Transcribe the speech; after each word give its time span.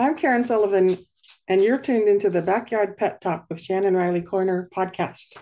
I'm 0.00 0.14
Karen 0.14 0.44
Sullivan, 0.44 0.96
and 1.48 1.60
you're 1.60 1.76
tuned 1.76 2.06
into 2.06 2.30
the 2.30 2.40
Backyard 2.40 2.96
Pet 2.96 3.20
Talk 3.20 3.46
with 3.50 3.60
Shannon 3.60 3.96
Riley 3.96 4.22
Corner 4.22 4.70
podcast. 4.72 5.36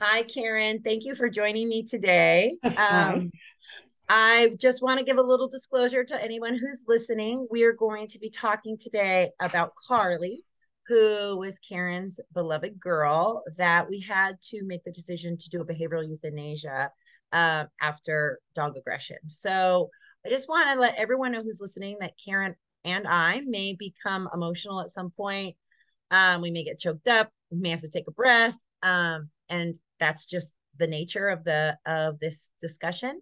Hi, 0.00 0.22
Karen. 0.22 0.80
Thank 0.80 1.04
you 1.04 1.16
for 1.16 1.28
joining 1.28 1.68
me 1.68 1.82
today. 1.82 2.56
Um, 2.76 3.32
I 4.08 4.54
just 4.60 4.80
want 4.80 5.00
to 5.00 5.04
give 5.04 5.18
a 5.18 5.22
little 5.22 5.48
disclosure 5.48 6.04
to 6.04 6.22
anyone 6.22 6.56
who's 6.56 6.84
listening. 6.86 7.48
We 7.50 7.64
are 7.64 7.72
going 7.72 8.06
to 8.08 8.20
be 8.20 8.30
talking 8.30 8.78
today 8.78 9.30
about 9.40 9.72
Carly, 9.88 10.44
who 10.86 11.36
was 11.36 11.58
Karen's 11.58 12.20
beloved 12.32 12.78
girl 12.78 13.42
that 13.56 13.90
we 13.90 13.98
had 14.00 14.40
to 14.50 14.62
make 14.64 14.84
the 14.84 14.92
decision 14.92 15.36
to 15.38 15.48
do 15.48 15.62
a 15.62 15.66
behavioral 15.66 16.08
euthanasia 16.08 16.92
uh, 17.32 17.64
after 17.80 18.38
dog 18.54 18.76
aggression. 18.76 19.16
So 19.26 19.90
I 20.24 20.28
just 20.28 20.48
want 20.48 20.72
to 20.72 20.80
let 20.80 20.94
everyone 20.96 21.32
know 21.32 21.42
who's 21.42 21.60
listening 21.60 21.96
that 22.00 22.12
Karen 22.24 22.54
and 22.84 23.06
I 23.06 23.40
may 23.46 23.76
become 23.78 24.28
emotional 24.34 24.80
at 24.80 24.90
some 24.90 25.10
point. 25.10 25.56
Um, 26.10 26.42
we 26.42 26.50
may 26.50 26.64
get 26.64 26.78
choked 26.78 27.08
up. 27.08 27.30
We 27.50 27.58
may 27.58 27.70
have 27.70 27.80
to 27.82 27.90
take 27.90 28.08
a 28.08 28.12
breath. 28.12 28.58
Um, 28.82 29.30
and 29.48 29.76
that's 29.98 30.26
just 30.26 30.56
the 30.78 30.86
nature 30.86 31.28
of 31.28 31.44
the 31.44 31.76
of 31.86 32.18
this 32.18 32.50
discussion. 32.60 33.20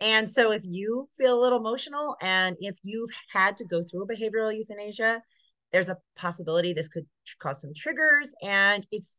And 0.00 0.30
so 0.30 0.50
if 0.50 0.62
you 0.64 1.08
feel 1.16 1.38
a 1.38 1.40
little 1.40 1.58
emotional 1.58 2.16
and 2.22 2.56
if 2.58 2.78
you've 2.82 3.10
had 3.30 3.56
to 3.58 3.66
go 3.66 3.82
through 3.82 4.04
a 4.04 4.08
behavioral 4.08 4.56
euthanasia, 4.56 5.22
there's 5.72 5.90
a 5.90 5.98
possibility 6.16 6.72
this 6.72 6.88
could 6.88 7.06
cause 7.38 7.60
some 7.60 7.72
triggers. 7.76 8.34
And 8.42 8.86
it's 8.90 9.16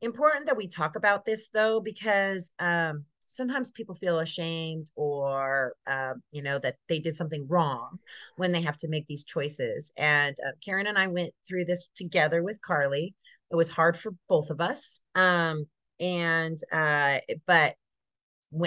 important 0.00 0.46
that 0.46 0.56
we 0.56 0.68
talk 0.68 0.96
about 0.96 1.24
this 1.26 1.50
though, 1.52 1.80
because 1.80 2.52
um, 2.58 3.04
sometimes 3.34 3.72
people 3.72 3.94
feel 3.94 4.18
ashamed 4.18 4.90
or 4.94 5.74
um, 5.86 6.22
you 6.30 6.42
know 6.42 6.58
that 6.58 6.76
they 6.88 6.98
did 6.98 7.16
something 7.16 7.46
wrong 7.48 7.98
when 8.36 8.52
they 8.52 8.60
have 8.60 8.76
to 8.76 8.88
make 8.88 9.06
these 9.06 9.24
choices 9.24 9.92
and 9.96 10.36
uh, 10.46 10.52
karen 10.64 10.86
and 10.86 10.98
i 10.98 11.06
went 11.06 11.32
through 11.46 11.64
this 11.64 11.84
together 11.94 12.42
with 12.42 12.60
carly. 12.62 13.14
It 13.50 13.56
was 13.56 13.70
hard 13.70 13.98
for 13.98 14.12
both 14.28 14.48
of 14.48 14.60
us 14.60 15.00
um, 15.14 15.66
and 16.00 16.58
uh, 16.72 17.18
but 17.46 17.74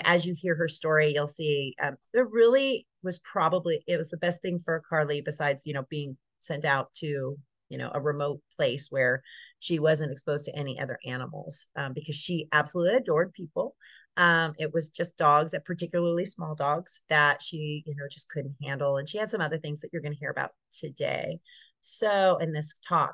as 0.03 0.25
you 0.25 0.35
hear 0.35 0.55
her 0.55 0.67
story 0.67 1.13
you'll 1.13 1.27
see 1.27 1.75
um, 1.81 1.95
it 2.13 2.27
really 2.29 2.85
was 3.03 3.19
probably 3.19 3.83
it 3.87 3.97
was 3.97 4.09
the 4.09 4.17
best 4.17 4.41
thing 4.41 4.59
for 4.59 4.81
carly 4.87 5.21
besides 5.21 5.65
you 5.65 5.73
know 5.73 5.85
being 5.89 6.17
sent 6.39 6.65
out 6.65 6.93
to 6.93 7.35
you 7.69 7.77
know 7.77 7.91
a 7.93 8.01
remote 8.01 8.41
place 8.55 8.87
where 8.89 9.21
she 9.65 9.79
wasn't 9.79 10.11
exposed 10.11 10.45
to 10.45 10.55
any 10.55 10.79
other 10.79 10.99
animals 11.05 11.67
um, 11.75 11.93
because 11.93 12.15
she 12.15 12.47
absolutely 12.51 12.95
adored 12.95 13.33
people 13.33 13.75
um, 14.17 14.53
it 14.57 14.73
was 14.73 14.89
just 14.89 15.17
dogs, 15.17 15.53
particularly 15.65 16.25
small 16.25 16.55
dogs 16.55 17.01
that 17.09 17.41
she, 17.41 17.83
you 17.85 17.95
know, 17.95 18.05
just 18.09 18.29
couldn't 18.29 18.55
handle. 18.63 18.97
And 18.97 19.09
she 19.09 19.17
had 19.17 19.29
some 19.29 19.41
other 19.41 19.57
things 19.57 19.81
that 19.81 19.89
you're 19.91 20.01
going 20.01 20.13
to 20.13 20.19
hear 20.19 20.29
about 20.29 20.51
today. 20.71 21.39
So, 21.81 22.37
in 22.37 22.53
this 22.53 22.73
talk. 22.87 23.13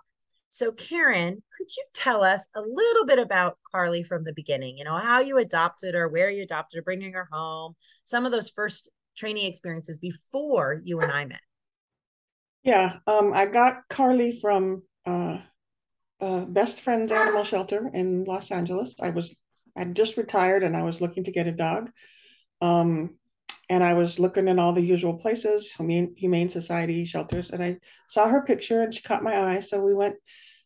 So, 0.49 0.71
Karen, 0.71 1.41
could 1.57 1.67
you 1.75 1.83
tell 1.93 2.23
us 2.23 2.47
a 2.55 2.61
little 2.61 3.05
bit 3.05 3.19
about 3.19 3.57
Carly 3.71 4.03
from 4.03 4.23
the 4.23 4.33
beginning? 4.33 4.77
You 4.77 4.83
know, 4.83 4.97
how 4.97 5.21
you 5.21 5.37
adopted 5.37 5.95
her, 5.95 6.07
where 6.07 6.29
you 6.29 6.43
adopted 6.43 6.77
her, 6.77 6.83
bringing 6.83 7.13
her 7.13 7.27
home, 7.31 7.75
some 8.05 8.25
of 8.25 8.31
those 8.31 8.49
first 8.49 8.89
training 9.17 9.45
experiences 9.45 9.97
before 9.97 10.79
you 10.83 10.99
and 10.99 11.11
I 11.11 11.25
met. 11.25 11.41
Yeah, 12.63 12.97
um, 13.07 13.31
I 13.33 13.47
got 13.47 13.81
Carly 13.89 14.39
from 14.39 14.83
uh, 15.05 15.39
uh, 16.21 16.41
Best 16.41 16.81
Friends 16.81 17.11
Animal 17.11 17.43
Shelter 17.43 17.89
in 17.93 18.23
Los 18.23 18.51
Angeles. 18.51 18.95
I 19.01 19.09
was 19.09 19.35
I'd 19.75 19.95
just 19.95 20.17
retired 20.17 20.63
and 20.63 20.75
I 20.75 20.83
was 20.83 21.01
looking 21.01 21.23
to 21.25 21.31
get 21.31 21.47
a 21.47 21.51
dog. 21.51 21.91
Um, 22.61 23.15
and 23.69 23.83
I 23.83 23.93
was 23.93 24.19
looking 24.19 24.49
in 24.49 24.59
all 24.59 24.73
the 24.73 24.81
usual 24.81 25.13
places, 25.13 25.71
Humane, 25.71 26.13
Humane 26.17 26.49
Society 26.49 27.05
shelters, 27.05 27.51
and 27.51 27.63
I 27.63 27.77
saw 28.09 28.27
her 28.27 28.41
picture 28.41 28.81
and 28.81 28.93
she 28.93 29.01
caught 29.01 29.23
my 29.23 29.55
eye. 29.55 29.61
So 29.61 29.81
we 29.81 29.93
went 29.93 30.15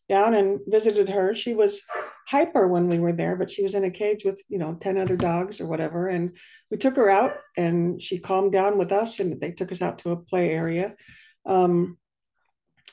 down 0.08 0.34
and 0.34 0.58
visited 0.66 1.08
her. 1.08 1.34
She 1.34 1.54
was 1.54 1.82
hyper 2.26 2.66
when 2.66 2.88
we 2.88 2.98
were 2.98 3.12
there, 3.12 3.36
but 3.36 3.50
she 3.50 3.62
was 3.62 3.74
in 3.74 3.84
a 3.84 3.90
cage 3.90 4.24
with, 4.24 4.42
you 4.48 4.58
know, 4.58 4.74
10 4.80 4.98
other 4.98 5.16
dogs 5.16 5.60
or 5.60 5.66
whatever. 5.66 6.08
And 6.08 6.36
we 6.70 6.78
took 6.78 6.96
her 6.96 7.08
out 7.08 7.36
and 7.56 8.02
she 8.02 8.18
calmed 8.18 8.52
down 8.52 8.76
with 8.76 8.90
us 8.90 9.20
and 9.20 9.40
they 9.40 9.52
took 9.52 9.70
us 9.70 9.82
out 9.82 9.98
to 10.00 10.10
a 10.10 10.16
play 10.16 10.50
area. 10.50 10.96
Um, 11.44 11.98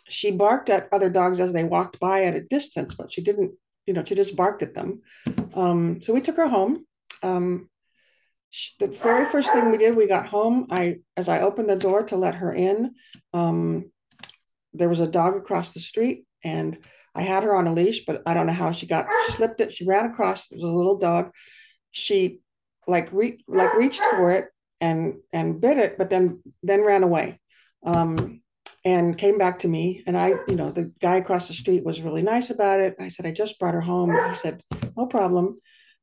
she 0.07 0.31
barked 0.31 0.69
at 0.69 0.89
other 0.91 1.09
dogs 1.09 1.39
as 1.39 1.53
they 1.53 1.63
walked 1.63 1.99
by 1.99 2.25
at 2.25 2.35
a 2.35 2.41
distance, 2.41 2.93
but 2.93 3.11
she 3.11 3.21
didn't 3.21 3.53
you 3.85 3.93
know, 3.93 4.03
she 4.03 4.15
just 4.15 4.35
barked 4.35 4.61
at 4.61 4.73
them. 4.73 5.01
Um, 5.53 6.01
so 6.01 6.13
we 6.13 6.21
took 6.21 6.37
her 6.37 6.47
home. 6.47 6.85
Um, 7.21 7.69
she, 8.49 8.71
the 8.79 8.87
very 8.87 9.25
first 9.25 9.51
thing 9.51 9.71
we 9.71 9.77
did, 9.77 9.95
we 9.95 10.07
got 10.07 10.27
home. 10.27 10.67
I, 10.69 10.99
as 11.17 11.27
I 11.27 11.41
opened 11.41 11.69
the 11.69 11.75
door 11.75 12.03
to 12.03 12.15
let 12.15 12.35
her 12.35 12.53
in, 12.53 12.95
um, 13.33 13.91
there 14.73 14.89
was 14.89 14.99
a 14.99 15.07
dog 15.07 15.35
across 15.35 15.73
the 15.73 15.79
street, 15.79 16.25
and 16.43 16.77
I 17.15 17.23
had 17.23 17.43
her 17.43 17.55
on 17.55 17.67
a 17.67 17.73
leash, 17.73 18.05
but 18.05 18.23
I 18.25 18.33
don't 18.33 18.47
know 18.47 18.53
how 18.53 18.71
she 18.71 18.87
got. 18.87 19.07
She 19.25 19.33
slipped 19.33 19.61
it. 19.61 19.73
She 19.73 19.85
ran 19.85 20.05
across. 20.05 20.51
It 20.51 20.55
was 20.55 20.63
a 20.63 20.67
little 20.67 20.97
dog. 20.97 21.31
She 21.91 22.39
like 22.87 23.09
re- 23.11 23.43
like 23.47 23.75
reached 23.75 24.01
for 24.01 24.31
it 24.31 24.47
and 24.81 25.15
and 25.31 25.61
bit 25.61 25.77
it, 25.77 25.97
but 25.97 26.09
then 26.09 26.41
then 26.63 26.83
ran 26.83 27.03
away. 27.03 27.39
Um, 27.85 28.41
and 28.85 29.17
came 29.17 29.37
back 29.37 29.59
to 29.59 29.67
me. 29.67 30.03
And 30.05 30.17
I, 30.17 30.33
you 30.47 30.55
know, 30.55 30.71
the 30.71 30.91
guy 30.99 31.17
across 31.17 31.47
the 31.47 31.53
street 31.53 31.85
was 31.85 32.01
really 32.01 32.21
nice 32.21 32.49
about 32.49 32.79
it. 32.79 32.95
I 32.99 33.09
said, 33.09 33.25
I 33.25 33.31
just 33.31 33.59
brought 33.59 33.73
her 33.73 33.81
home. 33.81 34.11
He 34.29 34.35
said, 34.35 34.61
no 34.97 35.05
problem. 35.05 35.59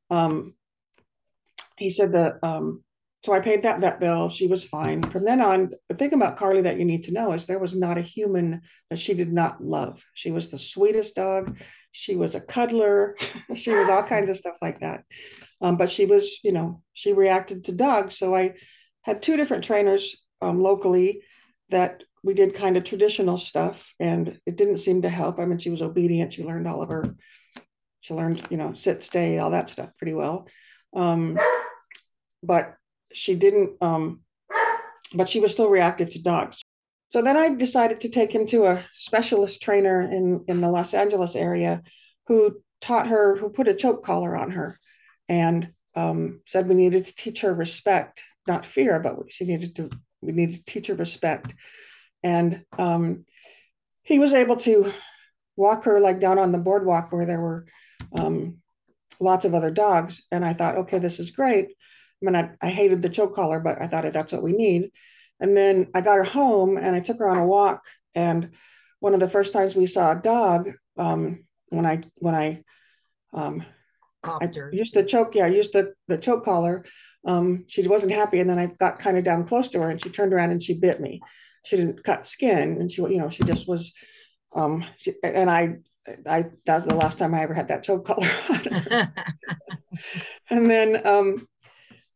Um, 0.09 0.55
he 1.77 1.89
said 1.89 2.13
that, 2.13 2.39
um, 2.43 2.83
so 3.23 3.33
I 3.33 3.39
paid 3.39 3.63
that 3.63 3.79
vet 3.79 3.99
bill. 3.99 4.29
She 4.29 4.47
was 4.47 4.63
fine. 4.63 5.03
From 5.03 5.25
then 5.25 5.41
on, 5.41 5.71
the 5.89 5.95
thing 5.95 6.13
about 6.13 6.37
Carly 6.37 6.63
that 6.63 6.79
you 6.79 6.85
need 6.85 7.03
to 7.03 7.13
know 7.13 7.33
is 7.33 7.45
there 7.45 7.59
was 7.59 7.75
not 7.75 7.99
a 7.99 8.01
human 8.01 8.61
that 8.89 8.97
she 8.97 9.13
did 9.13 9.31
not 9.31 9.61
love. 9.61 10.03
She 10.15 10.31
was 10.31 10.49
the 10.49 10.57
sweetest 10.57 11.15
dog. 11.15 11.55
She 11.91 12.15
was 12.15 12.33
a 12.33 12.41
cuddler. 12.41 13.15
she 13.55 13.73
was 13.73 13.89
all 13.89 14.01
kinds 14.01 14.29
of 14.29 14.37
stuff 14.37 14.55
like 14.59 14.79
that. 14.79 15.03
Um, 15.61 15.77
but 15.77 15.91
she 15.91 16.07
was, 16.07 16.39
you 16.43 16.51
know, 16.51 16.81
she 16.93 17.13
reacted 17.13 17.65
to 17.65 17.73
dogs. 17.73 18.17
So 18.17 18.35
I 18.35 18.55
had 19.03 19.21
two 19.21 19.37
different 19.37 19.65
trainers 19.65 20.19
um, 20.41 20.59
locally 20.59 21.21
that 21.69 22.03
we 22.23 22.33
did 22.33 22.53
kind 22.53 22.77
of 22.77 22.83
traditional 22.83 23.37
stuff 23.37 23.93
and 23.99 24.39
it 24.45 24.55
didn't 24.55 24.77
seem 24.77 25.01
to 25.01 25.09
help. 25.09 25.39
I 25.39 25.45
mean, 25.45 25.57
she 25.57 25.69
was 25.69 25.81
obedient. 25.81 26.33
She 26.33 26.43
learned 26.43 26.67
all 26.67 26.81
of 26.81 26.89
her, 26.89 27.15
she 28.01 28.13
learned, 28.13 28.45
you 28.49 28.57
know, 28.57 28.73
sit, 28.73 29.03
stay, 29.03 29.39
all 29.39 29.51
that 29.51 29.69
stuff 29.69 29.89
pretty 29.97 30.13
well. 30.13 30.47
Um, 30.95 31.39
but 32.43 32.75
she 33.11 33.35
didn't, 33.35 33.71
um, 33.81 34.21
but 35.13 35.29
she 35.29 35.39
was 35.39 35.51
still 35.51 35.69
reactive 35.69 36.11
to 36.11 36.21
dogs. 36.21 36.61
So 37.11 37.21
then 37.21 37.35
I 37.35 37.53
decided 37.55 38.01
to 38.01 38.09
take 38.09 38.33
him 38.33 38.47
to 38.47 38.65
a 38.67 38.85
specialist 38.93 39.61
trainer 39.61 40.01
in, 40.01 40.45
in 40.47 40.61
the 40.61 40.69
Los 40.69 40.93
Angeles 40.93 41.35
area 41.35 41.81
who 42.27 42.61
taught 42.79 43.07
her, 43.07 43.35
who 43.35 43.49
put 43.49 43.67
a 43.67 43.73
choke 43.73 44.05
collar 44.05 44.35
on 44.35 44.51
her 44.51 44.77
and 45.27 45.73
um, 45.95 46.41
said 46.47 46.69
we 46.69 46.75
needed 46.75 47.05
to 47.05 47.15
teach 47.15 47.41
her 47.41 47.53
respect, 47.53 48.23
not 48.47 48.65
fear, 48.65 48.99
but 48.99 49.15
she 49.29 49.43
needed 49.43 49.75
to, 49.75 49.89
we 50.21 50.31
needed 50.31 50.65
to 50.65 50.65
teach 50.65 50.87
her 50.87 50.95
respect 50.95 51.53
and 52.23 52.63
um, 52.77 53.25
he 54.03 54.19
was 54.19 54.33
able 54.33 54.57
to 54.57 54.91
walk 55.55 55.83
her 55.85 55.99
like 55.99 56.19
down 56.19 56.39
on 56.39 56.51
the 56.51 56.57
boardwalk 56.57 57.11
where 57.11 57.25
there 57.25 57.41
were 57.41 57.65
um, 58.15 58.57
lots 59.19 59.45
of 59.45 59.53
other 59.53 59.71
dogs. 59.71 60.23
And 60.31 60.43
I 60.43 60.53
thought, 60.53 60.77
okay, 60.77 60.99
this 60.99 61.19
is 61.19 61.31
great. 61.31 61.67
I 61.67 62.25
mean, 62.25 62.35
I, 62.35 62.51
I 62.61 62.69
hated 62.69 63.01
the 63.01 63.09
choke 63.09 63.35
collar, 63.35 63.59
but 63.59 63.81
I 63.81 63.87
thought 63.87 64.11
that's 64.13 64.31
what 64.31 64.43
we 64.43 64.53
need. 64.53 64.91
And 65.39 65.57
then 65.57 65.87
I 65.93 66.01
got 66.01 66.17
her 66.17 66.23
home 66.23 66.77
and 66.77 66.95
I 66.95 66.99
took 66.99 67.19
her 67.19 67.27
on 67.27 67.37
a 67.37 67.45
walk. 67.45 67.83
And 68.13 68.51
one 68.99 69.13
of 69.13 69.19
the 69.19 69.29
first 69.29 69.53
times 69.53 69.75
we 69.75 69.87
saw 69.87 70.11
a 70.11 70.21
dog, 70.21 70.71
um, 70.97 71.45
when 71.69 71.85
I 71.85 72.01
when 72.15 72.35
I 72.35 72.63
um, 73.33 73.65
I 74.23 74.49
used 74.71 74.93
the 74.93 75.03
choke, 75.03 75.35
yeah, 75.35 75.45
I 75.45 75.49
used 75.49 75.73
the 75.73 75.93
the 76.07 76.17
choke 76.17 76.45
collar. 76.45 76.85
Um, 77.25 77.65
she 77.67 77.87
wasn't 77.87 78.11
happy, 78.11 78.39
and 78.39 78.49
then 78.49 78.59
I 78.59 78.67
got 78.67 78.99
kind 78.99 79.17
of 79.17 79.23
down 79.23 79.47
close 79.47 79.69
to 79.69 79.79
her, 79.79 79.89
and 79.89 80.01
she 80.01 80.09
turned 80.09 80.33
around 80.33 80.51
and 80.51 80.61
she 80.61 80.77
bit 80.77 80.99
me 80.99 81.21
she 81.63 81.75
didn't 81.77 82.03
cut 82.03 82.25
skin 82.25 82.77
and 82.79 82.91
she 82.91 83.01
you 83.01 83.17
know 83.17 83.29
she 83.29 83.43
just 83.43 83.67
was 83.67 83.93
um 84.55 84.85
she, 84.97 85.13
and 85.23 85.49
i 85.49 85.75
i 86.27 86.45
that 86.65 86.75
was 86.75 86.85
the 86.85 86.95
last 86.95 87.19
time 87.19 87.33
i 87.33 87.41
ever 87.41 87.53
had 87.53 87.67
that 87.67 87.83
choke 87.83 88.05
collar 88.05 88.27
and 90.49 90.69
then 90.69 91.05
um 91.05 91.47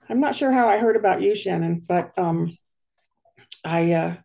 i'm 0.10 0.20
not 0.20 0.36
sure 0.36 0.52
how 0.52 0.68
i 0.68 0.78
heard 0.78 0.96
about 0.96 1.22
you 1.22 1.36
shannon 1.36 1.84
but 1.88 2.18
um 2.18 2.58
i 3.64 3.92
uh 3.92 4.16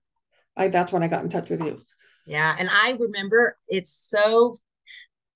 i 0.57 0.69
that's 0.69 0.93
when 0.93 1.03
i 1.03 1.09
got 1.09 1.23
in 1.23 1.31
touch 1.31 1.51
with 1.51 1.63
you. 1.63 1.81
Yeah 2.27 2.55
and 2.59 2.69
i 2.71 2.97
remember 2.99 3.57
it's 3.69 3.93
so 3.93 4.55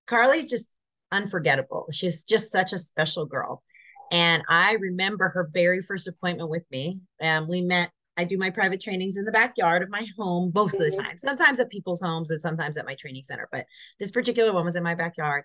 carly's 0.07 0.49
just 0.49 0.71
unforgettable. 1.13 1.87
She's 1.93 2.25
just 2.25 2.51
such 2.51 2.73
a 2.73 2.79
special 2.79 3.25
girl. 3.25 3.63
And 4.11 4.43
i 4.49 4.73
remember 4.73 5.29
her 5.29 5.49
very 5.53 5.83
first 5.83 6.09
appointment 6.09 6.51
with 6.51 6.65
me 6.71 7.01
and 7.21 7.49
we 7.49 7.63
met 7.63 7.91
I 8.17 8.25
do 8.25 8.39
my 8.39 8.51
private 8.51 8.81
trainings 8.81 9.17
in 9.17 9.25
the 9.25 9.33
backyard 9.33 9.83
of 9.83 9.91
my 9.91 10.07
home 10.17 10.53
most 10.55 10.75
of 10.75 10.81
the 10.81 10.97
mm-hmm. 10.97 11.01
time. 11.01 11.19
Sometimes 11.19 11.61
at 11.61 11.71
people's 11.71 12.01
homes 12.01 12.31
and 12.31 12.41
sometimes 12.41 12.77
at 12.77 12.87
my 12.87 12.95
training 12.95 13.25
center, 13.25 13.49
but 13.51 13.67
this 13.99 14.11
particular 14.11 14.53
one 14.53 14.65
was 14.65 14.77
in 14.77 14.83
my 14.83 14.95
backyard. 14.95 15.45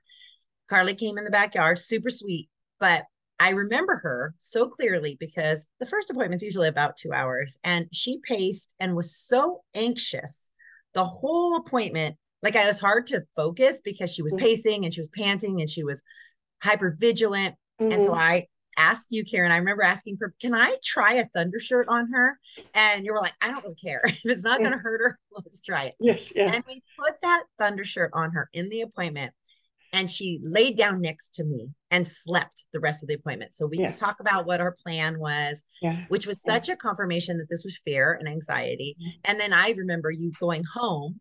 Carly 0.69 0.93
came 0.93 1.17
in 1.17 1.23
the 1.23 1.31
backyard, 1.31 1.79
super 1.79 2.09
sweet, 2.09 2.47
but 2.79 3.05
I 3.39 3.51
remember 3.51 3.95
her 4.03 4.35
so 4.37 4.67
clearly 4.67 5.17
because 5.19 5.69
the 5.79 5.85
first 5.85 6.11
appointment's 6.11 6.43
usually 6.43 6.67
about 6.67 6.97
two 6.97 7.13
hours, 7.13 7.57
and 7.63 7.87
she 7.91 8.19
paced 8.19 8.75
and 8.79 8.95
was 8.95 9.15
so 9.15 9.63
anxious 9.73 10.51
the 10.93 11.05
whole 11.05 11.57
appointment, 11.57 12.15
like 12.41 12.55
I 12.55 12.67
was 12.67 12.79
hard 12.79 13.07
to 13.07 13.21
focus 13.35 13.81
because 13.83 14.13
she 14.13 14.21
was 14.21 14.33
mm-hmm. 14.33 14.45
pacing 14.45 14.85
and 14.85 14.93
she 14.93 15.01
was 15.01 15.09
panting 15.09 15.61
and 15.61 15.69
she 15.69 15.83
was 15.83 16.03
hyper 16.61 16.95
vigilant. 16.97 17.55
Mm-hmm. 17.81 17.91
And 17.91 18.01
so 18.01 18.09
mm-hmm. 18.09 18.19
I 18.19 18.47
asked 18.79 19.11
you, 19.11 19.23
Karen, 19.25 19.51
I 19.51 19.57
remember 19.57 19.83
asking 19.83 20.17
her, 20.21 20.33
can 20.41 20.55
I 20.55 20.77
try 20.83 21.15
a 21.15 21.25
thunder 21.33 21.59
shirt 21.59 21.87
on 21.89 22.09
her? 22.11 22.39
And 22.73 23.05
you 23.05 23.13
were 23.13 23.19
like, 23.19 23.33
I 23.41 23.51
don't 23.51 23.63
really 23.63 23.75
care. 23.75 24.01
if 24.05 24.21
it's 24.23 24.43
not 24.43 24.59
going 24.59 24.71
to 24.71 24.77
hurt 24.77 25.01
her, 25.01 25.19
let's 25.31 25.61
try 25.61 25.85
it. 25.85 25.95
Yes. 25.99 26.33
Yeah. 26.35 26.53
And 26.53 26.63
we 26.67 26.81
put 26.97 27.19
that 27.21 27.43
thunder 27.59 27.83
shirt 27.83 28.11
on 28.13 28.31
her 28.31 28.49
in 28.53 28.69
the 28.69 28.81
appointment 28.81 29.33
and 29.91 30.09
she 30.09 30.39
laid 30.43 30.77
down 30.77 31.01
next 31.01 31.33
to 31.35 31.43
me 31.43 31.69
and 31.91 32.07
slept 32.07 32.65
the 32.73 32.79
rest 32.79 33.03
of 33.03 33.07
the 33.07 33.15
appointment. 33.15 33.53
So 33.53 33.65
we 33.65 33.79
yeah. 33.79 33.89
can 33.89 33.99
talk 33.99 34.19
about 34.19 34.45
what 34.45 34.61
our 34.61 34.75
plan 34.83 35.19
was, 35.19 35.63
yeah. 35.81 36.05
which 36.09 36.27
was 36.27 36.43
such 36.43 36.67
yeah. 36.67 36.75
a 36.75 36.77
confirmation 36.77 37.37
that 37.39 37.49
this 37.49 37.63
was 37.63 37.77
fear 37.83 38.13
and 38.13 38.27
anxiety. 38.27 38.95
And 39.25 39.39
then 39.39 39.51
I 39.51 39.71
remember 39.71 40.11
you 40.11 40.31
going 40.39 40.63
home 40.63 41.19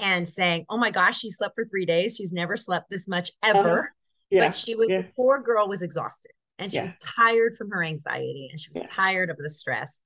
and 0.00 0.28
saying, 0.28 0.66
"Oh 0.68 0.76
my 0.76 0.90
gosh, 0.90 1.18
she 1.18 1.30
slept 1.30 1.54
for 1.56 1.64
three 1.64 1.86
days. 1.86 2.16
She's 2.16 2.32
never 2.32 2.56
slept 2.56 2.90
this 2.90 3.08
much 3.08 3.30
uh-huh. 3.42 3.58
ever." 3.58 3.78
Uh-huh. 3.80 3.88
Yeah. 4.30 4.48
But 4.48 4.56
she 4.56 4.74
was 4.74 4.88
the 4.88 5.06
poor 5.14 5.40
girl 5.40 5.68
was 5.68 5.82
exhausted 5.82 6.32
and 6.58 6.72
she 6.72 6.80
was 6.80 6.96
tired 7.16 7.56
from 7.56 7.70
her 7.70 7.82
anxiety 7.82 8.48
and 8.50 8.60
she 8.60 8.70
was 8.74 8.88
tired 8.88 9.30
of 9.30 9.36
the 9.38 9.50
stress. 9.50 10.00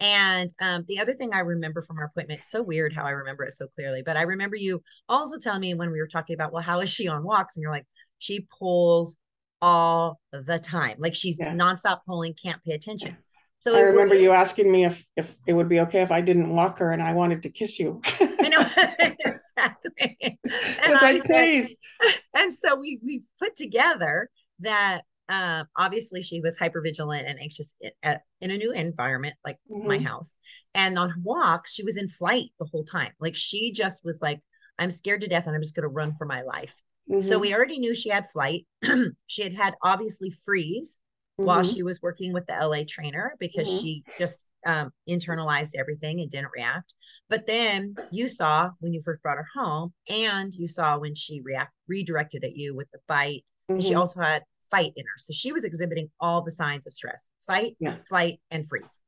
And 0.00 0.52
um, 0.60 0.84
the 0.88 0.98
other 0.98 1.14
thing 1.14 1.32
I 1.32 1.38
remember 1.40 1.80
from 1.80 1.98
our 1.98 2.06
appointment, 2.06 2.44
so 2.44 2.62
weird 2.62 2.92
how 2.92 3.04
I 3.04 3.10
remember 3.10 3.44
it 3.44 3.52
so 3.52 3.68
clearly, 3.68 4.02
but 4.04 4.16
I 4.16 4.22
remember 4.22 4.56
you 4.56 4.82
also 5.08 5.38
telling 5.38 5.60
me 5.60 5.74
when 5.74 5.92
we 5.92 6.00
were 6.00 6.08
talking 6.08 6.34
about, 6.34 6.52
well, 6.52 6.62
how 6.62 6.80
is 6.80 6.90
she 6.90 7.08
on 7.08 7.22
walks? 7.22 7.56
And 7.56 7.62
you're 7.62 7.70
like, 7.70 7.86
she 8.18 8.46
pulls 8.58 9.16
all 9.62 10.20
the 10.32 10.58
time. 10.58 10.96
Like 10.98 11.14
she's 11.14 11.38
yeah. 11.38 11.54
nonstop 11.54 12.00
pulling, 12.06 12.34
can't 12.34 12.62
pay 12.62 12.72
attention. 12.72 13.16
So 13.60 13.74
I 13.74 13.80
remember 13.80 14.14
you 14.14 14.30
asking 14.30 14.70
me 14.70 14.84
if 14.84 15.06
if 15.16 15.34
it 15.46 15.54
would 15.54 15.70
be 15.70 15.80
okay 15.80 16.02
if 16.02 16.10
I 16.10 16.20
didn't 16.20 16.50
walk 16.50 16.78
her 16.80 16.92
and 16.92 17.02
I 17.02 17.14
wanted 17.14 17.42
to 17.44 17.48
kiss 17.48 17.78
you. 17.78 18.02
I 18.20 18.48
know 18.48 18.60
exactly. 19.24 20.38
And 20.84 20.96
I 20.96 21.18
said, 21.18 21.68
and 22.36 22.52
so 22.52 22.76
we 22.76 23.00
we 23.02 23.22
put 23.38 23.56
together 23.56 24.28
that 24.60 25.02
uh, 25.28 25.64
obviously 25.76 26.22
she 26.22 26.40
was 26.40 26.58
hyper 26.58 26.80
vigilant 26.82 27.26
and 27.26 27.40
anxious 27.40 27.74
at, 28.02 28.22
in 28.40 28.50
a 28.50 28.56
new 28.56 28.72
environment 28.72 29.34
like 29.44 29.56
mm-hmm. 29.70 29.88
my 29.88 29.98
house 29.98 30.32
and 30.74 30.98
on 30.98 31.12
walks 31.22 31.72
she 31.72 31.82
was 31.82 31.96
in 31.96 32.08
flight 32.08 32.50
the 32.58 32.68
whole 32.70 32.84
time 32.84 33.12
like 33.20 33.36
she 33.36 33.72
just 33.72 34.04
was 34.04 34.20
like 34.20 34.40
i'm 34.78 34.90
scared 34.90 35.20
to 35.20 35.26
death 35.26 35.46
and 35.46 35.54
i'm 35.54 35.62
just 35.62 35.74
going 35.74 35.82
to 35.82 35.88
run 35.88 36.14
for 36.14 36.26
my 36.26 36.42
life 36.42 36.74
mm-hmm. 37.10 37.20
so 37.20 37.38
we 37.38 37.54
already 37.54 37.78
knew 37.78 37.94
she 37.94 38.10
had 38.10 38.28
flight 38.28 38.66
she 39.26 39.42
had 39.42 39.54
had 39.54 39.74
obviously 39.82 40.30
freeze 40.44 41.00
mm-hmm. 41.40 41.46
while 41.46 41.64
she 41.64 41.82
was 41.82 42.00
working 42.02 42.32
with 42.32 42.46
the 42.46 42.68
la 42.68 42.82
trainer 42.86 43.34
because 43.40 43.68
mm-hmm. 43.68 43.82
she 43.82 44.04
just 44.18 44.44
um, 44.66 44.90
internalized 45.08 45.72
everything 45.76 46.20
and 46.20 46.30
didn't 46.30 46.50
react 46.56 46.94
but 47.28 47.46
then 47.46 47.94
you 48.10 48.28
saw 48.28 48.70
when 48.80 48.94
you 48.94 49.02
first 49.02 49.22
brought 49.22 49.36
her 49.36 49.46
home 49.54 49.92
and 50.08 50.54
you 50.54 50.68
saw 50.68 50.98
when 50.98 51.14
she 51.14 51.42
react 51.44 51.72
redirected 51.86 52.44
at 52.44 52.56
you 52.56 52.74
with 52.74 52.90
the 52.90 52.98
bite 53.06 53.44
she 53.78 53.90
mm-hmm. 53.90 53.98
also 53.98 54.20
had 54.20 54.42
fight 54.74 54.92
in 54.96 55.04
her. 55.04 55.18
So 55.18 55.32
she 55.32 55.52
was 55.52 55.64
exhibiting 55.64 56.10
all 56.20 56.42
the 56.42 56.50
signs 56.50 56.86
of 56.86 56.92
stress 56.92 57.30
fight, 57.46 57.76
yeah. 57.78 57.96
flight, 58.08 58.40
and 58.50 58.66
freeze. 58.66 59.00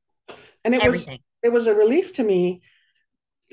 And 0.65 0.75
it 0.75 0.85
Everything. 0.85 1.19
was 1.19 1.21
it 1.43 1.53
was 1.53 1.67
a 1.67 1.75
relief 1.75 2.13
to 2.15 2.23
me. 2.23 2.63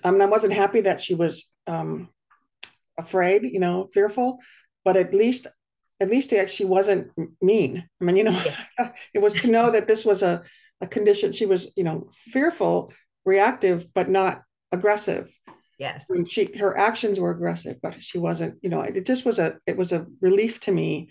I 0.03 0.11
mean, 0.11 0.21
I 0.21 0.25
wasn't 0.25 0.53
happy 0.53 0.81
that 0.81 1.01
she 1.01 1.15
was 1.15 1.45
um, 1.67 2.09
afraid, 2.97 3.43
you 3.43 3.59
know, 3.59 3.89
fearful, 3.93 4.39
but 4.83 4.97
at 4.97 5.13
least 5.13 5.47
at 5.99 6.09
least 6.09 6.33
she 6.49 6.65
wasn't 6.65 7.11
mean. 7.41 7.87
I 8.01 8.03
mean, 8.03 8.17
you 8.17 8.23
know, 8.23 8.31
yes. 8.31 8.59
it 9.13 9.19
was 9.19 9.33
to 9.33 9.47
know 9.47 9.71
that 9.71 9.87
this 9.87 10.03
was 10.03 10.21
a, 10.21 10.43
a 10.81 10.87
condition. 10.87 11.31
She 11.31 11.45
was, 11.45 11.71
you 11.75 11.83
know, 11.83 12.09
fearful, 12.33 12.91
reactive, 13.25 13.87
but 13.93 14.09
not 14.09 14.43
aggressive. 14.71 15.31
Yes. 15.79 16.09
And 16.09 16.29
she 16.29 16.49
her 16.57 16.77
actions 16.77 17.19
were 17.19 17.31
aggressive, 17.31 17.77
but 17.81 18.01
she 18.01 18.17
wasn't, 18.17 18.55
you 18.61 18.69
know, 18.69 18.81
it 18.81 19.05
just 19.05 19.25
was 19.25 19.39
a 19.39 19.57
it 19.65 19.77
was 19.77 19.91
a 19.91 20.05
relief 20.21 20.59
to 20.61 20.71
me 20.71 21.09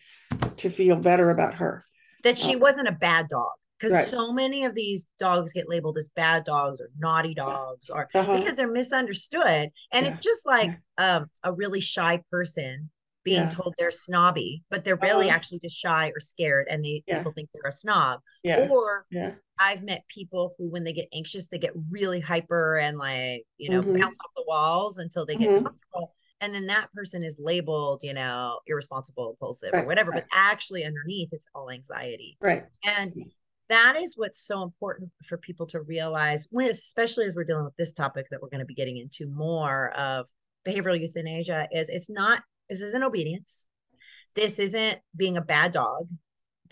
to 0.58 0.70
feel 0.70 0.96
better 0.96 1.30
about 1.30 1.54
her. 1.54 1.84
That 2.22 2.38
she 2.38 2.54
uh, 2.54 2.58
wasn't 2.58 2.88
a 2.88 2.92
bad 2.92 3.28
dog. 3.28 3.50
Because 3.78 3.96
right. 3.96 4.04
so 4.04 4.32
many 4.32 4.62
of 4.64 4.76
these 4.76 5.08
dogs 5.18 5.52
get 5.52 5.68
labeled 5.68 5.98
as 5.98 6.08
bad 6.14 6.44
dogs 6.44 6.80
or 6.80 6.88
naughty 6.96 7.34
dogs 7.34 7.90
or 7.90 8.08
uh-huh. 8.14 8.36
because 8.36 8.54
they're 8.54 8.70
misunderstood. 8.70 9.70
And 9.92 10.04
yeah. 10.04 10.08
it's 10.08 10.20
just 10.20 10.46
like 10.46 10.78
yeah. 10.98 11.16
um, 11.16 11.26
a 11.42 11.52
really 11.52 11.80
shy 11.80 12.22
person 12.30 12.90
being 13.24 13.42
yeah. 13.42 13.48
told 13.48 13.74
they're 13.76 13.90
snobby, 13.90 14.62
but 14.70 14.84
they're 14.84 14.96
really 14.96 15.30
uh, 15.30 15.34
actually 15.34 15.58
just 15.58 15.76
shy 15.76 16.12
or 16.14 16.20
scared 16.20 16.68
and 16.70 16.84
they 16.84 17.02
people 17.08 17.32
think 17.32 17.48
they're 17.52 17.68
a 17.68 17.72
snob. 17.72 18.20
Yeah. 18.44 18.68
Or 18.70 19.04
yeah. 19.10 19.32
I've 19.62 19.82
met 19.82 20.04
people 20.08 20.52
who 20.58 20.68
when 20.68 20.84
they 20.84 20.92
get 20.92 21.08
anxious, 21.14 21.48
they 21.48 21.58
get 21.58 21.72
really 21.90 22.20
hyper 22.20 22.78
and 22.78 22.98
like, 22.98 23.44
you 23.58 23.70
know, 23.70 23.82
mm-hmm. 23.82 24.00
bounce 24.00 24.18
off 24.24 24.30
the 24.36 24.44
walls 24.46 24.98
until 24.98 25.24
they 25.24 25.36
get 25.36 25.48
mm-hmm. 25.48 25.64
comfortable 25.64 26.14
and 26.42 26.52
then 26.52 26.66
that 26.66 26.92
person 26.92 27.22
is 27.22 27.38
labeled 27.38 28.00
you 28.02 28.12
know 28.12 28.58
irresponsible 28.66 29.30
impulsive 29.30 29.70
right, 29.72 29.84
or 29.84 29.86
whatever 29.86 30.10
right. 30.10 30.24
but 30.28 30.36
actually 30.36 30.84
underneath 30.84 31.30
it's 31.32 31.46
all 31.54 31.70
anxiety 31.70 32.36
right 32.40 32.64
and 32.84 33.14
that 33.68 33.96
is 33.96 34.18
what's 34.18 34.40
so 34.40 34.62
important 34.62 35.10
for 35.24 35.38
people 35.38 35.64
to 35.64 35.80
realize 35.80 36.46
when 36.50 36.68
especially 36.68 37.24
as 37.24 37.34
we're 37.34 37.44
dealing 37.44 37.64
with 37.64 37.76
this 37.76 37.94
topic 37.94 38.26
that 38.30 38.42
we're 38.42 38.50
going 38.50 38.58
to 38.58 38.66
be 38.66 38.74
getting 38.74 38.98
into 38.98 39.26
more 39.28 39.90
of 39.96 40.26
behavioral 40.68 41.00
euthanasia 41.00 41.66
is 41.72 41.88
it's 41.88 42.10
not 42.10 42.42
this 42.68 42.82
isn't 42.82 43.02
obedience 43.02 43.66
this 44.34 44.58
isn't 44.58 44.98
being 45.16 45.36
a 45.36 45.42
bad 45.42 45.72
dog 45.72 46.08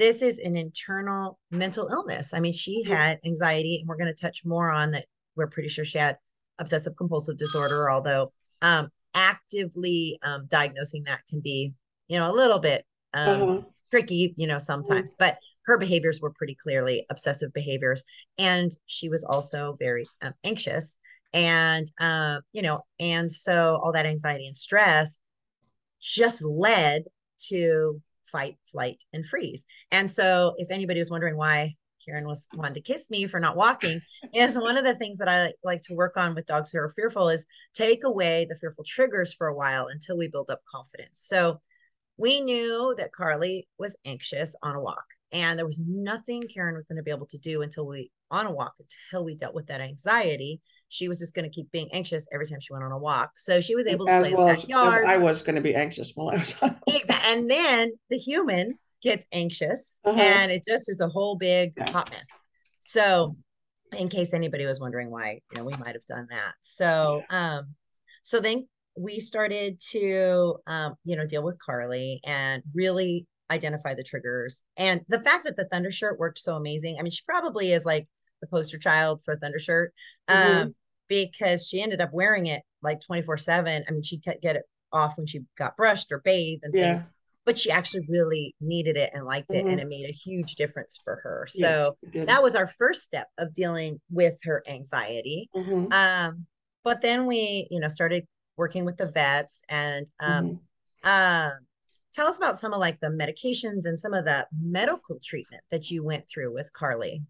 this 0.01 0.23
is 0.23 0.41
an 0.41 0.57
internal 0.57 1.39
mental 1.53 1.87
illness 1.89 2.35
i 2.35 2.41
mean 2.41 2.53
she 2.53 2.83
had 2.83 3.21
anxiety 3.25 3.79
and 3.79 3.89
we're 3.89 3.97
going 3.97 4.13
to 4.13 4.21
touch 4.21 4.43
more 4.45 4.71
on 4.71 4.91
that 4.91 5.07
we're 5.37 5.47
pretty 5.47 5.69
sure 5.69 5.85
she 5.85 5.99
had 5.99 6.17
obsessive 6.59 6.97
compulsive 6.97 7.39
disorder 7.39 7.89
although 7.91 8.33
um, 8.63 8.91
actively 9.15 10.19
um, 10.23 10.47
diagnosing 10.49 11.05
that 11.07 11.21
can 11.29 11.41
be, 11.41 11.73
you 12.09 12.19
know, 12.19 12.31
a 12.31 12.35
little 12.35 12.59
bit 12.59 12.85
um, 13.15 13.43
uh-huh. 13.43 13.61
tricky, 13.91 14.35
you 14.37 14.47
know, 14.47 14.59
sometimes. 14.59 15.15
Mm-hmm. 15.15 15.25
But 15.25 15.39
her 15.67 15.79
behaviors 15.79 16.21
were 16.21 16.33
pretty 16.33 16.57
clearly 16.61 17.07
obsessive 17.11 17.53
behaviors, 17.53 18.05
and 18.39 18.73
she 18.87 19.09
was 19.09 19.25
also 19.25 19.77
very 19.79 20.07
um, 20.23 20.35
anxious, 20.45 20.99
and 21.33 21.91
uh, 22.01 22.39
you 22.53 22.63
know, 22.63 22.85
and 22.99 23.31
so 23.31 23.79
all 23.83 23.93
that 23.93 24.07
anxiety 24.07 24.47
and 24.47 24.57
stress 24.57 25.19
just 26.01 26.45
led 26.45 27.05
to 27.49 28.01
fight, 28.31 28.57
flight, 28.71 29.05
and 29.13 29.27
freeze. 29.27 29.65
And 29.91 30.11
so, 30.11 30.55
if 30.59 30.71
anybody 30.71 30.99
was 31.01 31.11
wondering 31.11 31.37
why 31.37 31.77
Karen 32.05 32.27
was 32.27 32.49
wanting 32.55 32.75
to 32.75 32.81
kiss 32.81 33.11
me 33.11 33.27
for 33.27 33.41
not 33.41 33.57
walking 33.57 34.01
is 34.35 34.59
one 34.59 34.77
of 34.77 34.85
the 34.85 34.95
things 34.95 35.19
that 35.19 35.29
I 35.29 35.53
like 35.63 35.83
to 35.83 35.95
work 35.95 36.17
on 36.17 36.35
with 36.35 36.47
dogs 36.47 36.71
who 36.71 36.79
are 36.79 36.89
fearful 36.89 37.29
is 37.29 37.47
take 37.75 38.05
away 38.05 38.47
the 38.49 38.57
fearful 38.57 38.85
triggers 38.85 39.33
for 39.33 39.49
a 39.49 39.55
while 39.55 39.87
until 39.87 40.17
we 40.17 40.29
build 40.29 40.51
up 40.51 40.63
confidence. 40.71 41.21
So 41.21 41.61
we 42.17 42.41
knew 42.41 42.95
that 42.99 43.13
Carly 43.13 43.69
was 43.79 43.97
anxious 44.05 44.55
on 44.63 44.77
a 44.77 44.81
walk 44.81 45.05
and 45.33 45.59
there 45.59 45.67
was 45.67 45.83
nothing 45.87 46.43
Karen 46.53 46.75
was 46.75 46.85
going 46.85 46.97
to 46.97 47.03
be 47.03 47.11
able 47.11 47.27
to 47.27 47.39
do 47.39 47.63
until 47.63 47.87
we 47.87 48.11
on 48.31 48.47
a 48.47 48.51
walk 48.51 48.75
until 48.79 49.25
we 49.25 49.35
dealt 49.35 49.55
with 49.55 49.67
that 49.67 49.81
anxiety. 49.81 50.61
She 50.89 51.09
was 51.09 51.19
just 51.19 51.35
going 51.35 51.49
to 51.49 51.55
keep 51.55 51.71
being 51.73 51.89
anxious 51.93 52.29
every 52.33 52.47
time 52.47 52.61
she 52.61 52.73
went 52.73 52.85
on 52.85 52.93
a 52.93 52.99
walk. 52.99 53.33
So 53.37 53.61
she 53.61 53.75
was 53.75 53.87
able 53.87 54.07
to 54.07 54.13
as 54.13 54.23
play 54.23 54.35
well 54.35 54.49
in 54.49 54.55
the 54.55 54.61
backyard. 54.61 55.05
I 55.07 55.19
was 55.19 55.43
going 55.43 55.57
to 55.57 55.63
be 55.63 55.75
anxious 55.75 56.13
while 56.15 56.31
I 56.31 56.37
was 56.37 56.57
on. 56.63 56.79
exactly. 56.87 57.33
And 57.33 57.51
then 57.51 57.93
the 58.09 58.19
human 58.19 58.79
gets 59.03 59.27
anxious 59.33 60.01
uh-huh. 60.05 60.21
and 60.21 60.53
it 60.53 60.63
just 60.67 60.89
is 60.89 61.01
a 61.01 61.09
whole 61.09 61.37
big 61.37 61.73
hot 61.91 62.11
mess. 62.11 62.43
So 62.79 63.37
in 63.97 64.09
case 64.09 64.35
anybody 64.35 64.67
was 64.67 64.81
wondering 64.81 65.11
why, 65.11 65.41
you 65.51 65.59
know, 65.59 65.65
we 65.65 65.73
might 65.73 65.95
have 65.95 66.07
done 66.07 66.27
that. 66.31 66.55
So 66.63 67.23
um 67.31 67.75
so 68.23 68.41
then 68.41 68.67
we 68.97 69.21
started 69.21 69.81
to 69.91 70.57
um, 70.67 70.95
you 71.05 71.17
know, 71.17 71.27
deal 71.27 71.43
with 71.43 71.59
Carly 71.65 72.21
and 72.25 72.63
really 72.75 73.27
identify 73.51 73.95
the 73.95 74.05
triggers. 74.05 74.63
And 74.77 75.03
the 75.09 75.21
fact 75.21 75.45
that 75.45 75.57
the 75.57 75.67
thunder 75.67 75.91
shirt 75.91 76.19
worked 76.19 76.39
so 76.39 76.57
amazing. 76.57 76.97
I 76.99 77.03
mean, 77.03 77.11
she 77.11 77.23
probably 77.27 77.73
is 77.73 77.85
like 77.85 78.07
the 78.41 78.47
poster 78.47 78.79
child 78.79 79.23
for 79.25 79.37
thunder 79.37 79.59
shirt. 79.59 79.93
Mm-hmm. 80.29 80.61
Um, 80.61 80.75
because 81.09 81.67
she 81.67 81.83
ended 81.83 82.01
up 82.01 82.11
wearing 82.13 82.47
it 82.47 82.63
like 82.83 83.01
24 83.05 83.37
7. 83.37 83.85
I 83.87 83.91
mean, 83.91 84.03
she'd 84.03 84.23
get 84.23 84.57
it 84.57 84.63
off 84.93 85.17
when 85.17 85.27
she 85.27 85.41
got 85.59 85.77
brushed 85.77 86.13
or 86.13 86.21
bathed 86.21 86.63
and 86.65 86.75
yeah. 86.75 86.99
things 86.99 87.07
but 87.47 87.59
she 87.59 87.71
actually 87.71 88.07
really 88.09 88.55
needed 88.61 88.97
it 88.97 89.11
and 89.15 89.25
liked 89.25 89.53
it 89.53 89.59
mm-hmm. 89.59 89.71
and 89.71 89.81
it 89.81 89.89
made 89.89 90.09
a 90.09 90.13
huge 90.13 90.55
difference 90.55 90.99
for 91.03 91.21
her 91.23 91.47
so 91.49 91.97
that 92.13 92.43
was 92.43 92.55
our 92.55 92.67
first 92.67 93.03
step 93.03 93.29
of 93.39 93.53
dealing 93.55 94.01
with 94.11 94.39
her 94.45 94.63
anxiety 94.69 95.49
mm-hmm. 95.57 95.93
um, 95.93 96.47
but 96.85 97.01
then 97.01 97.27
we 97.27 97.67
you 97.71 97.81
know 97.81 97.89
started 97.89 98.27
working 98.57 98.85
with 98.85 98.97
the 98.97 99.07
vets 99.07 99.63
and 99.69 100.11
um, 100.21 100.45
mm-hmm. 100.45 100.57
uh, 101.05 101.51
tell 102.13 102.27
us 102.27 102.39
about 102.39 102.59
some 102.59 102.73
of 102.73 102.81
like 102.81 102.99
the 103.01 103.09
medications 103.09 103.87
and 103.87 103.99
some 103.99 104.15
of 104.15 104.25
the 104.25 104.47
medical 104.61 105.19
treatment 105.23 105.63
that 105.71 105.91
you 105.91 106.03
went 106.03 106.29
through 106.29 106.53
with 106.53 106.73
carly 106.73 107.23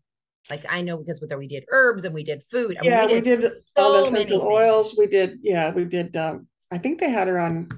like 0.48 0.64
I 0.68 0.80
know 0.80 0.96
because 0.96 1.20
whether 1.20 1.36
we 1.36 1.46
did 1.46 1.64
herbs 1.70 2.04
and 2.04 2.14
we 2.14 2.24
did 2.24 2.42
food. 2.42 2.78
yeah, 2.82 3.06
we 3.06 3.20
did, 3.20 3.24
we 3.24 3.36
did 3.36 3.52
so 3.76 3.82
all 3.82 3.92
the 3.92 4.08
essential 4.08 4.42
oils. 4.42 4.94
We 4.96 5.06
did, 5.06 5.40
yeah, 5.42 5.72
we 5.72 5.84
did. 5.84 6.16
Um, 6.16 6.46
I 6.70 6.78
think 6.78 6.98
they 6.98 7.10
had 7.10 7.28
her 7.28 7.38
on 7.38 7.68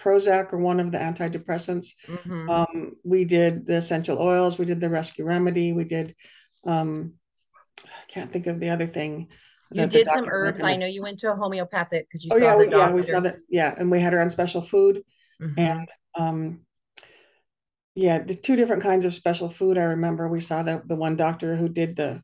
Prozac 0.00 0.52
or 0.52 0.58
one 0.58 0.78
of 0.78 0.92
the 0.92 0.98
antidepressants. 0.98 1.88
Mm-hmm. 2.06 2.50
Um, 2.50 2.92
we 3.02 3.24
did 3.24 3.66
the 3.66 3.76
essential 3.76 4.18
oils. 4.18 4.58
We 4.58 4.66
did 4.66 4.80
the 4.80 4.90
rescue 4.90 5.24
remedy. 5.24 5.72
We 5.72 5.84
did, 5.84 6.14
um, 6.66 7.14
I 7.84 8.06
can't 8.08 8.32
think 8.32 8.46
of 8.46 8.60
the 8.60 8.70
other 8.70 8.86
thing. 8.86 9.28
You 9.72 9.86
did 9.86 10.08
some 10.08 10.28
herbs. 10.30 10.62
I 10.62 10.76
know 10.76 10.86
you 10.86 11.02
went 11.02 11.18
to 11.20 11.32
a 11.32 11.34
homeopathic 11.34 12.06
because 12.08 12.24
you 12.24 12.30
oh, 12.32 12.38
saw 12.38 12.44
yeah, 12.44 12.56
the 12.56 12.66
doctor. 12.66 12.78
Yeah, 12.78 12.92
we 12.92 13.02
saw 13.02 13.20
that. 13.20 13.38
Yeah, 13.48 13.74
and 13.76 13.90
we 13.90 14.00
had 14.00 14.12
her 14.12 14.20
on 14.20 14.30
special 14.30 14.62
food, 14.62 15.02
mm-hmm. 15.42 15.58
and 15.58 15.88
um, 16.16 16.60
yeah, 17.94 18.22
the 18.22 18.34
two 18.34 18.56
different 18.56 18.82
kinds 18.82 19.04
of 19.04 19.14
special 19.14 19.48
food. 19.48 19.78
I 19.78 19.84
remember 19.84 20.28
we 20.28 20.40
saw 20.40 20.62
the 20.62 20.82
the 20.84 20.96
one 20.96 21.16
doctor 21.16 21.56
who 21.56 21.68
did 21.68 21.96
the 21.96 22.22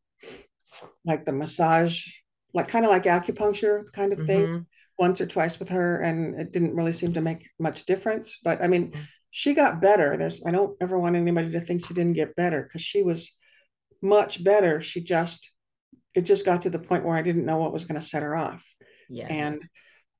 like 1.04 1.24
the 1.24 1.32
massage, 1.32 2.06
like 2.54 2.68
kind 2.68 2.84
of 2.84 2.90
like 2.90 3.04
acupuncture 3.04 3.84
kind 3.92 4.12
of 4.12 4.18
mm-hmm. 4.18 4.26
thing, 4.26 4.66
once 4.98 5.20
or 5.20 5.26
twice 5.26 5.58
with 5.58 5.70
her, 5.70 6.00
and 6.00 6.38
it 6.40 6.52
didn't 6.52 6.74
really 6.74 6.92
seem 6.92 7.14
to 7.14 7.20
make 7.20 7.48
much 7.58 7.86
difference. 7.86 8.38
But 8.44 8.62
I 8.62 8.66
mean, 8.66 8.90
mm-hmm. 8.90 9.02
she 9.30 9.54
got 9.54 9.80
better. 9.80 10.16
There's 10.16 10.42
I 10.44 10.50
don't 10.50 10.76
ever 10.80 10.98
want 10.98 11.16
anybody 11.16 11.50
to 11.52 11.60
think 11.60 11.86
she 11.86 11.94
didn't 11.94 12.14
get 12.14 12.36
better 12.36 12.62
because 12.62 12.82
she 12.82 13.02
was 13.02 13.32
much 14.02 14.44
better. 14.44 14.82
She 14.82 15.00
just 15.00 15.50
it 16.14 16.22
just 16.22 16.44
got 16.44 16.62
to 16.62 16.70
the 16.70 16.78
point 16.78 17.04
where 17.04 17.16
I 17.16 17.22
didn't 17.22 17.46
know 17.46 17.56
what 17.56 17.72
was 17.72 17.84
going 17.84 18.00
to 18.00 18.06
set 18.06 18.22
her 18.22 18.36
off. 18.36 18.62
Yes. 19.08 19.30
And 19.30 19.62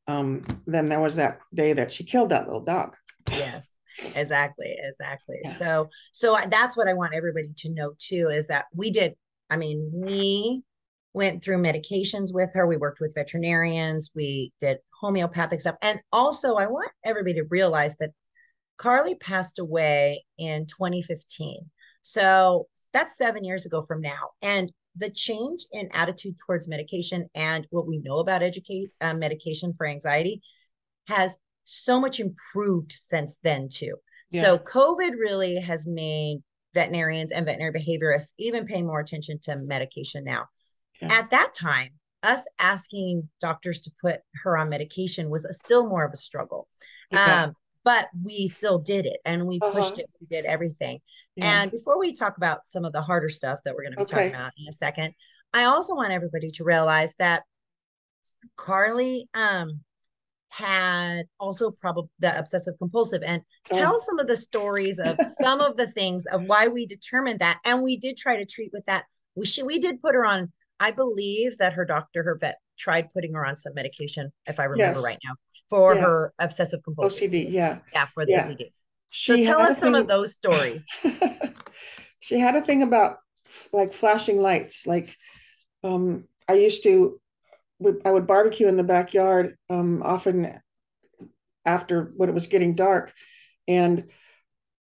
um, 0.06 0.44
then 0.66 0.86
there 0.86 1.00
was 1.00 1.16
that 1.16 1.40
day 1.54 1.74
that 1.74 1.92
she 1.92 2.04
killed 2.04 2.30
that 2.30 2.46
little 2.46 2.64
dog. 2.64 2.96
Yes 3.30 3.78
exactly 4.14 4.74
exactly. 4.78 5.36
Yeah. 5.44 5.50
so 5.50 5.90
so 6.12 6.38
that's 6.50 6.76
what 6.76 6.88
i 6.88 6.94
want 6.94 7.14
everybody 7.14 7.52
to 7.58 7.70
know 7.70 7.92
too 7.98 8.28
is 8.28 8.46
that 8.46 8.66
we 8.74 8.90
did 8.90 9.14
i 9.50 9.56
mean 9.56 9.90
we 9.92 10.62
went 11.12 11.44
through 11.44 11.58
medications 11.58 12.32
with 12.32 12.50
her 12.54 12.66
we 12.66 12.76
worked 12.76 13.00
with 13.00 13.14
veterinarians 13.14 14.10
we 14.14 14.50
did 14.60 14.78
homeopathic 15.00 15.60
stuff. 15.60 15.76
And 15.82 16.00
also 16.12 16.54
i 16.54 16.66
want 16.66 16.90
everybody 17.04 17.34
to 17.34 17.44
realize 17.50 17.96
that 17.98 18.10
carly 18.78 19.14
passed 19.14 19.58
away 19.58 20.24
in 20.38 20.66
2015 20.66 21.70
so 22.02 22.66
that's 22.92 23.16
seven 23.16 23.44
years 23.44 23.64
ago 23.64 23.82
from 23.82 24.00
now. 24.02 24.30
And 24.42 24.70
the 24.96 25.10
change 25.10 25.64
in 25.72 25.88
attitude 25.92 26.36
towards 26.44 26.68
medication 26.68 27.28
and 27.34 27.66
what 27.70 27.86
we 27.86 27.98
know 27.98 28.18
about 28.18 28.42
educate 28.42 28.90
uh, 29.00 29.14
medication 29.14 29.72
for 29.72 29.86
anxiety 29.86 30.42
has 31.08 31.38
so 31.64 32.00
much 32.00 32.20
improved 32.20 32.92
since 32.92 33.38
then 33.42 33.68
too. 33.70 33.94
Yeah. 34.30 34.42
So 34.42 34.58
COVID 34.58 35.12
really 35.12 35.56
has 35.60 35.86
made 35.86 36.42
veterinarians 36.74 37.32
and 37.32 37.44
veterinary 37.44 37.72
behaviorists 37.72 38.34
even 38.38 38.66
pay 38.66 38.82
more 38.82 39.00
attention 39.00 39.38
to 39.42 39.56
medication 39.56 40.24
now. 40.24 40.46
Yeah. 41.00 41.12
At 41.12 41.30
that 41.30 41.54
time, 41.54 41.90
us 42.22 42.48
asking 42.58 43.28
doctors 43.40 43.80
to 43.80 43.90
put 44.00 44.20
her 44.42 44.56
on 44.56 44.68
medication 44.68 45.30
was 45.30 45.44
a, 45.44 45.52
still 45.52 45.88
more 45.88 46.04
of 46.04 46.12
a 46.12 46.16
struggle. 46.16 46.68
Yeah. 47.10 47.44
Um, 47.44 47.56
but 47.84 48.08
we 48.22 48.46
still 48.46 48.78
did 48.78 49.06
it 49.06 49.18
and 49.24 49.46
we 49.46 49.58
uh-huh. 49.60 49.72
pushed 49.72 49.98
it. 49.98 50.08
We 50.20 50.28
did 50.28 50.44
everything. 50.44 51.00
Yeah. 51.34 51.62
And 51.62 51.70
before 51.70 51.98
we 51.98 52.12
talk 52.12 52.36
about 52.36 52.66
some 52.66 52.84
of 52.84 52.92
the 52.92 53.02
harder 53.02 53.28
stuff 53.28 53.58
that 53.64 53.74
we're 53.74 53.82
going 53.82 53.92
to 53.92 53.96
be 53.98 54.02
okay. 54.02 54.14
talking 54.14 54.34
about 54.34 54.52
in 54.56 54.68
a 54.68 54.72
second, 54.72 55.14
I 55.52 55.64
also 55.64 55.94
want 55.94 56.12
everybody 56.12 56.50
to 56.52 56.64
realize 56.64 57.14
that 57.18 57.42
Carly 58.56 59.28
um, 59.34 59.80
had 60.52 61.24
also 61.40 61.70
probably 61.70 62.10
the 62.18 62.38
obsessive 62.38 62.74
compulsive. 62.78 63.22
And 63.24 63.42
tell 63.72 63.98
some 63.98 64.18
of 64.18 64.26
the 64.26 64.36
stories 64.36 64.98
of 64.98 65.16
some 65.40 65.60
of 65.60 65.76
the 65.76 65.90
things 65.92 66.26
of 66.26 66.42
why 66.44 66.68
we 66.68 66.86
determined 66.86 67.40
that. 67.40 67.58
And 67.64 67.82
we 67.82 67.96
did 67.96 68.16
try 68.16 68.36
to 68.36 68.46
treat 68.46 68.70
with 68.72 68.84
that. 68.86 69.04
We 69.34 69.46
should 69.46 69.66
we 69.66 69.78
did 69.78 70.02
put 70.02 70.14
her 70.14 70.26
on 70.26 70.52
i 70.78 70.90
believe 70.90 71.56
that 71.56 71.72
her 71.72 71.86
doctor 71.86 72.22
her 72.22 72.36
vet 72.38 72.56
tried 72.78 73.08
putting 73.14 73.32
her 73.32 73.46
on 73.46 73.56
some 73.56 73.72
medication 73.72 74.30
if 74.46 74.60
i 74.60 74.64
remember 74.64 74.98
yes. 74.98 75.04
right 75.04 75.18
now 75.24 75.34
for 75.70 75.94
yeah. 75.94 76.02
her 76.02 76.34
obsessive 76.38 76.82
compulsive 76.82 77.30
ocd 77.30 77.50
yeah. 77.50 77.78
Yeah 77.94 78.04
for 78.06 78.26
the 78.26 78.32
yeah. 78.32 78.46
ocd 78.46 78.70
she 79.08 79.42
so 79.42 79.48
tell 79.48 79.60
us 79.60 79.78
some 79.78 79.94
of 79.94 80.08
those 80.08 80.34
stories. 80.34 80.86
She 82.22 82.38
had 82.38 82.54
a 82.54 82.62
thing 82.62 82.82
about 82.82 83.18
like 83.72 83.92
flashing 83.92 84.40
lights. 84.40 84.86
Like 84.86 85.14
um 85.84 86.24
i 86.48 86.54
used 86.54 86.84
to 86.84 87.20
I 88.04 88.10
would 88.10 88.26
barbecue 88.26 88.68
in 88.68 88.76
the 88.76 88.82
backyard 88.82 89.56
um, 89.70 90.02
often 90.02 90.60
after 91.64 92.12
when 92.16 92.28
it 92.28 92.34
was 92.34 92.46
getting 92.46 92.74
dark, 92.74 93.12
and 93.68 94.10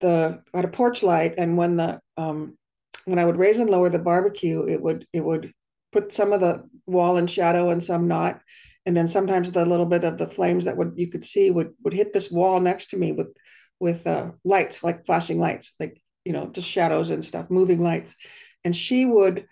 the 0.01 0.41
I 0.53 0.57
had 0.57 0.65
a 0.65 0.69
porch 0.69 1.03
light, 1.03 1.35
and 1.37 1.57
when 1.57 1.77
the 1.77 1.99
um, 2.17 2.57
when 3.05 3.19
I 3.19 3.25
would 3.25 3.37
raise 3.37 3.59
and 3.59 3.69
lower 3.69 3.89
the 3.89 3.99
barbecue, 3.99 4.65
it 4.67 4.81
would 4.81 5.07
it 5.13 5.23
would 5.23 5.53
put 5.91 6.13
some 6.13 6.33
of 6.33 6.41
the 6.41 6.63
wall 6.85 7.17
in 7.17 7.27
shadow 7.27 7.69
and 7.69 7.83
some 7.83 8.07
not, 8.07 8.41
and 8.85 8.95
then 8.95 9.07
sometimes 9.07 9.51
the 9.51 9.65
little 9.65 9.85
bit 9.85 10.03
of 10.03 10.17
the 10.17 10.29
flames 10.29 10.65
that 10.65 10.77
would 10.77 10.93
you 10.95 11.09
could 11.09 11.25
see 11.25 11.51
would 11.51 11.73
would 11.83 11.93
hit 11.93 12.13
this 12.13 12.31
wall 12.31 12.59
next 12.59 12.87
to 12.87 12.97
me 12.97 13.11
with 13.11 13.33
with 13.79 14.05
uh, 14.07 14.31
lights 14.43 14.83
like 14.83 15.05
flashing 15.05 15.39
lights, 15.39 15.75
like 15.79 16.01
you 16.25 16.33
know 16.33 16.47
just 16.47 16.67
shadows 16.67 17.09
and 17.09 17.23
stuff, 17.23 17.49
moving 17.49 17.81
lights, 17.81 18.15
and 18.63 18.75
she 18.75 19.05
would 19.05 19.47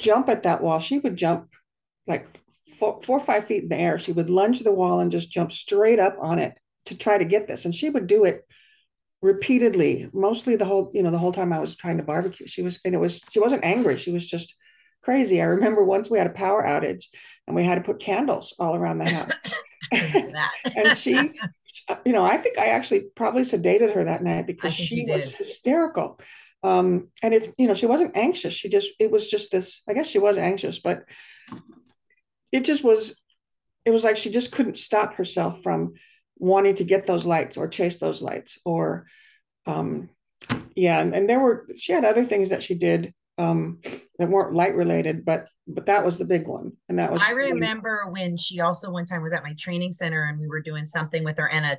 jump 0.00 0.28
at 0.28 0.44
that 0.44 0.62
wall. 0.62 0.80
She 0.80 0.98
would 0.98 1.16
jump 1.16 1.48
like 2.06 2.26
four, 2.82 3.00
four 3.04 3.18
or 3.18 3.20
five 3.20 3.44
feet 3.44 3.62
in 3.62 3.68
the 3.68 3.76
air. 3.76 3.96
She 4.00 4.10
would 4.10 4.28
lunge 4.28 4.58
the 4.60 4.72
wall 4.72 4.98
and 4.98 5.12
just 5.12 5.30
jump 5.30 5.52
straight 5.52 6.00
up 6.00 6.16
on 6.20 6.40
it 6.40 6.58
to 6.86 6.98
try 6.98 7.16
to 7.16 7.24
get 7.24 7.46
this. 7.46 7.64
And 7.64 7.72
she 7.72 7.88
would 7.88 8.08
do 8.08 8.24
it 8.24 8.44
repeatedly, 9.20 10.10
mostly 10.12 10.56
the 10.56 10.64
whole, 10.64 10.90
you 10.92 11.04
know, 11.04 11.12
the 11.12 11.18
whole 11.18 11.30
time 11.30 11.52
I 11.52 11.60
was 11.60 11.76
trying 11.76 11.98
to 11.98 12.02
barbecue. 12.02 12.48
She 12.48 12.60
was, 12.60 12.80
and 12.84 12.92
it 12.92 12.98
was, 12.98 13.20
she 13.30 13.38
wasn't 13.38 13.64
angry. 13.64 13.98
She 13.98 14.10
was 14.10 14.26
just 14.26 14.56
crazy. 15.00 15.40
I 15.40 15.44
remember 15.44 15.84
once 15.84 16.10
we 16.10 16.18
had 16.18 16.26
a 16.26 16.30
power 16.30 16.64
outage 16.64 17.04
and 17.46 17.54
we 17.54 17.62
had 17.62 17.76
to 17.76 17.82
put 17.82 18.00
candles 18.00 18.52
all 18.58 18.74
around 18.74 18.98
the 18.98 19.04
house. 19.04 19.42
and 20.76 20.98
she, 20.98 21.12
you 22.04 22.12
know, 22.12 22.24
I 22.24 22.36
think 22.36 22.58
I 22.58 22.66
actually 22.66 23.04
probably 23.14 23.42
sedated 23.42 23.94
her 23.94 24.02
that 24.02 24.24
night 24.24 24.48
because 24.48 24.74
she 24.74 25.06
was 25.08 25.32
hysterical. 25.32 26.18
Um, 26.64 27.10
and 27.22 27.32
it's, 27.32 27.48
you 27.58 27.68
know, 27.68 27.74
she 27.74 27.86
wasn't 27.86 28.16
anxious. 28.16 28.54
She 28.54 28.68
just, 28.68 28.88
it 28.98 29.12
was 29.12 29.28
just 29.28 29.52
this, 29.52 29.82
I 29.88 29.94
guess 29.94 30.08
she 30.08 30.18
was 30.18 30.36
anxious, 30.36 30.80
but 30.80 31.04
it 32.52 32.64
just 32.64 32.84
was 32.84 33.20
it 33.84 33.90
was 33.90 34.04
like 34.04 34.16
she 34.16 34.30
just 34.30 34.52
couldn't 34.52 34.78
stop 34.78 35.14
herself 35.14 35.62
from 35.62 35.94
wanting 36.36 36.74
to 36.76 36.84
get 36.84 37.06
those 37.06 37.24
lights 37.24 37.56
or 37.56 37.66
chase 37.66 37.98
those 37.98 38.22
lights 38.22 38.58
or 38.64 39.06
um 39.66 40.08
yeah 40.74 41.00
and, 41.00 41.14
and 41.14 41.28
there 41.28 41.40
were 41.40 41.66
she 41.76 41.92
had 41.92 42.04
other 42.04 42.24
things 42.24 42.50
that 42.50 42.62
she 42.62 42.74
did 42.74 43.12
um 43.38 43.80
that 44.18 44.28
weren't 44.28 44.54
light 44.54 44.74
related 44.74 45.24
but 45.24 45.48
but 45.66 45.86
that 45.86 46.04
was 46.04 46.18
the 46.18 46.24
big 46.24 46.46
one. 46.46 46.72
And 46.88 46.98
that 46.98 47.12
was 47.12 47.22
i 47.24 47.32
remember 47.32 48.06
when 48.10 48.36
she 48.36 48.60
also 48.60 48.90
one 48.90 49.06
time 49.06 49.22
was 49.22 49.32
at 49.32 49.42
my 49.42 49.54
training 49.58 49.92
center 49.92 50.24
and 50.24 50.38
we 50.38 50.48
were 50.48 50.60
doing 50.60 50.86
something 50.86 51.24
with 51.24 51.38
her 51.38 51.48
and 51.48 51.64
a 51.64 51.78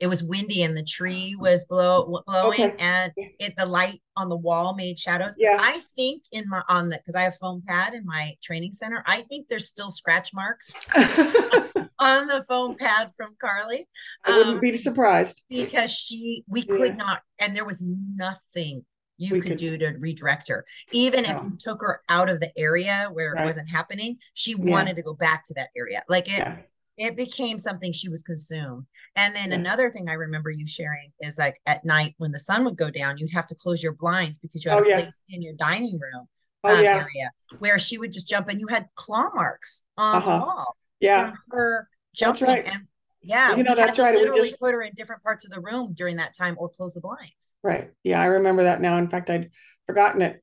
it 0.00 0.06
was 0.06 0.24
windy 0.24 0.62
and 0.62 0.74
the 0.74 0.82
tree 0.82 1.36
was 1.38 1.66
blow 1.66 2.22
blowing 2.26 2.62
okay. 2.62 2.74
and 2.78 3.12
it 3.38 3.54
the 3.56 3.66
light 3.66 4.00
on 4.16 4.30
the 4.30 4.36
wall 4.36 4.74
made 4.74 4.98
shadows. 4.98 5.36
Yeah. 5.38 5.58
I 5.60 5.80
think 5.94 6.22
in 6.32 6.44
my 6.48 6.62
on 6.68 6.88
the 6.88 6.96
because 6.96 7.14
I 7.14 7.22
have 7.22 7.36
foam 7.36 7.62
pad 7.66 7.92
in 7.92 8.06
my 8.06 8.34
training 8.42 8.72
center, 8.72 9.04
I 9.06 9.20
think 9.22 9.48
there's 9.48 9.68
still 9.68 9.90
scratch 9.90 10.32
marks 10.32 10.80
on 10.96 12.26
the 12.26 12.44
foam 12.48 12.76
pad 12.76 13.12
from 13.16 13.36
Carly. 13.38 13.86
I 14.24 14.38
wouldn't 14.38 14.54
um, 14.54 14.60
be 14.60 14.76
surprised. 14.78 15.42
Because 15.50 15.92
she 15.92 16.44
we 16.48 16.62
yeah. 16.62 16.76
could 16.76 16.96
not 16.96 17.20
and 17.38 17.54
there 17.54 17.66
was 17.66 17.84
nothing 17.84 18.84
you 19.18 19.32
could, 19.32 19.42
could, 19.42 19.58
do 19.58 19.76
to 19.76 19.94
redirect 19.98 20.48
her. 20.48 20.64
Even 20.92 21.26
if 21.26 21.36
you 21.42 21.54
took 21.58 21.82
her 21.82 22.00
out 22.08 22.30
of 22.30 22.40
the 22.40 22.50
area 22.58 23.10
where 23.12 23.34
right. 23.34 23.42
it 23.42 23.46
wasn't 23.46 23.68
happening, 23.68 24.16
she 24.32 24.52
yeah. 24.52 24.70
wanted 24.70 24.96
to 24.96 25.02
go 25.02 25.12
back 25.12 25.44
to 25.44 25.54
that 25.54 25.68
area. 25.76 26.02
Like 26.08 26.26
it 26.26 26.38
yeah 26.38 26.56
it 26.96 27.16
became 27.16 27.58
something 27.58 27.92
she 27.92 28.08
was 28.08 28.22
consumed. 28.22 28.84
And 29.16 29.34
then 29.34 29.50
yeah. 29.50 29.56
another 29.56 29.90
thing 29.90 30.08
I 30.08 30.14
remember 30.14 30.50
you 30.50 30.66
sharing 30.66 31.10
is 31.20 31.38
like 31.38 31.56
at 31.66 31.84
night 31.84 32.14
when 32.18 32.32
the 32.32 32.38
sun 32.38 32.64
would 32.64 32.76
go 32.76 32.90
down, 32.90 33.18
you'd 33.18 33.32
have 33.32 33.46
to 33.48 33.54
close 33.54 33.82
your 33.82 33.92
blinds 33.92 34.38
because 34.38 34.64
you 34.64 34.70
had 34.70 34.80
oh, 34.80 34.84
a 34.84 34.88
yeah. 34.88 35.00
place 35.00 35.20
in 35.30 35.42
your 35.42 35.54
dining 35.54 35.98
room 35.98 36.28
oh, 36.64 36.76
um, 36.76 36.84
yeah. 36.84 36.96
area 36.96 37.30
where 37.58 37.78
she 37.78 37.98
would 37.98 38.12
just 38.12 38.28
jump 38.28 38.48
and 38.48 38.60
you 38.60 38.66
had 38.66 38.86
claw 38.94 39.30
marks 39.34 39.84
on 39.96 40.16
uh-huh. 40.16 40.38
the 40.38 40.44
wall. 40.44 40.76
Yeah. 41.00 41.32
her 41.50 41.88
jumping. 42.14 42.48
Right. 42.48 42.66
And 42.66 42.82
yeah, 43.22 43.54
you 43.54 43.62
know, 43.62 43.74
that's 43.74 43.98
right. 43.98 44.14
Literally 44.14 44.40
we 44.40 44.48
just 44.48 44.60
put 44.60 44.72
her 44.72 44.82
in 44.82 44.92
different 44.94 45.22
parts 45.22 45.44
of 45.44 45.50
the 45.50 45.60
room 45.60 45.94
during 45.94 46.16
that 46.16 46.36
time 46.36 46.56
or 46.58 46.68
close 46.68 46.94
the 46.94 47.00
blinds. 47.00 47.56
Right. 47.62 47.90
Yeah, 48.02 48.20
I 48.20 48.26
remember 48.26 48.64
that 48.64 48.80
now. 48.80 48.96
In 48.98 49.08
fact, 49.08 49.28
I'd 49.28 49.50
forgotten 49.86 50.22
it 50.22 50.42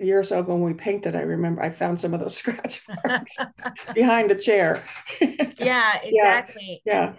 a 0.00 0.04
year 0.04 0.20
or 0.20 0.24
so 0.24 0.40
ago 0.40 0.54
when 0.54 0.62
we 0.62 0.74
painted, 0.74 1.16
I 1.16 1.22
remember 1.22 1.62
I 1.62 1.70
found 1.70 2.00
some 2.00 2.14
of 2.14 2.20
those 2.20 2.36
scratch 2.38 2.82
marks 3.06 3.36
behind 3.94 4.30
a 4.30 4.34
chair. 4.34 4.84
yeah, 5.20 5.98
exactly. 6.02 6.82
Yeah. 6.84 6.92
yeah. 6.94 7.12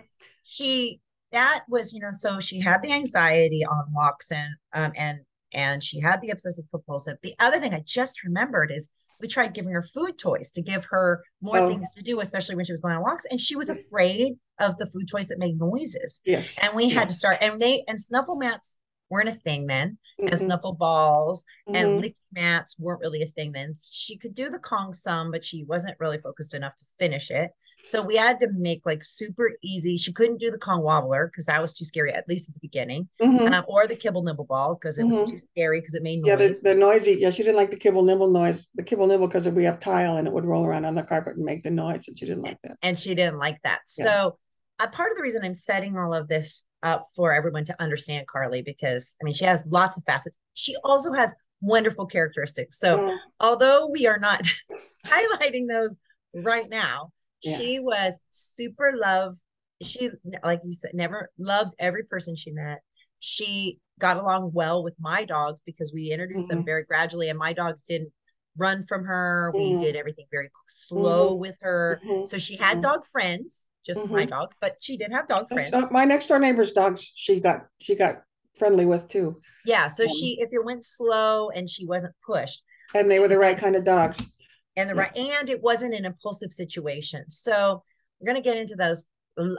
she 0.43 0.99
that 1.31 1.63
was, 1.67 1.93
you 1.93 1.99
know, 1.99 2.11
so 2.11 2.39
she 2.39 2.59
had 2.59 2.81
the 2.81 2.91
anxiety 2.91 3.65
on 3.65 3.85
walks 3.93 4.31
and 4.31 4.55
um 4.73 4.93
and 4.95 5.19
and 5.53 5.83
she 5.83 5.99
had 5.99 6.21
the 6.21 6.29
obsessive 6.29 6.65
compulsive. 6.71 7.17
The 7.23 7.35
other 7.39 7.59
thing 7.59 7.73
I 7.73 7.81
just 7.85 8.23
remembered 8.23 8.71
is 8.71 8.89
we 9.21 9.27
tried 9.27 9.53
giving 9.53 9.71
her 9.71 9.81
food 9.81 10.17
toys 10.17 10.51
to 10.51 10.61
give 10.61 10.85
her 10.85 11.23
more 11.41 11.59
oh. 11.59 11.69
things 11.69 11.93
to 11.93 12.03
do, 12.03 12.19
especially 12.19 12.55
when 12.55 12.65
she 12.65 12.73
was 12.73 12.81
going 12.81 12.95
on 12.95 13.01
walks. 13.01 13.25
And 13.29 13.39
she 13.39 13.55
was 13.55 13.69
afraid 13.69 14.33
of 14.59 14.77
the 14.77 14.85
food 14.85 15.07
toys 15.07 15.29
that 15.29 15.39
made 15.39 15.57
noises. 15.57 16.21
Yes. 16.25 16.57
And 16.61 16.75
we 16.75 16.89
had 16.89 17.07
to 17.09 17.15
start, 17.15 17.37
and 17.41 17.61
they, 17.61 17.83
and 17.87 18.01
snuffle 18.01 18.35
mats 18.35 18.79
weren't 19.09 19.29
a 19.29 19.33
thing 19.33 19.67
then, 19.67 19.97
mm-hmm. 20.19 20.29
and 20.29 20.39
snuffle 20.39 20.73
balls 20.73 21.45
mm-hmm. 21.67 21.75
and 21.75 22.03
licky 22.03 22.15
mats 22.33 22.77
weren't 22.79 23.01
really 23.01 23.21
a 23.21 23.27
thing 23.27 23.51
then. 23.51 23.73
She 23.89 24.17
could 24.17 24.33
do 24.33 24.49
the 24.49 24.59
Kong 24.59 24.93
some, 24.93 25.31
but 25.31 25.43
she 25.43 25.63
wasn't 25.63 25.97
really 25.99 26.19
focused 26.19 26.53
enough 26.53 26.75
to 26.77 26.85
finish 26.99 27.31
it. 27.31 27.51
So 27.83 28.01
we 28.01 28.15
had 28.15 28.39
to 28.39 28.49
make 28.51 28.81
like 28.83 29.03
super 29.03 29.51
easy. 29.61 29.95
She 29.95 30.11
couldn't 30.11 30.39
do 30.39 30.49
the 30.49 30.57
Kong 30.57 30.81
wobbler 30.81 31.27
because 31.27 31.45
that 31.45 31.61
was 31.61 31.73
too 31.73 31.85
scary, 31.85 32.11
at 32.11 32.27
least 32.27 32.49
at 32.49 32.55
the 32.55 32.59
beginning, 32.59 33.07
mm-hmm. 33.21 33.53
um, 33.53 33.63
or 33.67 33.85
the 33.85 33.95
kibble 33.95 34.23
nibble 34.23 34.45
ball 34.45 34.73
because 34.73 34.97
it 34.97 35.03
was 35.03 35.17
mm-hmm. 35.17 35.31
too 35.31 35.37
scary 35.37 35.81
because 35.81 35.93
it 35.93 36.01
made 36.01 36.21
noise. 36.21 36.27
Yeah, 36.27 36.35
the, 36.35 36.59
the, 36.63 36.73
noisy. 36.73 37.17
Yeah, 37.19 37.29
she 37.29 37.43
didn't 37.43 37.57
like 37.57 37.69
the 37.69 37.77
kibble 37.77 38.03
nibble 38.03 38.31
noise. 38.31 38.67
The 38.73 38.81
kibble 38.81 39.05
nibble 39.05 39.27
because 39.27 39.47
we 39.49 39.65
have 39.65 39.79
tile 39.79 40.17
and 40.17 40.27
it 40.27 40.33
would 40.33 40.45
roll 40.45 40.65
around 40.65 40.85
on 40.85 40.95
the 40.95 41.03
carpet 41.03 41.35
and 41.35 41.45
make 41.45 41.63
the 41.63 41.69
noise, 41.69 42.07
and 42.07 42.17
she 42.17 42.25
didn't 42.25 42.41
like 42.41 42.57
that. 42.63 42.77
And 42.81 42.97
she 42.97 43.13
didn't 43.13 43.37
like 43.37 43.61
that. 43.63 43.81
Yeah. 43.99 44.05
So 44.05 44.37
uh, 44.79 44.87
part 44.87 45.11
of 45.11 45.17
the 45.17 45.23
reason 45.23 45.43
I'm 45.43 45.53
setting 45.53 45.97
all 45.97 46.13
of 46.13 46.27
this 46.27 46.65
up 46.83 47.03
for 47.15 47.33
everyone 47.33 47.65
to 47.65 47.81
understand 47.81 48.27
Carly 48.27 48.61
because 48.61 49.15
I 49.21 49.25
mean 49.25 49.33
she 49.33 49.45
has 49.45 49.67
lots 49.69 49.97
of 49.97 50.03
facets. 50.03 50.37
She 50.53 50.75
also 50.83 51.13
has 51.13 51.35
wonderful 51.61 52.05
characteristics. 52.05 52.79
So 52.79 53.07
yeah. 53.07 53.17
although 53.39 53.89
we 53.91 54.07
are 54.07 54.19
not 54.19 54.45
highlighting 55.05 55.67
those 55.67 55.97
right 56.33 56.69
now 56.69 57.11
yeah. 57.45 57.57
She 57.57 57.79
was 57.79 58.19
super 58.31 58.93
love. 58.95 59.35
She, 59.81 60.09
like 60.43 60.61
you 60.65 60.73
said, 60.73 60.91
never 60.93 61.29
loved 61.37 61.75
every 61.79 62.03
person 62.03 62.35
she 62.35 62.51
met. 62.51 62.81
She 63.19 63.79
got 63.99 64.17
along 64.17 64.51
well 64.53 64.83
with 64.83 64.95
my 64.99 65.25
dogs 65.25 65.61
because 65.65 65.91
we 65.93 66.11
introduced 66.11 66.47
mm-hmm. 66.47 66.57
them 66.57 66.65
very 66.65 66.83
gradually, 66.83 67.29
and 67.29 67.37
my 67.37 67.53
dogs 67.53 67.83
didn't 67.83 68.11
run 68.57 68.85
from 68.87 69.03
her. 69.05 69.51
Mm-hmm. 69.53 69.77
We 69.77 69.85
did 69.85 69.95
everything 69.95 70.25
very 70.31 70.49
slow 70.67 71.31
mm-hmm. 71.31 71.41
with 71.41 71.57
her. 71.61 72.01
Mm-hmm. 72.05 72.25
So 72.25 72.37
she 72.37 72.57
had 72.57 72.77
mm-hmm. 72.77 72.81
dog 72.81 73.05
friends, 73.05 73.67
just 73.85 74.05
my 74.05 74.21
mm-hmm. 74.21 74.31
dogs, 74.31 74.55
but 74.59 74.77
she 74.81 74.97
did 74.97 75.11
have 75.11 75.27
dog 75.27 75.47
friends. 75.47 75.69
So 75.69 75.87
my 75.91 76.05
next 76.05 76.27
door 76.27 76.39
neighbor's 76.39 76.71
dogs, 76.71 77.11
she 77.15 77.39
got 77.39 77.67
she 77.79 77.95
got 77.95 78.21
friendly 78.57 78.85
with 78.85 79.07
too. 79.07 79.41
Yeah. 79.65 79.87
So 79.87 80.03
um, 80.03 80.09
she, 80.09 80.37
if 80.39 80.49
it 80.51 80.63
went 80.63 80.85
slow 80.85 81.49
and 81.49 81.69
she 81.69 81.85
wasn't 81.85 82.15
pushed, 82.25 82.63
and 82.93 83.09
they 83.09 83.19
were 83.19 83.27
the 83.27 83.37
right 83.39 83.57
kind 83.57 83.75
of 83.75 83.83
dogs 83.83 84.31
and 84.77 84.89
the 84.89 84.95
right 84.95 85.15
and 85.15 85.49
it 85.49 85.61
wasn't 85.61 85.93
an 85.93 86.05
impulsive 86.05 86.51
situation 86.51 87.23
so 87.29 87.81
we're 88.19 88.31
going 88.31 88.41
to 88.41 88.47
get 88.47 88.57
into 88.57 88.75
those 88.75 89.05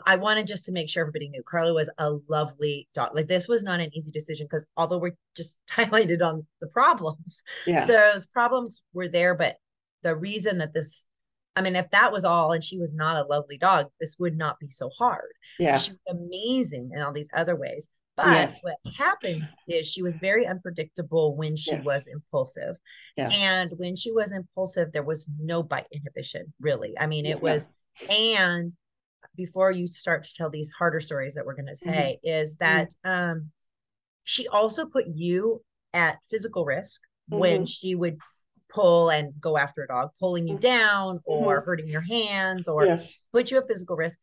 i 0.07 0.17
wanted 0.17 0.47
just 0.47 0.65
to 0.65 0.73
make 0.73 0.89
sure 0.89 1.03
everybody 1.03 1.29
knew 1.29 1.43
carly 1.43 1.73
was 1.73 1.91
a 1.99 2.11
lovely 2.29 2.89
dog 2.95 3.11
like 3.15 3.29
this 3.29 3.49
was 3.49 3.63
not 3.63 3.81
an 3.81 3.91
easy 3.95 4.11
decision 4.11 4.47
because 4.47 4.67
although 4.77 4.99
we're 4.99 5.17
just 5.37 5.59
highlighted 5.71 6.23
on 6.23 6.47
the 6.61 6.69
problems 6.69 7.43
yeah 7.67 7.85
those 7.85 8.27
problems 8.27 8.83
were 8.93 9.09
there 9.09 9.35
but 9.35 9.57
the 10.03 10.15
reason 10.15 10.59
that 10.59 10.73
this 10.73 11.07
I 11.57 11.63
mean, 11.63 11.75
if 11.75 11.91
that 11.91 12.13
was 12.13 12.25
all 12.25 12.53
and 12.53 12.63
she 12.63 12.79
was 12.79 12.95
not 12.95 13.17
a 13.17 13.27
lovely 13.27 13.57
dog, 13.57 13.87
this 13.99 14.17
would 14.19 14.37
not 14.37 14.61
be 14.61 14.69
so 14.69 14.91
hard. 14.91 15.33
Yeah. 15.59 15.79
She 15.79 15.93
was 15.93 16.17
amazing 16.17 16.91
in 16.95 17.03
all 17.03 17.13
these 17.13 17.31
other 17.35 17.57
ways. 17.57 17.89
But 18.17 18.29
yes. 18.29 18.59
what 18.63 18.77
happened 18.97 19.47
is 19.69 19.87
she 19.87 20.03
was 20.03 20.17
very 20.17 20.47
unpredictable 20.47 21.37
when 21.37 21.55
she 21.55 21.73
yes. 21.73 21.85
was 21.85 22.07
impulsive. 22.07 22.77
And 23.19 23.73
when 23.77 23.95
she 23.95 24.11
was 24.11 24.33
impulsive, 24.33 24.93
there 24.93 25.03
was 25.03 25.29
no 25.39 25.63
bite 25.63 25.87
inhibition, 25.93 26.53
really. 26.61 26.95
I 26.99 27.07
mean, 27.07 27.27
it 27.27 27.37
yeah. 27.37 27.53
was, 27.53 27.71
and 28.09 28.73
before 29.37 29.71
you 29.71 29.87
start 29.87 30.23
to 30.23 30.35
tell 30.35 30.49
these 30.49 30.73
harder 30.73 31.01
stories 31.01 31.35
that 31.35 31.45
we're 31.45 31.57
going 31.57 31.67
to 31.67 31.73
mm-hmm. 31.73 31.93
say, 31.93 32.19
mm-hmm. 32.25 32.41
is 32.43 32.57
that 32.57 32.89
mm-hmm. 33.05 33.11
um, 33.11 33.51
she 34.25 34.49
also 34.49 34.87
put 34.87 35.05
you 35.07 35.63
at 35.93 36.19
physical 36.31 36.65
risk 36.65 37.03
mm-hmm. 37.31 37.41
when 37.41 37.67
she 37.67 37.95
would 37.95 38.19
pull 38.77 39.11
and 39.11 39.33
go 39.41 39.57
after 39.57 39.83
a 39.83 39.89
dog, 39.89 40.11
pulling 40.21 40.47
you 40.47 40.55
mm-hmm. 40.55 40.61
down 40.61 41.21
or 41.25 41.57
mm-hmm. 41.59 41.67
hurting 41.67 41.89
your 41.89 42.03
hands 42.03 42.69
or 42.69 42.85
yes. 42.85 43.19
put 43.33 43.51
you 43.51 43.57
at 43.57 43.67
physical 43.67 43.97
risk 43.97 44.21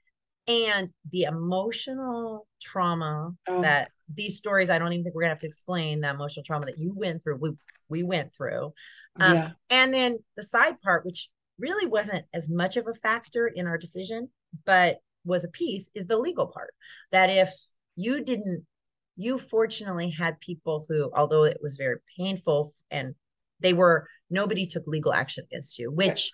and 0.47 0.91
the 1.11 1.23
emotional 1.23 2.47
trauma 2.61 3.31
oh. 3.47 3.61
that 3.61 3.89
these 4.13 4.37
stories 4.37 4.69
i 4.69 4.77
don't 4.77 4.91
even 4.91 5.03
think 5.03 5.15
we're 5.15 5.21
gonna 5.21 5.33
have 5.33 5.39
to 5.39 5.47
explain 5.47 6.01
the 6.01 6.09
emotional 6.09 6.43
trauma 6.43 6.65
that 6.65 6.77
you 6.77 6.93
went 6.93 7.23
through 7.23 7.37
we 7.37 7.51
we 7.89 8.03
went 8.03 8.33
through 8.35 8.73
um, 9.21 9.35
yeah. 9.35 9.49
and 9.69 9.93
then 9.93 10.17
the 10.35 10.43
side 10.43 10.77
part 10.81 11.05
which 11.05 11.29
really 11.59 11.87
wasn't 11.87 12.25
as 12.33 12.49
much 12.49 12.75
of 12.75 12.87
a 12.87 12.93
factor 12.93 13.47
in 13.47 13.67
our 13.67 13.77
decision 13.77 14.27
but 14.65 14.97
was 15.23 15.45
a 15.45 15.49
piece 15.49 15.89
is 15.95 16.07
the 16.07 16.17
legal 16.17 16.47
part 16.47 16.73
that 17.13 17.29
if 17.29 17.49
you 17.95 18.21
didn't 18.21 18.65
you 19.15 19.37
fortunately 19.37 20.09
had 20.09 20.37
people 20.41 20.85
who 20.89 21.09
although 21.15 21.45
it 21.45 21.59
was 21.61 21.77
very 21.77 21.97
painful 22.17 22.73
and 22.91 23.15
they 23.59 23.73
were 23.73 24.07
nobody 24.29 24.65
took 24.65 24.83
legal 24.87 25.13
action 25.13 25.43
against 25.49 25.79
you 25.79 25.91
which 25.91 26.31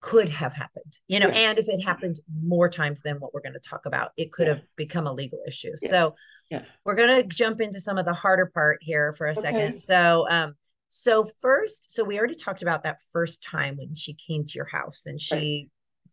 could 0.00 0.28
have 0.28 0.52
happened 0.54 0.98
you 1.08 1.20
know 1.20 1.28
yeah. 1.28 1.50
and 1.50 1.58
if 1.58 1.68
it 1.68 1.80
happened 1.84 2.16
more 2.42 2.70
times 2.70 3.02
than 3.02 3.16
what 3.16 3.34
we're 3.34 3.42
going 3.42 3.52
to 3.52 3.60
talk 3.60 3.84
about 3.84 4.12
it 4.16 4.32
could 4.32 4.46
yeah. 4.46 4.54
have 4.54 4.64
become 4.76 5.06
a 5.06 5.12
legal 5.12 5.38
issue 5.46 5.72
yeah. 5.82 5.90
so 5.90 6.14
yeah 6.50 6.62
we're 6.84 6.94
going 6.94 7.22
to 7.22 7.28
jump 7.28 7.60
into 7.60 7.78
some 7.78 7.98
of 7.98 8.06
the 8.06 8.14
harder 8.14 8.46
part 8.46 8.78
here 8.80 9.12
for 9.12 9.26
a 9.26 9.32
okay. 9.32 9.40
second 9.40 9.78
so 9.78 10.26
um 10.30 10.54
so 10.88 11.24
first 11.24 11.92
so 11.92 12.02
we 12.02 12.18
already 12.18 12.34
talked 12.34 12.62
about 12.62 12.82
that 12.82 12.98
first 13.12 13.42
time 13.42 13.76
when 13.76 13.94
she 13.94 14.14
came 14.14 14.44
to 14.44 14.54
your 14.54 14.66
house 14.66 15.04
and 15.04 15.20
she 15.20 15.34
right. 15.34 15.68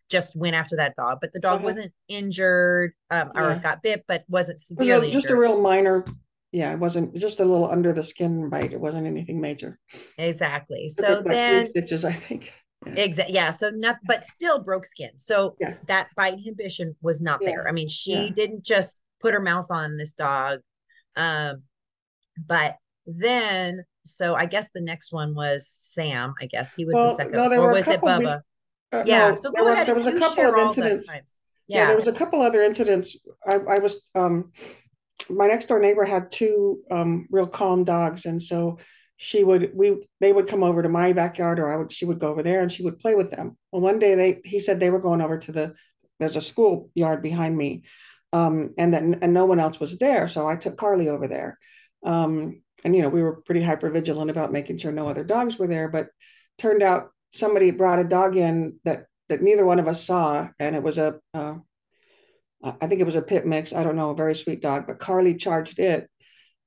just 0.09 0.35
went 0.35 0.55
after 0.55 0.75
that 0.75 0.93
dog 0.97 1.19
but 1.21 1.31
the 1.31 1.39
dog 1.39 1.57
uh-huh. 1.57 1.65
wasn't 1.65 1.91
injured 2.09 2.91
um 3.09 3.31
or 3.35 3.55
got 3.55 3.81
bit 3.81 4.03
but 4.05 4.25
wasn't 4.27 4.59
severely 4.59 5.07
was 5.07 5.13
just 5.13 5.25
injured. 5.27 5.37
a 5.37 5.39
real 5.39 5.61
minor 5.61 6.03
yeah 6.51 6.71
it 6.71 6.79
wasn't 6.79 7.13
just 7.15 7.39
a 7.39 7.45
little 7.45 7.69
under 7.69 7.93
the 7.93 8.03
skin 8.03 8.49
bite 8.49 8.73
it 8.73 8.79
wasn't 8.79 9.05
anything 9.05 9.39
major 9.41 9.79
exactly 10.17 10.87
so 10.89 11.21
then 11.25 11.69
stitches 11.69 12.05
i 12.05 12.11
think 12.11 12.51
Exactly. 12.85 13.33
Yeah. 13.33 13.51
So 13.51 13.69
nothing, 13.73 14.01
but 14.05 14.25
still 14.25 14.59
broke 14.59 14.85
skin. 14.85 15.11
So 15.17 15.55
yeah. 15.59 15.75
that 15.87 16.09
bite 16.15 16.33
inhibition 16.33 16.95
was 17.01 17.21
not 17.21 17.39
yeah. 17.41 17.49
there. 17.49 17.67
I 17.67 17.71
mean, 17.71 17.87
she 17.87 18.13
yeah. 18.13 18.29
didn't 18.29 18.63
just 18.63 18.99
put 19.19 19.33
her 19.33 19.41
mouth 19.41 19.67
on 19.69 19.97
this 19.97 20.13
dog. 20.13 20.59
Um, 21.15 21.63
but 22.45 22.77
then, 23.05 23.83
so 24.05 24.35
I 24.35 24.45
guess 24.45 24.69
the 24.73 24.81
next 24.81 25.11
one 25.11 25.33
was 25.33 25.67
Sam. 25.67 26.33
I 26.39 26.45
guess 26.45 26.75
he 26.75 26.85
was 26.85 26.93
well, 26.93 27.07
the 27.07 27.13
second. 27.15 27.33
No, 27.33 27.49
or 27.61 27.71
was 27.71 27.87
it 27.87 28.01
Bubba? 28.01 28.41
uh, 28.91 29.03
yeah. 29.05 29.29
No, 29.29 29.35
so 29.35 29.51
go 29.51 29.67
ahead. 29.67 29.87
There 29.87 29.95
was 29.95 30.07
a 30.07 30.19
couple 30.19 30.45
of 30.45 30.67
incidents. 30.67 31.07
Yeah. 31.67 31.79
yeah. 31.79 31.87
There 31.87 31.97
was 31.97 32.07
a 32.07 32.13
couple 32.13 32.41
other 32.41 32.61
incidents. 32.61 33.17
I, 33.45 33.55
I 33.55 33.79
was, 33.79 34.01
um, 34.15 34.51
my 35.29 35.47
next 35.47 35.67
door 35.67 35.79
neighbor 35.79 36.05
had 36.05 36.31
two 36.31 36.81
um, 36.91 37.27
real 37.31 37.47
calm 37.47 37.83
dogs. 37.83 38.25
And 38.25 38.41
so 38.41 38.77
she 39.17 39.43
would 39.43 39.71
we 39.73 40.07
they 40.21 40.31
would 40.31 40.47
come 40.47 40.63
over 40.63 40.83
to 40.83 40.89
my 40.89 41.11
backyard 41.11 41.59
or 41.59 41.69
I 41.69 41.75
would 41.75 41.91
she 41.91 42.05
would 42.05 42.19
go 42.19 42.29
over 42.29 42.43
there 42.43 42.61
and 42.61 42.71
she 42.71 42.83
would 42.83 42.99
play 42.99 43.15
with 43.15 43.31
them. 43.31 43.57
Well, 43.71 43.81
one 43.81 43.99
day 43.99 44.15
they 44.15 44.41
he 44.45 44.59
said 44.59 44.79
they 44.79 44.91
were 44.91 44.99
going 44.99 45.21
over 45.21 45.37
to 45.39 45.51
the 45.51 45.75
there's 46.19 46.35
a 46.35 46.41
school 46.41 46.89
yard 46.95 47.21
behind 47.21 47.57
me, 47.57 47.83
um, 48.33 48.73
and 48.77 48.93
then 48.93 49.19
and 49.21 49.33
no 49.33 49.45
one 49.45 49.59
else 49.59 49.79
was 49.79 49.97
there, 49.97 50.27
so 50.27 50.47
I 50.47 50.55
took 50.55 50.77
Carly 50.77 51.09
over 51.09 51.27
there, 51.27 51.57
um, 52.03 52.61
and 52.83 52.95
you 52.95 53.01
know 53.01 53.09
we 53.09 53.21
were 53.21 53.41
pretty 53.41 53.61
hyper 53.61 53.89
vigilant 53.89 54.31
about 54.31 54.51
making 54.51 54.77
sure 54.77 54.91
no 54.91 55.07
other 55.07 55.23
dogs 55.23 55.57
were 55.57 55.67
there, 55.67 55.89
but 55.89 56.09
turned 56.57 56.81
out 56.81 57.09
somebody 57.33 57.71
brought 57.71 57.99
a 57.99 58.03
dog 58.03 58.35
in 58.37 58.79
that 58.83 59.05
that 59.29 59.41
neither 59.41 59.65
one 59.65 59.79
of 59.79 59.87
us 59.87 60.03
saw, 60.03 60.47
and 60.59 60.75
it 60.75 60.83
was 60.83 60.97
a 60.97 61.19
uh, 61.33 61.55
I 62.63 62.87
think 62.87 63.01
it 63.01 63.05
was 63.05 63.15
a 63.15 63.21
pit 63.21 63.45
mix. 63.45 63.73
I 63.73 63.83
don't 63.83 63.95
know, 63.95 64.11
a 64.11 64.15
very 64.15 64.35
sweet 64.35 64.61
dog, 64.61 64.87
but 64.87 64.99
Carly 64.99 65.35
charged 65.35 65.79
it, 65.79 66.09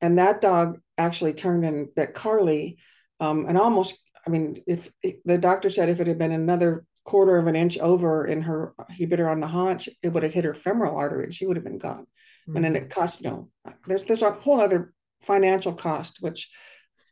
and 0.00 0.18
that 0.18 0.40
dog 0.40 0.78
actually 0.96 1.32
turned 1.32 1.64
and 1.64 1.92
bit 1.94 2.14
Carly, 2.14 2.78
um, 3.18 3.46
and 3.46 3.58
almost. 3.58 3.98
I 4.26 4.30
mean, 4.30 4.62
if, 4.66 4.90
the 5.24 5.38
doctor 5.38 5.70
said 5.70 5.88
if 5.88 5.98
it 5.98 6.06
had 6.06 6.18
been 6.18 6.30
another 6.30 6.84
quarter 7.04 7.38
of 7.38 7.46
an 7.46 7.56
inch 7.56 7.78
over 7.78 8.26
in 8.26 8.42
her, 8.42 8.74
he 8.90 9.06
bit 9.06 9.18
her 9.18 9.30
on 9.30 9.40
the 9.40 9.46
haunch, 9.46 9.88
it 10.02 10.10
would 10.10 10.22
have 10.22 10.34
hit 10.34 10.44
her 10.44 10.54
femoral 10.54 10.96
artery, 10.96 11.24
and 11.24 11.34
she 11.34 11.46
would 11.46 11.56
have 11.56 11.64
been 11.64 11.78
gone. 11.78 12.06
Mm-hmm. 12.48 12.56
And 12.56 12.64
then 12.64 12.76
it 12.76 12.90
cost, 12.90 13.20
you 13.20 13.30
know, 13.30 13.48
there's 13.86 14.04
there's 14.04 14.22
a 14.22 14.30
whole 14.30 14.60
other 14.60 14.92
financial 15.22 15.74
cost 15.74 16.18
which 16.20 16.50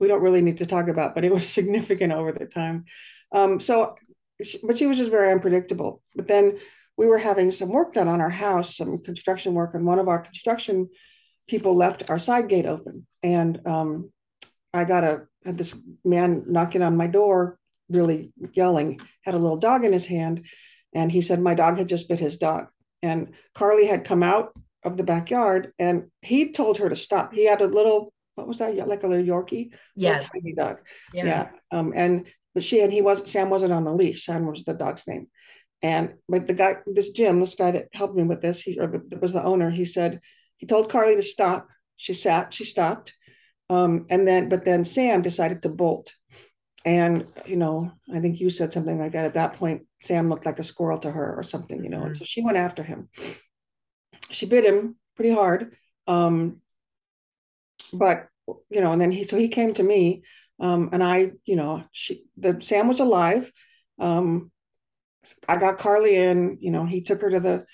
we 0.01 0.09
don't 0.09 0.23
really 0.23 0.43
need 0.43 0.59
to 0.59 0.67
talk 0.67 0.89
about, 0.89 1.15
but 1.15 1.25
it 1.25 1.33
was 1.33 1.49
significant 1.59 2.13
over 2.13 2.33
the 2.33 2.47
time. 2.47 2.85
Um, 3.33 3.61
so, 3.61 3.95
but 4.63 4.79
she 4.79 4.87
was 4.87 4.99
just 4.99 5.11
very 5.11 5.31
unpredictable. 5.31 6.03
But 6.15 6.29
then 6.29 6.59
we 6.99 7.07
were 7.07 7.19
having 7.19 7.51
some 7.53 7.69
work 7.69 7.95
done 7.95 8.09
on 8.09 8.21
our 8.21 8.29
house, 8.29 8.77
some 8.77 8.99
construction 8.99 9.55
work, 9.55 9.75
and 9.75 9.87
one 9.87 10.01
of 10.01 10.09
our 10.09 10.19
construction 10.19 10.89
people 11.49 11.75
left 11.75 12.11
our 12.11 12.19
side 12.19 12.49
gate 12.49 12.67
open. 12.67 13.07
And 13.23 13.67
um, 13.67 14.13
I 14.75 14.85
got 14.85 15.05
a 15.05 15.23
had 15.45 15.57
this 15.57 15.75
man 16.05 16.45
knocking 16.49 16.83
on 16.83 16.97
my 16.97 17.07
door, 17.07 17.59
really 17.89 18.33
yelling, 18.53 19.01
had 19.23 19.37
a 19.37 19.39
little 19.39 19.57
dog 19.57 19.85
in 19.85 19.93
his 19.93 20.07
hand. 20.07 20.45
And 20.93 21.11
he 21.11 21.23
said, 21.23 21.41
My 21.41 21.55
dog 21.55 21.79
had 21.79 21.89
just 21.89 22.09
bit 22.09 22.19
his 22.19 22.37
dog. 22.37 22.67
And 23.01 23.33
Carly 23.55 23.87
had 23.87 24.05
come 24.05 24.25
out 24.25 24.53
of 24.83 24.97
the 24.97 25.05
backyard 25.05 25.73
and 25.79 26.11
he 26.21 26.51
told 26.51 26.79
her 26.79 26.89
to 26.89 26.97
stop. 26.97 27.33
He 27.33 27.47
had 27.47 27.61
a 27.61 27.67
little, 27.67 28.13
what 28.35 28.49
was 28.49 28.59
that? 28.59 28.75
Like 28.89 29.05
a 29.05 29.07
little 29.07 29.25
Yorkie? 29.25 29.73
Yeah. 29.95 30.19
tiny 30.19 30.55
dog. 30.55 30.79
Yeah. 31.15 31.25
yeah. 31.25 31.49
Um, 31.71 31.93
and 31.95 32.27
but 32.55 32.65
she 32.65 32.81
and 32.81 32.93
he 32.93 33.03
wasn't 33.03 33.29
Sam 33.29 33.51
wasn't 33.51 33.73
on 33.73 33.85
the 33.85 33.93
leash. 33.93 34.25
Sam 34.25 34.47
was 34.47 34.65
the 34.65 34.75
dog's 34.75 35.07
name. 35.07 35.29
And 35.83 36.15
but 36.29 36.47
the 36.47 36.55
guy, 36.55 36.77
this 36.87 37.11
Jim, 37.11 37.41
this 37.41 37.55
guy 37.55 37.71
that 37.71 37.89
helped 37.93 38.17
me 38.17 38.25
with 38.25 38.41
this, 38.41 38.63
he 38.63 38.79
or 38.79 38.87
the, 38.87 39.19
was 39.19 39.33
the 39.33 39.45
owner, 39.45 39.71
he 39.71 39.85
said, 39.85 40.21
he 40.57 40.67
told 40.67 40.91
Carly 40.91 41.15
to 41.17 41.23
stop. 41.23 41.69
She 41.97 42.15
sat, 42.15 42.53
she 42.53 42.65
stopped. 42.65 43.15
Um, 43.71 44.07
and 44.11 44.27
then, 44.27 44.49
but 44.49 44.65
then 44.65 44.85
Sam 44.85 45.23
decided 45.23 45.63
to 45.63 45.69
bolt. 45.69 46.15
And, 46.85 47.27
you 47.45 47.57
know, 47.57 47.93
I 48.13 48.21
think 48.21 48.41
you 48.41 48.51
said 48.51 48.73
something 48.73 48.99
like 48.99 49.13
that. 49.13 49.25
At 49.25 49.35
that 49.35 49.57
point, 49.57 49.83
Sam 50.01 50.29
looked 50.29 50.47
like 50.47 50.59
a 50.59 50.65
squirrel 50.65 50.99
to 51.01 51.11
her 51.11 51.35
or 51.37 51.43
something, 51.43 51.85
you 51.85 51.91
know, 51.91 51.99
mm-hmm. 51.99 52.07
and 52.07 52.17
so 52.17 52.25
she 52.25 52.43
went 52.43 52.57
after 52.57 52.83
him. 52.83 53.09
She 54.31 54.47
bit 54.47 54.65
him 54.65 54.97
pretty 55.17 55.33
hard. 55.33 55.77
Um, 56.07 56.61
but, 57.93 58.29
you 58.71 58.81
know, 58.81 58.93
and 58.93 59.01
then 59.01 59.13
he, 59.13 59.25
so 59.25 59.37
he 59.37 59.49
came 59.49 59.75
to 59.75 59.83
me 59.83 60.23
um, 60.61 60.91
and 60.93 61.03
I, 61.03 61.33
you 61.45 61.57
know, 61.57 61.85
she, 61.93 62.25
the 62.37 62.59
Sam 62.61 62.89
was 62.89 63.01
alive. 63.01 63.53
Um, 63.99 64.51
I 65.49 65.57
got 65.57 65.79
Carly 65.79 66.17
in, 66.17 66.59
you 66.61 66.71
know, 66.71 66.85
he 66.85 67.03
took 67.03 67.21
her 67.23 67.31
to 67.31 67.41
the 67.41 67.67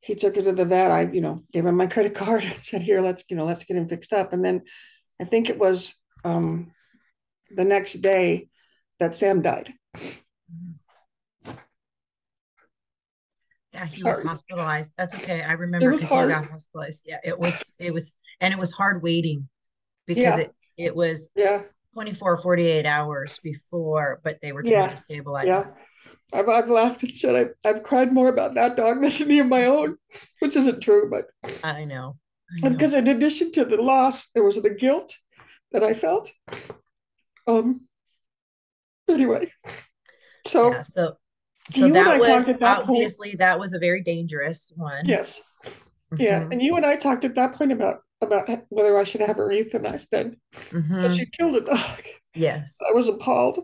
he 0.00 0.14
took 0.14 0.36
her 0.36 0.42
to 0.42 0.52
the 0.52 0.64
vet. 0.64 0.90
I, 0.90 1.02
you 1.02 1.20
know, 1.20 1.44
gave 1.52 1.66
him 1.66 1.76
my 1.76 1.86
credit 1.94 2.14
card 2.14 2.42
and 2.44 2.64
said, 2.64 2.82
here, 2.82 3.00
let's, 3.00 3.24
you 3.28 3.36
know, 3.36 3.44
let's 3.44 3.64
get 3.64 3.76
him 3.76 3.88
fixed 3.88 4.12
up. 4.12 4.32
And 4.32 4.44
then 4.44 4.62
I 5.20 5.24
think 5.24 5.48
it 5.50 5.58
was 5.58 5.92
um 6.24 6.72
the 7.54 7.64
next 7.64 7.94
day 7.94 8.48
that 8.98 9.14
Sam 9.14 9.42
died. 9.42 9.72
Yeah, 13.72 13.86
he 13.86 14.00
Sorry. 14.00 14.16
was 14.16 14.20
hospitalized. 14.22 14.92
That's 14.98 15.14
okay. 15.14 15.42
I 15.42 15.52
remember 15.52 15.92
because 15.92 16.08
he 16.08 16.28
got 16.28 16.50
hospitalized. 16.50 17.04
Yeah, 17.06 17.18
it 17.24 17.38
was 17.38 17.72
it 17.78 17.94
was 17.94 18.18
and 18.40 18.52
it 18.52 18.58
was 18.58 18.72
hard 18.72 19.02
waiting 19.02 19.48
because 20.06 20.38
yeah. 20.38 20.38
it 20.38 20.54
it 20.76 20.96
was 20.96 21.30
yeah 21.34 21.62
24 21.94 22.38
48 22.38 22.86
hours 22.86 23.38
before, 23.42 24.20
but 24.24 24.38
they 24.42 24.52
were 24.52 24.62
trying 24.62 24.74
yeah. 24.74 24.90
to 24.90 24.96
stabilize 24.96 25.46
yeah. 25.46 25.66
I've, 26.32 26.48
I've 26.48 26.68
laughed 26.68 27.02
and 27.02 27.14
said 27.14 27.34
I've, 27.34 27.54
I've 27.64 27.82
cried 27.82 28.12
more 28.12 28.28
about 28.28 28.54
that 28.54 28.76
dog 28.76 29.02
than 29.02 29.12
any 29.12 29.40
of 29.40 29.46
my 29.46 29.66
own, 29.66 29.96
which 30.38 30.56
isn't 30.56 30.80
true, 30.80 31.10
but 31.10 31.26
I 31.64 31.84
know. 31.84 32.16
I 32.50 32.68
know. 32.68 32.70
Because 32.70 32.94
in 32.94 33.08
addition 33.08 33.52
to 33.52 33.64
the 33.64 33.80
loss, 33.80 34.28
there 34.34 34.44
was 34.44 34.56
the 34.62 34.70
guilt 34.70 35.16
that 35.72 35.82
I 35.82 35.94
felt. 35.94 36.30
Um. 37.46 37.82
Anyway, 39.08 39.50
so 40.46 40.72
yeah, 40.72 40.82
so 40.82 41.16
so 41.68 41.88
that 41.88 42.20
was 42.20 42.46
that 42.46 42.62
obviously 42.62 43.30
point, 43.30 43.38
that 43.38 43.58
was 43.58 43.74
a 43.74 43.78
very 43.80 44.02
dangerous 44.02 44.72
one. 44.76 45.04
Yes. 45.04 45.40
Mm-hmm. 45.64 46.22
Yeah, 46.22 46.48
and 46.50 46.62
you 46.62 46.76
and 46.76 46.86
I 46.86 46.96
talked 46.96 47.24
at 47.24 47.34
that 47.34 47.54
point 47.54 47.72
about 47.72 48.02
about 48.20 48.48
whether 48.68 48.96
I 48.96 49.04
should 49.04 49.22
have 49.22 49.36
her 49.36 49.48
euthanized 49.48 50.10
then. 50.10 50.36
Mm-hmm. 50.70 51.02
But 51.02 51.14
she 51.16 51.26
killed 51.26 51.56
a 51.56 51.64
dog. 51.64 52.02
Yes. 52.34 52.78
I 52.88 52.92
was 52.92 53.08
appalled. 53.08 53.58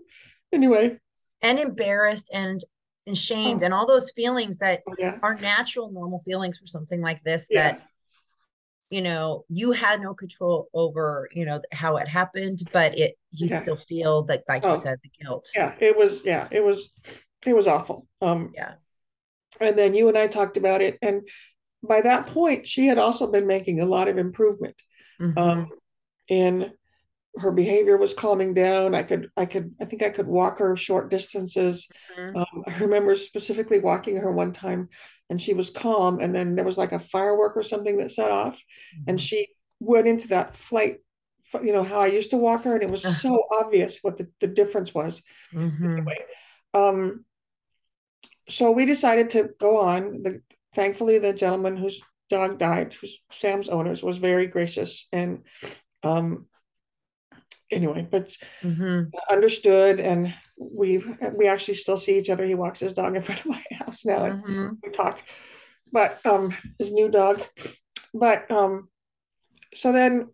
Anyway. 0.52 0.98
And 1.42 1.58
embarrassed 1.58 2.30
and 2.32 2.62
and 3.06 3.16
shamed 3.16 3.62
oh. 3.62 3.66
and 3.66 3.74
all 3.74 3.86
those 3.86 4.10
feelings 4.12 4.58
that 4.58 4.82
oh, 4.88 4.94
yeah. 4.98 5.18
are 5.22 5.36
natural, 5.36 5.92
normal 5.92 6.18
feelings 6.20 6.58
for 6.58 6.66
something 6.66 7.00
like 7.00 7.22
this 7.22 7.48
yeah. 7.50 7.72
that 7.72 7.82
you 8.90 9.02
know 9.02 9.44
you 9.48 9.72
had 9.72 10.00
no 10.00 10.14
control 10.14 10.68
over 10.72 11.28
you 11.32 11.44
know 11.44 11.60
how 11.72 11.96
it 11.96 12.06
happened 12.06 12.60
but 12.72 12.96
it 12.96 13.16
you 13.32 13.48
yeah. 13.48 13.56
still 13.56 13.74
feel 13.74 14.22
that 14.22 14.44
like 14.48 14.64
oh. 14.64 14.70
you 14.70 14.78
said 14.78 14.96
the 15.02 15.10
guilt 15.20 15.48
yeah 15.56 15.74
it 15.80 15.96
was 15.96 16.24
yeah 16.24 16.46
it 16.52 16.62
was 16.62 16.92
it 17.44 17.52
was 17.52 17.66
awful 17.66 18.06
um 18.22 18.52
yeah 18.54 18.74
and 19.60 19.76
then 19.76 19.92
you 19.92 20.06
and 20.08 20.16
i 20.16 20.28
talked 20.28 20.56
about 20.56 20.80
it 20.80 20.96
and 21.02 21.22
by 21.86 22.00
that 22.02 22.26
point, 22.26 22.66
she 22.66 22.86
had 22.86 22.98
also 22.98 23.30
been 23.30 23.46
making 23.46 23.80
a 23.80 23.86
lot 23.86 24.08
of 24.08 24.18
improvement. 24.18 24.80
Mm-hmm. 25.20 25.38
Um, 25.38 25.68
and 26.28 26.72
her 27.38 27.50
behavior 27.50 27.96
was 27.96 28.14
calming 28.14 28.54
down. 28.54 28.94
I 28.94 29.02
could, 29.02 29.30
I 29.36 29.46
could, 29.46 29.74
I 29.80 29.84
think 29.84 30.02
I 30.02 30.10
could 30.10 30.26
walk 30.26 30.58
her 30.58 30.76
short 30.76 31.10
distances. 31.10 31.88
Mm-hmm. 32.18 32.36
Um, 32.36 32.64
I 32.66 32.78
remember 32.78 33.14
specifically 33.14 33.78
walking 33.78 34.16
her 34.16 34.32
one 34.32 34.52
time 34.52 34.88
and 35.28 35.40
she 35.40 35.52
was 35.52 35.70
calm. 35.70 36.20
And 36.20 36.34
then 36.34 36.54
there 36.54 36.64
was 36.64 36.78
like 36.78 36.92
a 36.92 36.98
firework 36.98 37.56
or 37.56 37.62
something 37.62 37.98
that 37.98 38.12
set 38.12 38.30
off. 38.30 38.54
Mm-hmm. 38.54 39.10
And 39.10 39.20
she 39.20 39.48
went 39.80 40.08
into 40.08 40.28
that 40.28 40.56
flight, 40.56 40.98
you 41.62 41.72
know, 41.72 41.82
how 41.82 42.00
I 42.00 42.06
used 42.06 42.30
to 42.30 42.38
walk 42.38 42.64
her. 42.64 42.74
And 42.74 42.82
it 42.82 42.90
was 42.90 43.02
so 43.20 43.44
obvious 43.52 43.98
what 44.02 44.16
the, 44.16 44.28
the 44.40 44.46
difference 44.48 44.94
was. 44.94 45.22
Mm-hmm. 45.52 45.92
Anyway, 45.92 46.24
um, 46.74 47.24
so 48.48 48.70
we 48.70 48.86
decided 48.86 49.30
to 49.30 49.50
go 49.58 49.78
on. 49.78 50.22
The, 50.22 50.42
thankfully, 50.74 51.18
the 51.18 51.32
gentleman 51.32 51.76
whose 51.76 52.00
dog 52.30 52.58
died, 52.58 52.94
who's 52.94 53.20
Sam's 53.30 53.68
owners, 53.68 54.02
was 54.02 54.18
very 54.18 54.46
gracious 54.46 55.08
and 55.12 55.42
um, 56.02 56.46
anyway, 57.70 58.06
but 58.10 58.36
mm-hmm. 58.62 59.04
understood. 59.30 60.00
And 60.00 60.34
we 60.58 61.04
we 61.34 61.48
actually 61.48 61.74
still 61.74 61.96
see 61.98 62.18
each 62.18 62.30
other. 62.30 62.46
He 62.46 62.54
walks 62.54 62.80
his 62.80 62.94
dog 62.94 63.16
in 63.16 63.22
front 63.22 63.40
of 63.40 63.46
my 63.46 63.64
house 63.72 64.04
now. 64.04 64.18
Mm-hmm. 64.18 64.68
we 64.82 64.90
talk, 64.90 65.22
but 65.92 66.24
um, 66.26 66.54
his 66.78 66.92
new 66.92 67.08
dog. 67.08 67.42
But 68.14 68.50
um, 68.50 68.88
so 69.74 69.92
then 69.92 70.28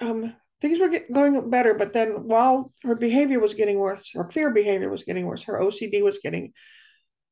um, 0.00 0.34
things 0.60 0.78
were 0.78 0.88
get, 0.88 1.12
going 1.12 1.50
better. 1.50 1.74
But 1.74 1.92
then 1.92 2.24
while 2.24 2.72
her 2.82 2.94
behavior 2.94 3.40
was 3.40 3.54
getting 3.54 3.78
worse, 3.78 4.10
her 4.14 4.30
fear 4.30 4.50
behavior 4.50 4.90
was 4.90 5.04
getting 5.04 5.26
worse, 5.26 5.44
her 5.44 5.60
OCD 5.60 6.02
was 6.02 6.18
getting 6.18 6.52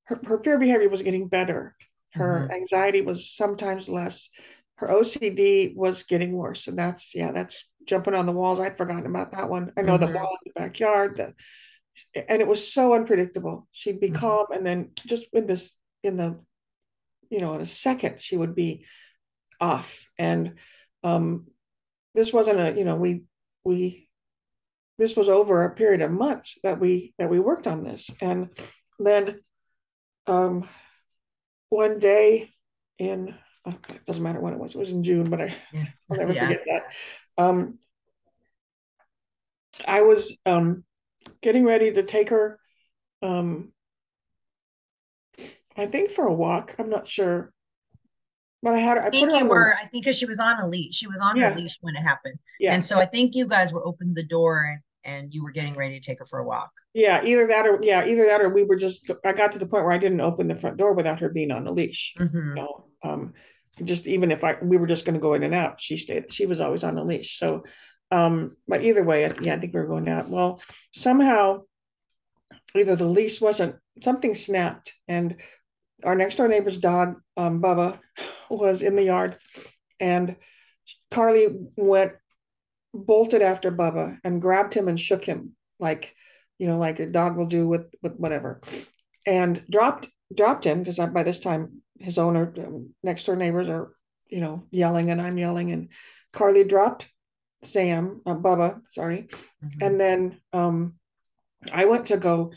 her, 0.05 0.21
her 0.25 0.43
fear 0.43 0.59
behavior 0.59 0.89
was 0.89 1.03
getting 1.03 1.29
better. 1.29 1.77
Her 2.13 2.43
mm-hmm. 2.45 2.53
anxiety 2.53 3.03
was 3.03 3.31
sometimes 3.31 3.89
less. 3.89 4.31
Her 4.77 4.89
OCD 4.89 5.75
was 5.75 6.05
getting 6.05 6.33
worse. 6.33 6.67
And 6.67 6.79
that's, 6.79 7.15
yeah, 7.15 7.33
that's 7.33 7.67
jumping 7.88 8.14
on 8.14 8.27
the 8.27 8.33
walls. 8.33 8.61
I'd 8.61 8.79
forgotten 8.79 9.07
about 9.07 9.33
that 9.33 9.48
one. 9.48 9.72
I 9.77 9.83
know 9.83 9.98
mm-hmm. 9.98 10.12
the 10.12 10.18
wall 10.18 10.38
in 10.44 10.53
the 10.55 10.61
backyard, 10.61 11.16
the, 11.16 11.35
and 12.29 12.40
it 12.40 12.46
was 12.46 12.72
so 12.72 12.94
unpredictable. 12.94 13.66
She'd 13.72 14.01
be 14.01 14.09
mm-hmm. 14.09 14.16
calm 14.16 14.46
and 14.53 14.64
then 14.64 14.90
just 15.07 15.27
in 15.33 15.46
this, 15.46 15.72
in 16.05 16.16
the, 16.16 16.38
you 17.31 17.40
know, 17.40 17.55
in 17.55 17.61
a 17.61 17.66
second, 17.66 18.20
she 18.20 18.37
would 18.37 18.55
be 18.55 18.85
off. 19.61 20.07
And 20.18 20.55
um, 21.03 21.46
this 22.14 22.33
wasn't 22.33 22.61
a, 22.61 22.79
you 22.79 22.85
know, 22.85 22.96
we, 22.96 23.22
we, 23.64 24.09
this 24.98 25.16
was 25.16 25.29
over 25.29 25.64
a 25.64 25.74
period 25.74 26.03
of 26.03 26.11
months 26.11 26.59
that 26.62 26.79
we, 26.79 27.14
that 27.18 27.31
we 27.31 27.40
worked 27.40 27.66
on 27.66 27.85
this. 27.85 28.11
And 28.20 28.51
then, 28.98 29.40
um, 30.27 30.68
one 31.70 31.98
day 31.98 32.51
in 32.98 33.35
uh, 33.64 33.72
it 33.90 34.05
doesn't 34.07 34.22
matter 34.22 34.40
when 34.40 34.53
it 34.53 34.59
was 34.59 34.74
it 34.74 34.79
was 34.79 34.90
in 34.90 35.03
june 35.03 35.29
but 35.29 35.40
i 35.40 35.55
yeah. 35.72 35.85
i'll 36.11 36.16
never 36.16 36.33
yeah. 36.33 36.46
forget 36.46 36.64
that 36.66 36.83
um 37.38 37.79
i 39.87 40.03
was 40.03 40.37
um 40.44 40.85
getting 41.40 41.64
ready 41.64 41.92
to 41.92 42.03
take 42.03 42.31
her 42.31 42.59
um 43.22 43.72
i 45.77 45.87
think 45.87 46.11
for 46.11 46.27
a 46.27 46.35
walk 46.35 46.74
i'm 46.79 46.90
not 46.90 47.07
sure 47.07 47.53
but 48.62 48.74
i 48.74 48.79
had 48.79 48.98
i, 48.98 49.07
I 49.07 49.11
think 49.11 49.33
you 49.33 49.48
were 49.48 49.74
i 49.74 49.85
think 49.87 50.05
because 50.05 50.18
she 50.18 50.27
was 50.27 50.40
on 50.40 50.61
a 50.61 50.68
leash 50.68 50.94
she 50.94 51.07
was 51.07 51.20
on 51.20 51.37
yeah. 51.37 51.51
her 51.51 51.57
leash 51.57 51.79
when 51.81 51.96
it 51.96 52.03
happened 52.03 52.38
yeah 52.59 52.74
and 52.74 52.85
so 52.85 52.98
i 52.98 53.07
think 53.07 53.35
you 53.35 53.46
guys 53.46 53.72
were 53.72 53.87
opened 53.87 54.16
the 54.16 54.24
door 54.24 54.64
and 54.64 54.81
and 55.09 55.35
you 55.35 55.42
were 55.42 55.51
getting 55.51 55.74
ready 55.74 55.98
to 55.98 56.07
take 56.07 56.18
her 56.18 56.27
for 56.27 56.38
a 56.38 56.44
walk. 56.44 56.70
Yeah, 56.92 57.24
either 57.24 57.46
that 57.46 57.66
or 57.66 57.81
yeah, 57.83 58.05
either 58.05 58.27
that 58.27 58.40
or 58.40 58.51
we 58.51 58.64
were 58.64 58.77
just. 58.77 59.11
I 59.24 59.33
got 59.33 59.53
to 59.53 59.59
the 59.59 59.66
point 59.66 59.85
where 59.85 59.92
I 59.92 59.98
didn't 59.98 60.20
open 60.20 60.48
the 60.48 60.55
front 60.55 60.77
door 60.77 60.92
without 60.92 61.20
her 61.20 61.31
being 61.31 61.51
on 61.51 61.66
a 61.66 61.72
leash. 61.72 62.14
Mm-hmm. 62.18 62.37
You 62.37 62.55
know, 62.55 62.85
um, 63.03 63.33
just 63.85 64.07
even 64.07 64.31
if 64.31 64.45
I 64.45 64.57
we 64.62 64.77
were 64.77 64.87
just 64.87 65.05
going 65.05 65.14
to 65.14 65.21
go 65.21 65.35
in 65.35 65.43
and 65.43 65.55
out, 65.55 65.81
she 65.81 65.97
stayed. 65.97 66.33
She 66.33 66.47
was 66.47 66.61
always 66.61 66.85
on 66.85 66.95
the 66.95 67.05
leash. 67.05 67.38
So, 67.38 67.64
um, 68.11 68.57
but 68.67 68.83
either 68.83 69.05
way, 69.05 69.31
yeah, 69.41 69.55
I 69.55 69.59
think 69.59 69.75
we 69.75 69.81
were 69.81 69.87
going 69.87 70.09
out. 70.09 70.29
Well, 70.29 70.62
somehow, 70.95 71.62
either 72.75 72.97
the 72.97 73.05
leash 73.05 73.41
wasn't 73.41 73.77
something 74.01 74.35
snapped, 74.35 74.95
and 75.07 75.37
our 76.05 76.14
next 76.14 76.37
door 76.37 76.49
neighbor's 76.49 76.79
dog, 76.79 77.17
um, 77.37 77.61
Bubba, 77.61 77.99
was 78.51 78.83
in 78.83 78.97
the 78.97 79.05
yard, 79.05 79.37
and 80.01 80.37
Carly 81.11 81.49
went 81.77 82.12
bolted 82.95 83.43
after 83.43 83.71
Bubba 83.71 84.19
and 84.25 84.41
grabbed 84.41 84.75
him 84.75 84.88
and 84.88 84.99
shook 84.99 85.25
him 85.25 85.55
like, 85.79 86.14
you 86.59 86.67
know, 86.67 86.79
like 86.79 87.01
a 87.01 87.07
dog 87.07 87.37
will 87.37 87.47
do 87.47 87.69
with 87.69 87.95
with 88.03 88.17
whatever, 88.17 88.61
and 89.27 89.62
dropped 89.71 90.09
dropped 90.35 90.64
him 90.64 90.83
because 90.83 90.99
by 91.11 91.23
this 91.23 91.41
time 91.41 91.83
his 91.99 92.19
owner, 92.19 92.53
um, 92.59 92.91
next 93.03 93.25
door 93.25 93.37
neighbors 93.37 93.69
are, 93.69 93.93
you 94.29 94.41
know, 94.41 94.65
yelling 94.71 95.11
and 95.11 95.21
I'm 95.21 95.39
yelling 95.39 95.73
and 95.73 95.89
Carly 96.33 96.65
dropped 96.65 97.09
Sam, 97.63 98.21
uh, 98.27 98.35
Bubba, 98.35 98.81
sorry, 98.91 99.29
mm-hmm. 99.65 99.83
and 99.83 100.01
then 100.01 100.41
um, 100.53 100.95
I 101.73 101.87
went 101.87 102.07
to 102.07 102.17
go 102.17 102.53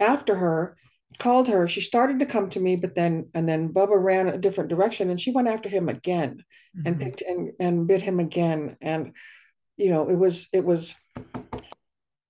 after 0.00 0.34
her 0.34 0.76
called 1.18 1.48
her 1.48 1.66
she 1.66 1.80
started 1.80 2.18
to 2.18 2.26
come 2.26 2.50
to 2.50 2.60
me 2.60 2.76
but 2.76 2.94
then 2.94 3.30
and 3.32 3.48
then 3.48 3.70
bubba 3.70 3.96
ran 3.96 4.28
a 4.28 4.36
different 4.36 4.68
direction 4.68 5.08
and 5.08 5.18
she 5.18 5.30
went 5.30 5.48
after 5.48 5.66
him 5.66 5.88
again 5.88 6.44
mm-hmm. 6.76 6.86
and 6.86 7.00
picked 7.00 7.22
and, 7.22 7.52
and 7.58 7.86
bit 7.86 8.02
him 8.02 8.20
again 8.20 8.76
and 8.82 9.14
you 9.76 9.90
know, 9.90 10.08
it 10.08 10.16
was 10.16 10.48
it 10.52 10.64
was 10.64 10.94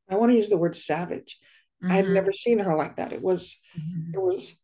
I 0.09 0.17
want 0.17 0.31
to 0.31 0.37
use 0.37 0.49
the 0.49 0.57
word 0.57 0.77
savage. 0.77 1.39
Mm-hmm. 1.83 1.93
I 1.93 1.97
had 1.97 2.09
never 2.09 2.33
seen 2.33 2.59
her 2.59 2.77
like 2.77 2.97
that. 2.97 3.13
It 3.13 3.23
was 3.23 3.57
mm-hmm. 3.79 4.15
it 4.15 4.21
was 4.21 4.55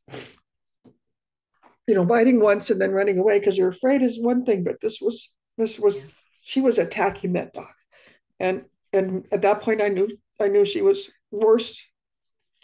you 1.87 1.95
know, 1.95 2.05
biting 2.05 2.40
once 2.40 2.71
and 2.71 2.81
then 2.81 2.92
running 2.92 3.18
away 3.18 3.38
because 3.38 3.59
you're 3.59 3.68
afraid 3.68 4.03
is 4.03 4.21
one 4.21 4.45
thing, 4.45 4.64
but 4.64 4.81
this 4.81 5.01
was 5.01 5.33
this 5.59 5.79
was 5.79 5.97
yeah. 5.97 6.05
she 6.42 6.61
was 6.61 6.79
attacking 6.79 7.35
that 7.35 7.53
dog. 7.53 7.73
And 8.38 8.64
and 8.92 9.27
at 9.33 9.42
that 9.42 9.62
point 9.62 9.83
I 9.83 9.88
knew 9.88 10.09
I 10.40 10.49
knew 10.49 10.64
she 10.64 10.83
was 10.83 11.11
worse, 11.31 11.81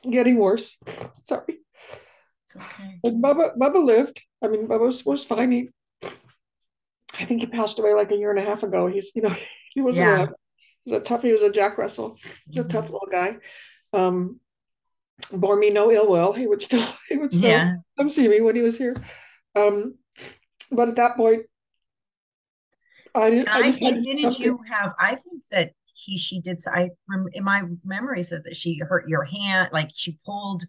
getting 0.09 0.39
worse. 0.39 0.77
Sorry. 1.15 1.59
It's 2.45 2.57
okay. 2.57 3.01
And 3.05 3.23
Bubba 3.23 3.57
Bubba 3.57 3.85
lived. 3.85 4.23
I 4.43 4.49
mean, 4.49 4.69
Bubba 4.69 4.81
was, 4.81 5.05
was 5.05 5.25
fine. 5.25 5.53
He, 5.53 5.69
I 6.03 7.25
think 7.25 7.41
he 7.41 7.47
passed 7.47 7.79
away 7.79 7.93
like 7.95 8.13
a 8.13 8.17
year 8.17 8.31
and 8.31 8.39
a 8.39 8.45
half 8.45 8.63
ago. 8.63 8.87
He's, 8.87 9.11
you 9.15 9.23
know, 9.23 9.35
he 9.75 9.81
was 9.81 9.97
yeah. 9.97 10.23
a 10.23 10.27
he 10.85 10.93
was 10.93 11.01
a 11.03 11.05
tough. 11.05 11.23
He 11.23 11.33
was 11.33 11.43
a 11.43 11.51
Jack 11.51 11.77
Russell. 11.77 12.17
He's 12.47 12.59
mm-hmm. 12.59 12.69
a 12.69 12.73
tough 12.73 12.85
little 12.91 13.09
guy. 13.11 13.37
Um, 13.93 14.41
bore 15.33 15.57
me 15.57 15.71
no 15.71 15.91
ill 15.91 16.09
will. 16.09 16.33
He 16.33 16.47
would 16.47 16.63
still 16.63 16.87
he 17.09 17.17
would 17.17 17.31
still 17.31 17.51
yeah. 17.51 17.75
come 17.97 18.11
see 18.11 18.29
me 18.29 18.41
when 18.41 18.57
he 18.57 18.63
was 18.63 18.79
here. 18.79 18.95
Um, 19.55 19.95
but 20.71 20.89
at 20.89 20.97
that 20.97 21.17
point, 21.17 21.43
I 23.15 23.31
didn't. 23.31 23.49
I, 23.49 23.69
I 23.69 23.73
think 23.73 24.05
didn't 24.05 24.39
you 24.39 24.59
have? 24.69 24.95
I 24.99 25.15
think 25.17 25.43
that 25.51 25.73
he 25.95 26.17
she 26.19 26.41
did. 26.41 26.61
I 26.67 26.91
in 27.33 27.45
my 27.45 27.63
memory 27.85 28.23
says 28.23 28.43
that 28.45 28.57
she 28.57 28.79
hurt 28.79 29.09
your 29.09 29.25
hand, 29.25 29.71
like 29.73 29.91
she 29.95 30.19
pulled 30.25 30.63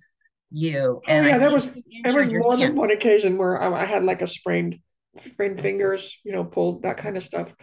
you. 0.52 1.02
And 1.08 1.26
oh, 1.26 1.30
yeah, 1.30 1.38
there 1.38 1.52
was 1.52 1.70
there 2.04 2.16
was 2.16 2.30
more 2.30 2.52
hand. 2.52 2.62
than 2.62 2.76
one 2.76 2.92
occasion 2.92 3.38
where 3.38 3.62
I, 3.62 3.82
I, 3.82 3.86
had 3.86 4.04
like 4.04 4.22
a 4.22 4.28
sprained 4.28 4.80
sprained 5.26 5.62
fingers, 5.62 6.18
you 6.24 6.32
know, 6.32 6.44
pulled 6.44 6.84
that 6.84 6.98
kind 6.98 7.18
of 7.18 7.24
stuff. 7.24 7.54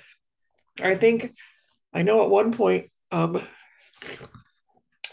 I 0.80 0.94
think 0.94 1.34
I 1.92 2.02
know 2.02 2.22
at 2.22 2.30
one 2.30 2.52
point 2.52 2.90
um 3.10 3.42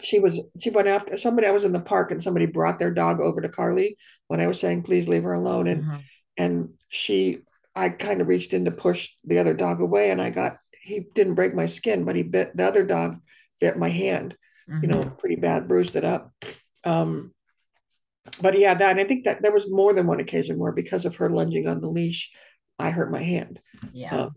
she 0.04 0.18
was 0.18 0.40
she 0.60 0.70
went 0.70 0.88
after 0.88 1.16
somebody 1.16 1.46
I 1.46 1.52
was 1.52 1.64
in 1.64 1.72
the 1.72 1.80
park 1.80 2.10
and 2.10 2.22
somebody 2.22 2.46
brought 2.46 2.78
their 2.78 2.92
dog 2.92 3.20
over 3.20 3.40
to 3.40 3.48
Carly 3.48 3.96
when 4.28 4.40
I 4.40 4.46
was 4.46 4.60
saying 4.60 4.82
please 4.82 5.08
leave 5.08 5.22
her 5.22 5.32
alone 5.32 5.66
and 5.66 5.84
mm-hmm. 5.84 5.96
and 6.36 6.68
she 6.88 7.40
I 7.74 7.88
kind 7.88 8.20
of 8.20 8.28
reached 8.28 8.54
in 8.54 8.66
to 8.66 8.70
push 8.70 9.10
the 9.24 9.38
other 9.38 9.54
dog 9.54 9.80
away 9.80 10.10
and 10.10 10.20
I 10.20 10.30
got 10.30 10.58
he 10.80 11.06
didn't 11.14 11.34
break 11.34 11.54
my 11.54 11.66
skin 11.66 12.04
but 12.04 12.16
he 12.16 12.22
bit 12.22 12.56
the 12.56 12.66
other 12.66 12.84
dog 12.84 13.18
bit 13.60 13.78
my 13.78 13.88
hand 13.88 14.36
mm-hmm. 14.68 14.82
you 14.82 14.88
know 14.88 15.00
mm-hmm. 15.00 15.16
pretty 15.16 15.36
bad 15.36 15.68
bruised 15.68 15.96
it 15.96 16.04
up 16.04 16.32
um 16.84 17.32
but 18.40 18.58
yeah 18.58 18.74
that 18.74 18.98
I 18.98 19.04
think 19.04 19.24
that 19.24 19.42
there 19.42 19.52
was 19.52 19.70
more 19.70 19.94
than 19.94 20.06
one 20.06 20.20
occasion 20.20 20.58
where 20.58 20.72
because 20.72 21.04
of 21.06 21.16
her 21.16 21.30
lunging 21.30 21.66
on 21.66 21.80
the 21.80 21.88
leash 21.88 22.30
I 22.78 22.90
hurt 22.90 23.10
my 23.10 23.22
hand 23.22 23.60
yeah 23.92 24.16
um, 24.16 24.34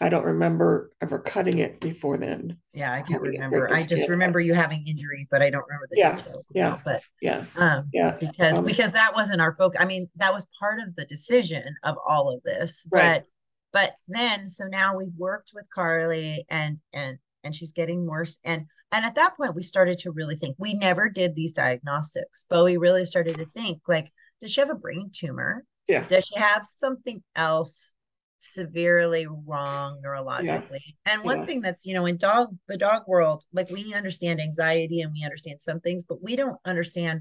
I 0.00 0.08
don't 0.08 0.24
remember 0.24 0.92
ever 1.02 1.18
cutting 1.18 1.58
it 1.58 1.80
before 1.80 2.16
then. 2.16 2.56
Yeah, 2.72 2.92
I 2.92 3.02
can't 3.02 3.20
remember. 3.20 3.70
I 3.72 3.84
just 3.84 4.08
remember 4.08 4.40
you 4.40 4.54
having 4.54 4.86
injury, 4.86 5.28
but 5.30 5.42
I 5.42 5.50
don't 5.50 5.64
remember 5.68 5.88
the 5.90 5.98
yeah, 5.98 6.16
details. 6.16 6.48
Yeah, 6.54 6.78
but 6.84 7.02
yeah, 7.20 7.44
um, 7.56 7.88
yeah, 7.92 8.16
because 8.18 8.58
um, 8.58 8.64
because 8.64 8.92
that 8.92 9.14
wasn't 9.14 9.40
our 9.40 9.52
focus. 9.52 9.80
I 9.80 9.84
mean, 9.84 10.08
that 10.16 10.32
was 10.32 10.46
part 10.58 10.80
of 10.80 10.94
the 10.96 11.04
decision 11.04 11.74
of 11.82 11.96
all 12.06 12.32
of 12.32 12.42
this. 12.42 12.86
Right. 12.90 13.22
But 13.22 13.26
but 13.72 13.94
then 14.08 14.48
so 14.48 14.64
now 14.64 14.96
we've 14.96 15.14
worked 15.16 15.52
with 15.54 15.68
Carly 15.70 16.44
and 16.48 16.78
and 16.92 17.18
and 17.44 17.54
she's 17.54 17.72
getting 17.72 18.06
worse. 18.06 18.38
And 18.44 18.66
and 18.92 19.04
at 19.04 19.14
that 19.16 19.36
point 19.36 19.54
we 19.54 19.62
started 19.62 19.98
to 19.98 20.12
really 20.12 20.36
think. 20.36 20.56
We 20.58 20.74
never 20.74 21.08
did 21.08 21.34
these 21.34 21.52
diagnostics, 21.52 22.46
but 22.48 22.64
we 22.64 22.76
really 22.76 23.04
started 23.04 23.36
to 23.36 23.44
think 23.44 23.82
like, 23.86 24.10
does 24.40 24.52
she 24.52 24.60
have 24.60 24.70
a 24.70 24.74
brain 24.74 25.10
tumor? 25.14 25.64
Yeah. 25.88 26.04
Does 26.06 26.24
she 26.24 26.38
have 26.38 26.64
something 26.64 27.22
else? 27.36 27.96
Severely 28.40 29.26
wrong 29.46 30.00
neurologically. 30.04 30.80
Yeah. 31.06 31.12
And 31.12 31.24
one 31.24 31.40
yeah. 31.40 31.44
thing 31.44 31.60
that's, 31.60 31.84
you 31.84 31.94
know, 31.94 32.06
in 32.06 32.16
dog 32.16 32.56
the 32.68 32.76
dog 32.76 33.02
world, 33.06 33.44
like 33.52 33.70
we 33.70 33.94
understand 33.94 34.40
anxiety 34.40 35.02
and 35.02 35.12
we 35.12 35.22
understand 35.24 35.60
some 35.60 35.80
things, 35.80 36.04
but 36.04 36.22
we 36.22 36.36
don't 36.36 36.58
understand 36.64 37.20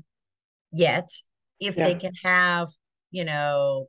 yet 0.72 1.10
if 1.60 1.76
yeah. 1.76 1.88
they 1.88 1.96
can 1.96 2.14
have, 2.24 2.70
you 3.12 3.26
know, 3.26 3.88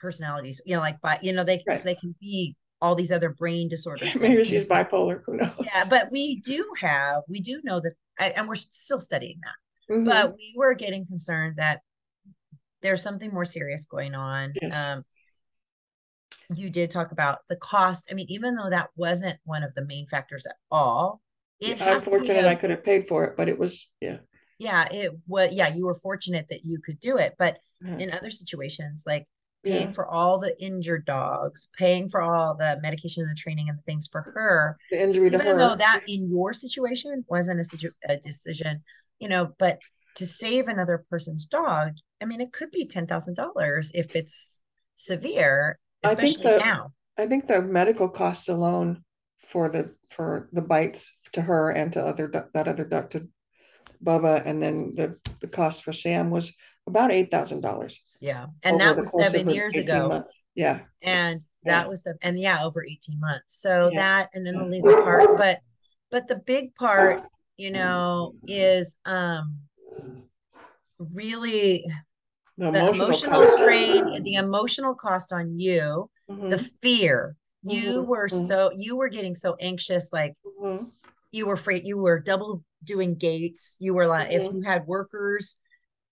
personalities, 0.00 0.60
you 0.64 0.74
know, 0.74 0.80
like 0.80 0.98
but 1.02 1.22
you 1.22 1.32
know, 1.32 1.44
they 1.44 1.62
right. 1.66 1.82
they 1.82 1.94
can 1.94 2.14
be 2.20 2.56
all 2.80 2.94
these 2.94 3.12
other 3.12 3.30
brain 3.30 3.68
disorders. 3.70 4.16
Maybe 4.16 4.42
she's 4.44 4.68
bipolar. 4.68 5.20
Who 5.26 5.36
knows? 5.36 5.52
Yeah, 5.60 5.84
but 5.88 6.08
we 6.10 6.40
do 6.40 6.64
have, 6.80 7.22
we 7.28 7.40
do 7.40 7.60
know 7.64 7.80
that, 7.80 8.36
and 8.36 8.48
we're 8.48 8.56
still 8.56 8.98
studying 8.98 9.38
that. 9.42 9.94
Mm-hmm. 9.94 10.04
But 10.04 10.34
we 10.34 10.54
were 10.56 10.74
getting 10.74 11.06
concerned 11.06 11.56
that 11.56 11.80
there's 12.80 13.02
something 13.02 13.30
more 13.30 13.44
serious 13.44 13.84
going 13.86 14.14
on. 14.14 14.54
Yes. 14.60 14.74
Um, 14.74 15.02
you 16.54 16.70
did 16.70 16.90
talk 16.90 17.12
about 17.12 17.38
the 17.48 17.56
cost. 17.56 18.08
I 18.10 18.14
mean, 18.14 18.26
even 18.28 18.54
though 18.54 18.70
that 18.70 18.90
wasn't 18.96 19.38
one 19.44 19.62
of 19.62 19.74
the 19.74 19.84
main 19.84 20.06
factors 20.06 20.46
at 20.46 20.56
all, 20.70 21.20
it 21.60 21.78
yeah, 21.78 21.92
I'm 21.92 22.00
fortunate 22.00 22.44
a, 22.44 22.48
I 22.48 22.54
could 22.54 22.70
have 22.70 22.84
paid 22.84 23.08
for 23.08 23.24
it, 23.24 23.36
but 23.36 23.48
it 23.48 23.58
was 23.58 23.88
yeah. 24.00 24.18
Yeah, 24.58 24.86
it 24.90 25.12
was 25.26 25.50
yeah, 25.52 25.68
you 25.68 25.86
were 25.86 25.94
fortunate 25.94 26.48
that 26.48 26.64
you 26.64 26.78
could 26.84 27.00
do 27.00 27.16
it. 27.18 27.34
But 27.38 27.58
uh-huh. 27.84 27.96
in 27.96 28.12
other 28.12 28.30
situations, 28.30 29.04
like 29.06 29.26
paying 29.64 29.88
yeah. 29.88 29.92
for 29.92 30.06
all 30.06 30.38
the 30.38 30.60
injured 30.60 31.04
dogs, 31.04 31.68
paying 31.76 32.08
for 32.08 32.20
all 32.20 32.56
the 32.56 32.78
medication 32.82 33.22
and 33.22 33.30
the 33.30 33.40
training 33.40 33.68
and 33.68 33.78
the 33.78 33.82
things 33.82 34.08
for 34.10 34.22
her. 34.22 34.76
The 34.90 35.02
injury 35.02 35.30
to 35.30 35.36
even 35.36 35.46
her. 35.46 35.58
though 35.58 35.76
that 35.76 36.02
in 36.08 36.28
your 36.30 36.52
situation 36.52 37.24
wasn't 37.28 37.60
a, 37.60 37.64
situ- 37.64 37.90
a 38.08 38.16
decision, 38.16 38.82
you 39.20 39.28
know, 39.28 39.54
but 39.58 39.78
to 40.16 40.26
save 40.26 40.68
another 40.68 41.04
person's 41.08 41.46
dog, 41.46 41.92
I 42.20 42.24
mean, 42.24 42.40
it 42.40 42.52
could 42.52 42.70
be 42.70 42.86
ten 42.86 43.06
thousand 43.06 43.34
dollars 43.34 43.90
if 43.94 44.14
it's 44.16 44.62
severe 44.96 45.78
I 46.04 46.14
think 46.14 46.40
the, 46.42 46.58
now. 46.58 46.92
I 47.18 47.26
think 47.26 47.46
the 47.46 47.62
medical 47.62 48.08
costs 48.08 48.48
alone 48.48 49.04
for 49.48 49.68
the 49.68 49.94
for 50.10 50.48
the 50.52 50.62
bites 50.62 51.10
to 51.32 51.42
her 51.42 51.70
and 51.70 51.92
to 51.92 52.04
other 52.04 52.30
that 52.54 52.68
other 52.68 52.84
duck 52.84 53.10
to 53.10 53.28
Bubba, 54.04 54.42
and 54.44 54.62
then 54.62 54.94
the 54.94 55.16
the 55.40 55.46
cost 55.46 55.84
for 55.84 55.92
Sam 55.92 56.30
was 56.30 56.52
about 56.86 57.12
eight 57.12 57.30
thousand 57.30 57.60
dollars. 57.60 58.00
Yeah, 58.20 58.46
and 58.62 58.80
that 58.80 58.96
was 58.96 59.12
seven 59.12 59.50
years 59.50 59.76
ago. 59.76 60.08
Months. 60.08 60.34
Yeah, 60.54 60.80
and 61.02 61.40
that 61.64 61.84
yeah. 61.84 61.88
was 61.88 62.06
and 62.22 62.38
yeah, 62.38 62.64
over 62.64 62.84
eighteen 62.84 63.20
months. 63.20 63.60
So 63.60 63.90
yeah. 63.92 64.00
that 64.00 64.30
and 64.34 64.46
then 64.46 64.58
the 64.58 64.64
legal 64.64 65.02
part, 65.02 65.36
but 65.36 65.60
but 66.10 66.28
the 66.28 66.36
big 66.36 66.74
part, 66.74 67.22
you 67.56 67.70
know, 67.70 68.34
is 68.44 68.98
um 69.04 69.60
really 70.98 71.84
the 72.58 72.68
emotional, 72.68 73.06
emotional 73.06 73.46
strain, 73.46 74.22
the 74.22 74.34
emotional 74.34 74.94
cost 74.94 75.32
on 75.32 75.58
you, 75.58 76.10
mm-hmm. 76.30 76.48
the 76.48 76.58
fear. 76.58 77.36
You 77.62 78.00
mm-hmm. 78.00 78.08
were 78.08 78.28
mm-hmm. 78.28 78.44
so 78.44 78.70
you 78.76 78.96
were 78.96 79.08
getting 79.08 79.34
so 79.34 79.56
anxious, 79.60 80.12
like 80.12 80.34
mm-hmm. 80.44 80.84
you 81.30 81.46
were 81.46 81.54
afraid. 81.54 81.86
You 81.86 81.98
were 81.98 82.20
double 82.20 82.64
doing 82.84 83.14
gates. 83.14 83.76
You 83.80 83.94
were 83.94 84.06
like, 84.06 84.30
if 84.30 84.42
mm-hmm. 84.42 84.58
you 84.58 84.62
had 84.62 84.86
workers, 84.86 85.56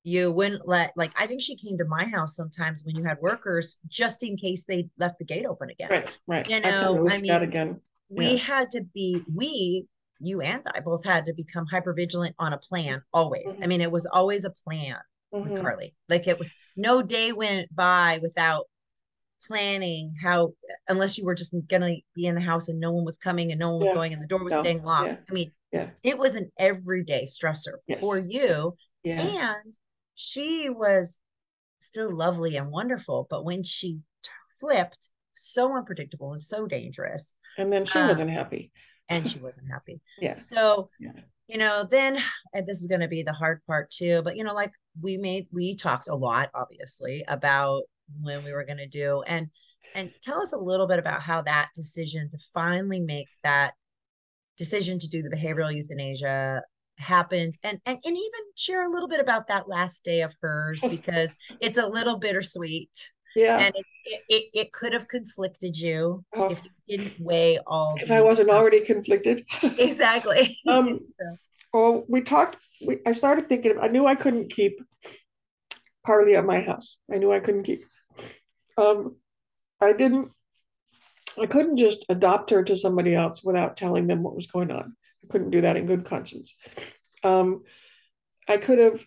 you 0.04 0.30
wouldn't 0.32 0.66
let. 0.66 0.92
Like 0.96 1.12
I 1.16 1.26
think 1.26 1.42
she 1.42 1.56
came 1.56 1.76
to 1.78 1.84
my 1.84 2.04
house 2.04 2.36
sometimes 2.36 2.84
when 2.84 2.96
you 2.96 3.04
had 3.04 3.18
workers, 3.20 3.78
just 3.88 4.22
in 4.22 4.36
case 4.36 4.64
they 4.64 4.88
left 4.98 5.18
the 5.18 5.24
gate 5.24 5.46
open 5.46 5.70
again. 5.70 5.90
Right, 5.90 6.10
right. 6.26 6.48
You 6.48 6.60
know, 6.60 7.08
I, 7.08 7.16
I 7.16 7.20
mean, 7.20 7.30
again. 7.32 7.80
we 8.08 8.36
had 8.36 8.70
to 8.70 8.82
be 8.94 9.22
we 9.32 9.86
you 10.20 10.40
and 10.42 10.62
I 10.74 10.80
both 10.80 11.04
had 11.04 11.24
to 11.26 11.32
become 11.32 11.66
hyper 11.66 11.92
vigilant 11.94 12.36
on 12.38 12.52
a 12.52 12.58
plan 12.58 13.02
always. 13.12 13.58
I 13.62 13.66
mean, 13.66 13.80
it 13.80 13.90
was 13.90 14.06
always 14.06 14.44
a 14.44 14.50
plan 14.50 14.96
mm-hmm. 15.32 15.52
with 15.52 15.62
Carly. 15.62 15.94
Like 16.08 16.26
it 16.26 16.38
was 16.38 16.50
no 16.76 17.02
day 17.02 17.32
went 17.32 17.74
by 17.74 18.18
without 18.22 18.66
planning 19.46 20.14
how 20.22 20.52
unless 20.88 21.18
you 21.18 21.24
were 21.24 21.34
just 21.34 21.54
gonna 21.68 21.96
be 22.14 22.26
in 22.26 22.34
the 22.34 22.40
house 22.40 22.68
and 22.68 22.78
no 22.78 22.92
one 22.92 23.04
was 23.04 23.18
coming 23.18 23.50
and 23.50 23.58
no 23.58 23.70
one 23.70 23.80
was 23.80 23.88
yeah. 23.88 23.94
going 23.94 24.12
and 24.12 24.22
the 24.22 24.26
door 24.26 24.44
was 24.44 24.54
no. 24.54 24.62
staying 24.62 24.82
locked. 24.82 25.08
Yeah. 25.08 25.24
I 25.28 25.32
mean, 25.32 25.52
yeah. 25.72 25.90
it 26.02 26.18
was 26.18 26.36
an 26.36 26.50
everyday 26.58 27.26
stressor 27.26 27.74
yes. 27.86 28.00
for 28.00 28.18
you. 28.18 28.76
Yeah. 29.02 29.20
And 29.20 29.74
she 30.14 30.68
was 30.68 31.20
still 31.80 32.14
lovely 32.14 32.56
and 32.56 32.70
wonderful, 32.70 33.26
but 33.30 33.44
when 33.44 33.62
she 33.62 34.00
t- 34.22 34.30
flipped, 34.60 35.10
so 35.32 35.74
unpredictable 35.74 36.32
and 36.32 36.40
so 36.40 36.66
dangerous. 36.66 37.34
And 37.56 37.72
then 37.72 37.86
she 37.86 37.98
um, 37.98 38.08
wasn't 38.08 38.30
happy. 38.30 38.70
and 39.08 39.28
she 39.28 39.38
wasn't 39.38 39.68
happy. 39.70 40.00
Yeah. 40.20 40.36
So 40.36 40.90
yeah 41.00 41.12
you 41.50 41.58
know 41.58 41.84
then 41.90 42.16
and 42.54 42.66
this 42.66 42.80
is 42.80 42.86
going 42.86 43.00
to 43.00 43.08
be 43.08 43.22
the 43.22 43.32
hard 43.32 43.60
part 43.66 43.90
too 43.90 44.22
but 44.22 44.36
you 44.36 44.44
know 44.44 44.54
like 44.54 44.72
we 45.02 45.16
made 45.16 45.48
we 45.52 45.74
talked 45.74 46.08
a 46.08 46.14
lot 46.14 46.48
obviously 46.54 47.24
about 47.26 47.82
when 48.20 48.42
we 48.44 48.52
were 48.52 48.64
going 48.64 48.78
to 48.78 48.86
do 48.86 49.22
and 49.26 49.48
and 49.96 50.12
tell 50.22 50.40
us 50.40 50.52
a 50.52 50.58
little 50.58 50.86
bit 50.86 51.00
about 51.00 51.20
how 51.20 51.42
that 51.42 51.68
decision 51.74 52.30
to 52.30 52.38
finally 52.54 53.00
make 53.00 53.28
that 53.42 53.74
decision 54.56 54.98
to 54.98 55.08
do 55.08 55.22
the 55.22 55.30
behavioral 55.30 55.74
euthanasia 55.74 56.62
happened 56.98 57.56
and, 57.64 57.80
and 57.84 57.98
and 58.04 58.16
even 58.16 58.40
share 58.54 58.86
a 58.86 58.90
little 58.90 59.08
bit 59.08 59.20
about 59.20 59.48
that 59.48 59.68
last 59.68 60.04
day 60.04 60.20
of 60.20 60.34
hers 60.40 60.80
because 60.88 61.36
it's 61.60 61.78
a 61.78 61.86
little 61.86 62.16
bittersweet 62.16 63.12
yeah. 63.36 63.58
And 63.58 63.74
it 63.74 63.86
it, 64.04 64.22
it, 64.28 64.44
it 64.54 64.72
could 64.72 64.92
have 64.92 65.08
conflicted 65.08 65.76
you 65.76 66.24
oh. 66.34 66.50
if 66.50 66.60
you 66.64 66.98
didn't 66.98 67.20
weigh 67.20 67.58
all 67.66 67.96
if 68.00 68.10
i 68.10 68.20
wasn't 68.20 68.50
already 68.50 68.80
conflicted. 68.80 69.44
Exactly. 69.62 70.56
Um 70.66 70.98
so. 70.98 71.36
well 71.72 72.04
we 72.08 72.22
talked 72.22 72.56
we, 72.86 72.98
i 73.06 73.12
started 73.12 73.48
thinking 73.48 73.78
i 73.80 73.88
knew 73.88 74.06
i 74.06 74.14
couldn't 74.14 74.50
keep 74.52 74.80
Carly 76.06 76.34
at 76.34 76.46
my 76.46 76.60
house. 76.60 76.96
I 77.12 77.18
knew 77.18 77.32
i 77.32 77.40
couldn't 77.40 77.64
keep 77.64 77.84
um 78.76 79.16
i 79.80 79.92
didn't 79.92 80.30
i 81.40 81.46
couldn't 81.46 81.76
just 81.76 82.04
adopt 82.08 82.50
her 82.50 82.64
to 82.64 82.76
somebody 82.76 83.14
else 83.14 83.44
without 83.44 83.76
telling 83.76 84.06
them 84.06 84.22
what 84.22 84.36
was 84.36 84.46
going 84.46 84.70
on. 84.70 84.96
I 85.22 85.26
couldn't 85.28 85.50
do 85.50 85.60
that 85.60 85.76
in 85.76 85.86
good 85.86 86.04
conscience. 86.04 86.54
Um 87.22 87.62
i 88.48 88.56
could 88.56 88.78
have 88.78 89.06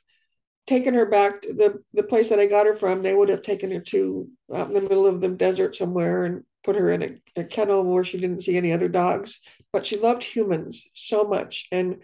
taken 0.68 0.94
her 0.94 1.06
back 1.06 1.42
to 1.42 1.54
the, 1.54 1.84
the 1.94 2.04
place 2.04 2.30
that 2.30 2.40
I 2.40 2.48
got 2.48 2.66
her 2.66 2.76
from, 2.76 3.02
they 3.02 3.14
would 3.14 3.30
have 3.30 3.42
taken 3.42 3.72
her 3.72 3.80
to 3.80 4.30
out 4.54 4.68
in 4.68 4.74
the 4.74 4.82
middle 4.82 5.06
of 5.06 5.22
the 5.22 5.30
desert 5.30 5.76
somewhere 5.76 6.26
and 6.26 6.44
put 6.64 6.76
her 6.76 6.92
in 6.92 7.04
a, 7.04 7.42
a, 7.42 7.44
kennel 7.44 7.84
where 7.84 8.04
she 8.04 8.18
didn't 8.18 8.42
see 8.42 8.56
any 8.56 8.72
other 8.72 8.88
dogs. 8.88 9.40
But 9.74 9.86
she 9.86 9.98
loved 9.98 10.24
humans 10.24 10.86
so 10.94 11.26
much. 11.26 11.68
And 11.72 11.98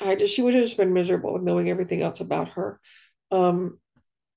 I 0.00 0.14
just, 0.14 0.34
she 0.34 0.42
would 0.42 0.54
have 0.54 0.64
just 0.64 0.78
been 0.78 0.94
miserable 0.94 1.38
knowing 1.38 1.68
everything 1.68 2.02
else 2.02 2.20
about 2.20 2.50
her. 2.50 2.80
Um, 3.30 3.78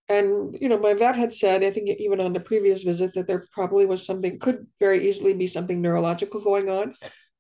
and, 0.10 0.58
you 0.60 0.70
know, 0.70 0.80
my 0.80 0.94
vet 0.94 1.16
had 1.16 1.34
said, 1.34 1.64
I 1.64 1.72
think 1.72 1.90
even 2.00 2.20
on 2.20 2.34
the 2.34 2.40
previous 2.40 2.82
visit, 2.82 3.14
that 3.14 3.28
there 3.28 3.46
probably 3.52 3.86
was 3.86 4.06
something, 4.06 4.40
could 4.40 4.68
very 4.80 5.08
easily 5.08 5.34
be 5.34 5.48
something 5.48 5.82
neurological 5.82 6.42
going 6.42 6.70
on 6.70 6.94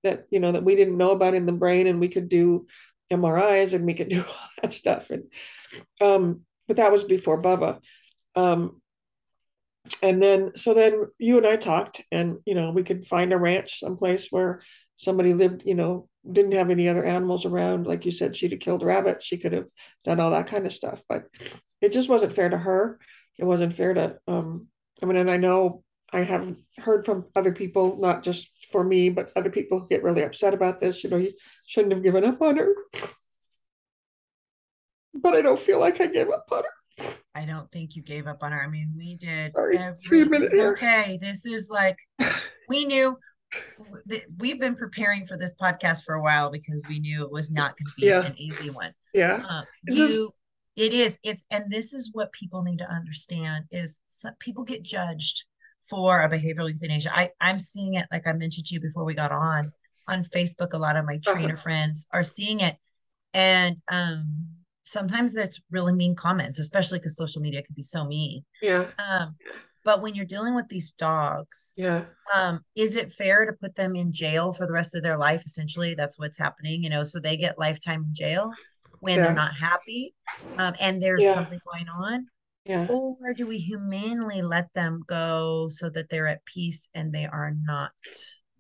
that, 0.04 0.26
you 0.30 0.40
know, 0.40 0.52
that 0.52 0.64
we 0.64 0.76
didn't 0.76 0.98
know 0.98 1.12
about 1.12 1.34
in 1.34 1.46
the 1.46 1.52
brain 1.54 1.88
and 1.88 2.00
we 2.00 2.10
could 2.10 2.30
do 2.30 2.68
MRIs 3.12 3.74
and 3.74 3.86
we 3.86 3.94
could 3.94 4.10
do 4.10 4.22
all 4.28 4.50
that 4.62 4.74
stuff. 4.74 5.10
And 5.10 5.24
um, 6.02 6.42
but 6.68 6.78
that 6.78 6.92
was 6.92 7.04
before 7.04 7.42
Bubba. 7.42 7.80
Um, 8.36 8.82
and 10.02 10.22
then 10.22 10.52
so 10.56 10.74
then 10.74 11.06
you 11.18 11.38
and 11.38 11.48
I 11.48 11.56
talked, 11.56 12.02
and 12.12 12.38
you 12.46 12.56
know 12.56 12.72
we 12.72 12.84
could 12.84 13.08
find 13.08 13.32
a 13.32 13.38
ranch 13.38 13.80
someplace 13.80 14.28
where 14.30 14.62
somebody 14.98 15.34
lived, 15.34 15.64
you 15.66 15.76
know, 15.76 16.10
didn't 16.30 16.54
have 16.54 16.70
any 16.70 16.90
other 16.90 17.04
animals 17.04 17.46
around. 17.46 17.88
Like 17.88 18.06
you 18.06 18.12
said, 18.12 18.36
she'd 18.36 18.52
have 18.52 18.60
killed 18.60 18.84
rabbits. 18.84 19.26
She 19.26 19.38
could 19.38 19.54
have 19.54 19.68
done 20.04 20.20
all 20.20 20.32
that 20.32 20.48
kind 20.48 20.66
of 20.66 20.74
stuff. 20.74 21.02
But 21.08 21.26
it 21.82 21.92
just 21.92 22.10
wasn't 22.10 22.34
fair 22.34 22.50
to 22.50 22.58
her. 22.58 23.00
It 23.38 23.46
wasn't 23.46 23.76
fair 23.76 23.94
to, 23.94 24.18
um, 24.28 24.68
I 25.02 25.06
mean, 25.06 25.18
and 25.18 25.30
I 25.30 25.38
know 25.38 25.84
I 26.14 26.22
have 26.22 26.56
heard 26.78 27.06
from 27.06 27.26
other 27.36 27.52
people, 27.52 27.98
not 27.98 28.24
just 28.24 28.50
for 28.72 28.84
me, 28.84 29.10
but 29.10 29.32
other 29.36 29.50
people 29.50 29.80
who 29.80 29.88
get 29.88 30.04
really 30.04 30.24
upset 30.24 30.54
about 30.54 30.80
this. 30.80 31.04
You 31.04 31.10
know, 31.10 31.18
you 31.18 31.34
shouldn't 31.66 31.94
have 31.94 32.04
given 32.04 32.24
up 32.24 32.42
on 32.42 32.58
her. 32.58 32.74
But 35.14 35.34
I 35.34 35.42
don't 35.42 35.60
feel 35.60 35.80
like 35.80 36.00
I 36.00 36.08
gave 36.08 36.30
up 36.30 36.48
on 36.52 36.64
her. 36.64 37.10
I 37.36 37.46
don't 37.46 37.72
think 37.72 37.96
you 37.96 38.02
gave 38.02 38.26
up 38.26 38.42
on 38.42 38.52
her. 38.52 38.64
I 38.64 38.68
mean, 38.68 38.94
we 38.96 39.16
did 39.16 39.52
Sorry, 39.54 39.78
every 39.78 40.26
minute 40.26 40.54
okay. 40.54 41.18
This 41.20 41.46
is 41.46 41.70
like 41.70 41.98
we 42.70 42.86
knew 42.86 43.18
we've 44.38 44.60
been 44.60 44.76
preparing 44.76 45.26
for 45.26 45.38
this 45.38 45.54
podcast 45.54 46.04
for 46.04 46.16
a 46.16 46.22
while 46.22 46.50
because 46.50 46.86
we 46.90 47.00
knew 47.00 47.24
it 47.24 47.32
was 47.32 47.52
not 47.52 47.78
going 47.78 47.88
to 47.88 47.94
be 47.98 48.08
yeah. 48.08 48.26
an 48.26 48.34
easy 48.38 48.70
one. 48.70 48.94
Yeah. 49.14 49.46
Uh, 49.48 49.64
you 49.86 50.32
it 50.76 50.94
is 50.94 51.20
it's 51.24 51.46
and 51.52 51.72
this 51.72 51.94
is 51.94 52.12
what 52.14 52.32
people 52.32 52.62
need 52.62 52.78
to 52.78 52.90
understand 52.90 53.66
is 53.72 54.00
some, 54.08 54.34
people 54.40 54.64
get 54.64 54.84
judged 54.84 55.46
for 55.90 56.22
a 56.22 56.30
behavioral 56.30 56.70
euthanasia. 56.70 57.16
I 57.16 57.30
I'm 57.42 57.60
seeing 57.60 57.96
it 57.96 58.06
like 58.12 58.28
I 58.28 58.34
mentioned 58.34 58.68
to 58.68 58.76
you 58.76 58.82
before 58.82 59.04
we 59.04 59.14
got 59.14 59.32
on 59.32 59.72
on 60.08 60.24
Facebook. 60.24 60.74
A 60.74 60.78
lot 60.78 60.96
of 60.96 61.06
my 61.06 61.16
uh-huh. 61.16 61.34
trainer 61.34 61.54
uh-huh. 61.54 61.62
friends 61.62 62.08
are 62.12 62.24
seeing 62.24 62.60
it, 62.60 62.78
and 63.34 63.78
um 63.92 64.48
sometimes 64.88 65.34
that's 65.34 65.60
really 65.70 65.94
mean 65.94 66.16
comments, 66.16 66.60
especially 66.60 67.00
because 67.00 67.18
social 67.18 67.42
media 67.42 67.62
can 67.62 67.76
be 67.76 67.84
so 67.84 68.06
mean. 68.06 68.44
Yeah. 68.62 68.86
Um, 68.98 69.36
but 69.84 70.02
when 70.02 70.16
you're 70.16 70.26
dealing 70.26 70.56
with 70.56 70.68
these 70.68 70.92
dogs, 70.94 71.74
yeah, 71.78 72.04
um, 72.36 72.60
is 72.76 72.96
it 72.98 73.12
fair 73.12 73.46
to 73.46 73.54
put 73.54 73.76
them 73.76 73.96
in 73.96 74.12
jail 74.12 74.52
for 74.52 74.66
the 74.66 74.74
rest 74.74 74.96
of 74.96 75.04
their 75.04 75.18
life? 75.18 75.44
Essentially, 75.46 75.94
that's 75.94 76.20
what's 76.20 76.38
happening. 76.38 76.84
You 76.84 76.90
know, 76.90 77.04
so 77.04 77.20
they 77.20 77.38
get 77.38 77.58
lifetime 77.58 78.04
in 78.04 78.14
jail 78.14 78.52
when 79.00 79.18
yeah. 79.18 79.26
they're 79.26 79.34
not 79.34 79.54
happy, 79.54 80.14
um, 80.58 80.74
and 80.80 81.02
there's 81.02 81.24
yeah. 81.24 81.34
something 81.34 81.60
going 81.72 81.88
on. 81.88 82.28
Yeah. 82.68 82.88
Or 82.90 83.34
do 83.34 83.48
we 83.48 83.58
humanely 83.58 84.42
let 84.42 84.74
them 84.74 85.04
go 85.08 85.70
so 85.70 85.90
that 85.90 86.10
they're 86.10 86.28
at 86.28 86.46
peace 86.46 86.90
and 86.94 87.14
they 87.14 87.26
are 87.26 87.56
not 87.64 87.92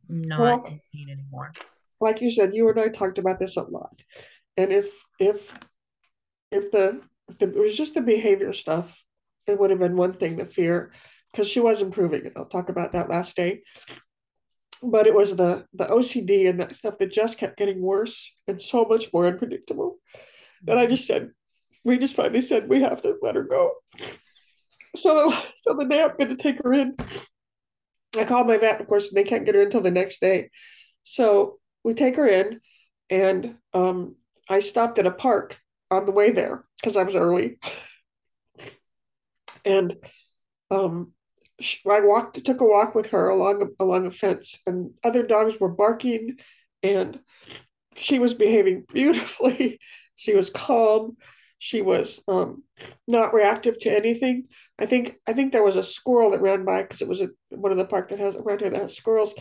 not 0.07 0.39
well, 0.39 0.63
in 0.63 0.79
pain 0.93 1.09
anymore? 1.09 1.53
Like 1.99 2.21
you 2.21 2.31
said, 2.31 2.55
you 2.55 2.69
and 2.69 2.79
I 2.79 2.87
talked 2.87 3.17
about 3.17 3.39
this 3.39 3.57
a 3.57 3.63
lot. 3.63 4.01
And 4.55 4.71
if 4.71 4.89
if 5.19 5.53
if 6.51 6.71
the 6.71 7.01
if 7.27 7.37
the, 7.37 7.49
it 7.49 7.59
was 7.59 7.75
just 7.75 7.95
the 7.95 8.01
behavior 8.01 8.53
stuff, 8.53 9.03
it 9.45 9.59
would 9.59 9.71
have 9.71 9.79
been 9.79 9.97
one 9.97 10.13
thing. 10.13 10.37
The 10.37 10.45
fear, 10.45 10.93
because 11.31 11.49
she 11.49 11.59
was 11.59 11.81
improving. 11.81 12.31
I'll 12.35 12.45
talk 12.45 12.69
about 12.69 12.93
that 12.93 13.09
last 13.09 13.35
day. 13.35 13.61
But 14.81 15.07
it 15.07 15.13
was 15.13 15.35
the 15.35 15.65
the 15.73 15.85
OCD 15.85 16.49
and 16.49 16.61
that 16.61 16.75
stuff 16.75 16.97
that 16.99 17.11
just 17.11 17.37
kept 17.37 17.57
getting 17.57 17.81
worse 17.81 18.31
and 18.47 18.61
so 18.61 18.85
much 18.85 19.11
more 19.11 19.27
unpredictable. 19.27 19.97
And 20.65 20.79
I 20.79 20.83
mm-hmm. 20.83 20.95
just 20.95 21.07
said, 21.07 21.31
we 21.87 21.97
just 21.97 22.17
finally 22.17 22.41
said 22.41 22.67
we 22.67 22.81
have 22.81 23.01
to 23.01 23.15
let 23.21 23.35
her 23.35 23.43
go. 23.43 23.71
So 24.95 25.33
so 25.55 25.73
the 25.73 25.85
day 25.85 26.03
I'm 26.03 26.17
going 26.17 26.35
to 26.35 26.35
take 26.35 26.61
her 26.61 26.73
in, 26.73 26.97
I 28.17 28.25
called 28.25 28.47
my 28.47 28.57
vet. 28.57 28.81
Of 28.81 28.87
course, 28.87 29.07
and 29.07 29.15
they 29.17 29.23
can't 29.23 29.45
get 29.45 29.55
her 29.55 29.61
until 29.61 29.81
the 29.81 29.89
next 29.89 30.19
day. 30.19 30.49
So 31.05 31.59
we 31.85 31.93
take 31.93 32.17
her 32.17 32.27
in, 32.27 32.59
and 33.09 33.55
um, 33.73 34.15
I 34.49 34.59
stopped 34.59 34.99
at 34.99 35.07
a 35.07 35.11
park 35.11 35.57
on 35.89 36.05
the 36.05 36.11
way 36.11 36.31
there 36.31 36.65
because 36.77 36.97
I 36.97 37.03
was 37.03 37.15
early. 37.15 37.57
And 39.63 39.95
um, 40.69 41.13
I 41.89 42.01
walked, 42.01 42.43
took 42.43 42.59
a 42.59 42.65
walk 42.65 42.95
with 42.95 43.07
her 43.07 43.29
along 43.29 43.69
along 43.79 44.07
a 44.07 44.11
fence, 44.11 44.59
and 44.67 44.91
other 45.05 45.23
dogs 45.23 45.57
were 45.57 45.69
barking, 45.69 46.35
and 46.83 47.17
she 47.95 48.19
was 48.19 48.33
behaving 48.33 48.83
beautifully. 48.91 49.79
she 50.17 50.35
was 50.35 50.49
calm. 50.49 51.15
She 51.59 51.81
was 51.81 52.21
um, 52.27 52.63
not 53.07 53.33
reactive 53.33 53.79
to 53.79 53.95
anything. 53.95 54.47
I 54.77 54.85
think 54.85 55.15
I 55.25 55.33
think 55.33 55.51
there 55.51 55.63
was 55.63 55.75
a 55.75 55.83
squirrel 55.83 56.31
that 56.31 56.41
ran 56.41 56.65
by 56.65 56.83
because 56.83 57.01
it 57.01 57.07
was 57.07 57.21
a, 57.21 57.29
one 57.49 57.71
of 57.71 57.79
the 57.79 57.85
park 57.85 58.09
that 58.09 58.19
has 58.19 58.35
around 58.35 58.59
here 58.59 58.69
that 58.69 58.81
has 58.81 58.95
squirrels, 58.95 59.33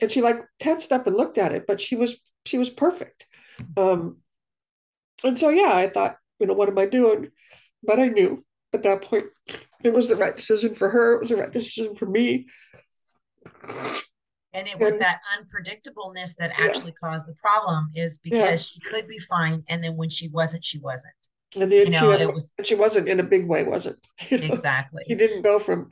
and 0.00 0.10
she 0.10 0.20
like 0.20 0.42
tensed 0.58 0.92
up 0.92 1.06
and 1.06 1.16
looked 1.16 1.38
at 1.38 1.52
it, 1.52 1.64
but 1.66 1.80
she 1.80 1.96
was 1.96 2.20
she 2.44 2.58
was 2.58 2.68
perfect. 2.68 3.26
Um, 3.76 4.18
and 5.24 5.38
so 5.38 5.48
yeah, 5.48 5.72
I 5.74 5.88
thought, 5.88 6.16
you 6.38 6.46
know, 6.46 6.54
what 6.54 6.68
am 6.68 6.78
I 6.78 6.86
doing? 6.86 7.30
But 7.82 7.98
I 7.98 8.08
knew 8.08 8.44
at 8.74 8.82
that 8.82 9.02
point 9.02 9.26
it 9.82 9.92
was 9.92 10.08
the 10.08 10.16
right 10.16 10.36
decision 10.36 10.74
for 10.74 10.90
her. 10.90 11.14
It 11.14 11.20
was 11.20 11.30
the 11.30 11.36
right 11.36 11.52
decision 11.52 11.94
for 11.94 12.06
me. 12.06 12.48
And 14.54 14.68
it 14.68 14.78
was 14.78 14.92
and, 14.92 15.02
that 15.02 15.20
unpredictableness 15.38 16.36
that 16.36 16.52
actually 16.58 16.92
yeah. 17.02 17.08
caused 17.08 17.26
the 17.26 17.34
problem, 17.40 17.88
is 17.94 18.18
because 18.18 18.38
yeah. 18.38 18.56
she 18.56 18.80
could 18.80 19.08
be 19.08 19.18
fine, 19.18 19.64
and 19.68 19.82
then 19.82 19.96
when 19.96 20.10
she 20.10 20.28
wasn't, 20.28 20.64
she 20.64 20.78
wasn't. 20.78 21.14
And 21.54 21.70
then 21.70 21.86
you 21.86 21.90
know, 21.90 22.16
she, 22.16 22.22
it 22.22 22.32
was, 22.32 22.52
she 22.64 22.74
wasn't 22.74 23.08
in 23.08 23.20
a 23.20 23.24
big 23.24 23.46
way, 23.46 23.64
was 23.64 23.86
it? 23.86 23.96
You 24.30 24.38
know? 24.38 24.46
Exactly. 24.46 25.04
She 25.06 25.14
didn't 25.14 25.42
go 25.42 25.58
from 25.58 25.90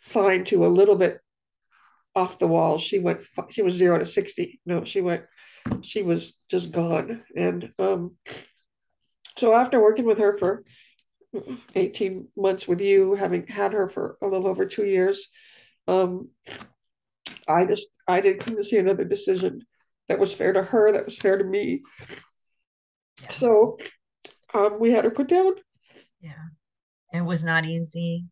fine 0.00 0.44
to 0.44 0.64
a 0.64 0.68
little 0.68 0.96
bit 0.96 1.20
off 2.14 2.38
the 2.38 2.46
wall. 2.46 2.78
She 2.78 2.98
went. 2.98 3.20
She 3.50 3.62
was 3.62 3.74
zero 3.74 3.98
to 3.98 4.06
sixty. 4.06 4.60
No, 4.66 4.84
she 4.84 5.00
went. 5.00 5.24
She 5.82 6.02
was 6.02 6.36
just 6.50 6.72
gone, 6.72 7.22
and 7.36 7.72
um, 7.78 8.16
so 9.38 9.54
after 9.54 9.80
working 9.80 10.04
with 10.04 10.18
her 10.18 10.36
for 10.36 10.64
18 11.74 12.28
months 12.36 12.68
with 12.68 12.80
you, 12.80 13.14
having 13.14 13.46
had 13.46 13.72
her 13.72 13.88
for 13.88 14.18
a 14.22 14.26
little 14.26 14.46
over 14.46 14.66
two 14.66 14.84
years, 14.84 15.28
um, 15.88 16.28
I 17.48 17.64
just 17.64 17.88
I 18.06 18.20
didn't 18.20 18.40
come 18.40 18.56
to 18.56 18.64
see 18.64 18.78
another 18.78 19.04
decision 19.04 19.62
that 20.08 20.18
was 20.18 20.34
fair 20.34 20.52
to 20.52 20.62
her, 20.62 20.92
that 20.92 21.04
was 21.04 21.16
fair 21.16 21.38
to 21.38 21.44
me. 21.44 21.82
Yeah. 23.22 23.30
So 23.30 23.78
um, 24.54 24.78
we 24.78 24.92
had 24.92 25.04
her 25.04 25.10
put 25.10 25.28
down. 25.28 25.54
Yeah, 26.20 26.32
it 27.12 27.22
was 27.22 27.44
not 27.44 27.64
easy. 27.64 28.26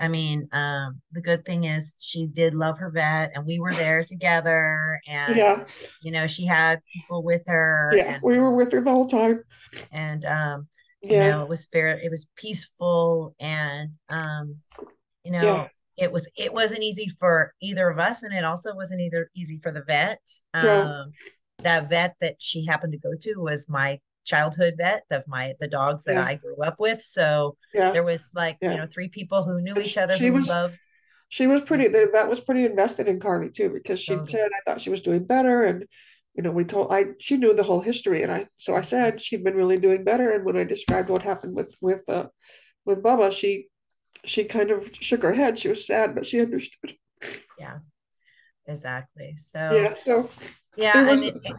I 0.00 0.08
mean, 0.08 0.48
um, 0.52 1.02
the 1.12 1.20
good 1.20 1.44
thing 1.44 1.64
is 1.64 1.94
she 2.00 2.26
did 2.26 2.54
love 2.54 2.78
her 2.78 2.90
vet, 2.90 3.32
and 3.34 3.44
we 3.44 3.60
were 3.60 3.74
there 3.74 4.02
together. 4.02 4.98
And 5.06 5.36
yeah, 5.36 5.64
you 6.02 6.10
know, 6.10 6.26
she 6.26 6.46
had 6.46 6.80
people 6.92 7.22
with 7.22 7.42
her. 7.46 7.92
Yeah, 7.94 8.14
and, 8.14 8.22
we 8.22 8.38
were 8.38 8.54
with 8.54 8.72
her 8.72 8.80
the 8.80 8.90
whole 8.90 9.08
time. 9.08 9.42
And 9.92 10.24
um, 10.24 10.68
you 11.02 11.16
yeah. 11.16 11.30
know, 11.30 11.42
it 11.42 11.48
was 11.48 11.66
fair. 11.66 11.98
It 12.02 12.10
was 12.10 12.26
peaceful, 12.34 13.34
and 13.38 13.92
um, 14.08 14.56
you 15.22 15.32
know, 15.32 15.42
yeah. 15.42 15.68
it 15.98 16.12
was 16.12 16.30
it 16.34 16.52
wasn't 16.52 16.82
easy 16.82 17.08
for 17.08 17.52
either 17.60 17.88
of 17.90 17.98
us, 17.98 18.22
and 18.22 18.34
it 18.34 18.44
also 18.44 18.74
wasn't 18.74 19.02
either 19.02 19.30
easy 19.36 19.60
for 19.62 19.70
the 19.70 19.82
vet. 19.82 20.20
Um, 20.54 20.64
yeah. 20.64 21.04
that 21.58 21.88
vet 21.90 22.16
that 22.22 22.36
she 22.38 22.64
happened 22.64 22.92
to 22.92 22.98
go 22.98 23.12
to 23.20 23.34
was 23.36 23.68
my 23.68 23.98
childhood 24.30 24.74
vet 24.78 25.04
of 25.10 25.26
my 25.26 25.54
the 25.60 25.68
dogs 25.68 26.04
that 26.04 26.14
yeah. 26.14 26.24
I 26.24 26.34
grew 26.36 26.56
up 26.62 26.80
with. 26.80 27.02
So 27.02 27.56
yeah. 27.74 27.90
there 27.90 28.04
was 28.04 28.30
like 28.34 28.58
yeah. 28.60 28.72
you 28.72 28.78
know 28.78 28.86
three 28.86 29.08
people 29.08 29.42
who 29.42 29.60
knew 29.60 29.76
each 29.78 29.98
other 29.98 30.16
she 30.16 30.26
who 30.26 30.34
was, 30.34 30.48
loved. 30.48 30.78
She 31.28 31.46
was 31.46 31.60
pretty. 31.62 31.88
That 31.88 32.28
was 32.28 32.40
pretty 32.40 32.64
invested 32.64 33.06
in 33.08 33.20
Carly 33.20 33.50
too 33.50 33.70
because 33.70 34.00
she 34.00 34.12
totally. 34.12 34.30
said 34.30 34.50
I 34.56 34.60
thought 34.64 34.80
she 34.80 34.90
was 34.90 35.02
doing 35.02 35.24
better 35.24 35.64
and. 35.64 35.84
You 36.36 36.44
know, 36.44 36.52
we 36.52 36.64
told 36.64 36.92
I 36.92 37.06
she 37.18 37.36
knew 37.36 37.52
the 37.52 37.64
whole 37.64 37.80
history, 37.80 38.22
and 38.22 38.30
I 38.30 38.46
so 38.54 38.76
I 38.76 38.82
said 38.82 39.20
she'd 39.20 39.42
been 39.42 39.56
really 39.56 39.76
doing 39.78 40.04
better. 40.04 40.30
And 40.30 40.44
when 40.44 40.56
I 40.56 40.62
described 40.62 41.10
what 41.10 41.22
happened 41.22 41.56
with 41.56 41.74
with 41.80 42.08
uh, 42.08 42.28
with 42.86 43.02
Bubba, 43.02 43.32
she 43.32 43.66
she 44.24 44.44
kind 44.44 44.70
of 44.70 44.88
shook 44.92 45.22
her 45.24 45.32
head. 45.32 45.58
She 45.58 45.68
was 45.68 45.84
sad, 45.84 46.14
but 46.14 46.24
she 46.24 46.40
understood. 46.40 46.94
Yeah, 47.58 47.78
exactly. 48.64 49.34
So 49.38 49.58
yeah, 49.58 49.94
so 49.94 50.30
yeah, 50.76 51.04
was, 51.04 51.20
and 51.20 51.44
it, 51.44 51.56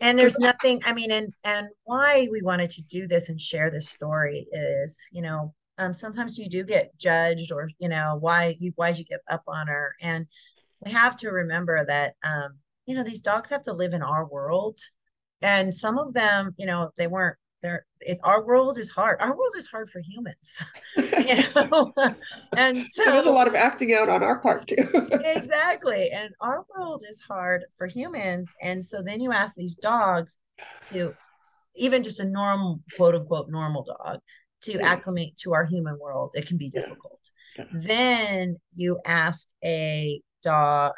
and 0.00 0.18
there's 0.18 0.38
nothing 0.38 0.80
i 0.84 0.92
mean 0.92 1.10
and 1.10 1.32
and 1.44 1.68
why 1.84 2.28
we 2.30 2.40
wanted 2.42 2.70
to 2.70 2.82
do 2.82 3.06
this 3.06 3.28
and 3.28 3.40
share 3.40 3.70
this 3.70 3.88
story 3.88 4.46
is 4.52 5.08
you 5.12 5.22
know 5.22 5.52
um, 5.78 5.94
sometimes 5.94 6.36
you 6.36 6.48
do 6.48 6.64
get 6.64 6.96
judged 6.98 7.52
or 7.52 7.70
you 7.78 7.88
know 7.88 8.16
why 8.20 8.56
you 8.58 8.72
why'd 8.74 8.98
you 8.98 9.04
give 9.04 9.20
up 9.30 9.44
on 9.46 9.68
her? 9.68 9.94
And 10.02 10.26
we 10.84 10.90
have 10.90 11.16
to 11.18 11.30
remember 11.30 11.84
that 11.86 12.14
um, 12.24 12.58
you 12.86 12.94
know 12.94 13.04
these 13.04 13.20
dogs 13.20 13.50
have 13.50 13.62
to 13.64 13.72
live 13.72 13.94
in 13.94 14.02
our 14.02 14.26
world. 14.26 14.80
And 15.40 15.74
some 15.74 15.98
of 15.98 16.12
them 16.12 16.54
you 16.58 16.66
know 16.66 16.90
they 16.98 17.06
weren't 17.06 17.36
there 17.62 17.86
it, 18.00 18.18
our 18.22 18.44
world 18.44 18.78
is 18.78 18.90
hard 18.90 19.20
our 19.20 19.36
world 19.36 19.52
is 19.56 19.66
hard 19.66 19.88
for 19.90 20.00
humans 20.00 20.62
you 20.96 21.42
know 21.56 21.92
and 22.56 22.84
so 22.84 23.04
there's 23.04 23.26
a 23.26 23.30
lot 23.30 23.48
of 23.48 23.54
acting 23.54 23.94
out 23.94 24.08
on 24.08 24.22
our 24.22 24.38
part 24.38 24.66
too 24.66 24.76
exactly 25.24 26.10
and 26.10 26.32
our 26.40 26.64
world 26.76 27.02
is 27.08 27.20
hard 27.20 27.64
for 27.76 27.86
humans 27.86 28.48
and 28.62 28.84
so 28.84 29.02
then 29.02 29.20
you 29.20 29.32
ask 29.32 29.54
these 29.56 29.74
dogs 29.74 30.38
to 30.84 31.14
even 31.74 32.02
just 32.02 32.20
a 32.20 32.24
normal 32.24 32.80
quote 32.96 33.14
unquote 33.14 33.48
normal 33.48 33.82
dog 33.84 34.20
to 34.60 34.80
acclimate 34.80 35.36
to 35.36 35.52
our 35.52 35.64
human 35.64 35.98
world 35.98 36.30
it 36.34 36.46
can 36.46 36.58
be 36.58 36.68
difficult 36.68 37.20
yeah. 37.56 37.64
Yeah. 37.72 37.80
then 37.80 38.56
you 38.72 39.00
ask 39.04 39.48
a 39.64 40.20
dog 40.44 40.92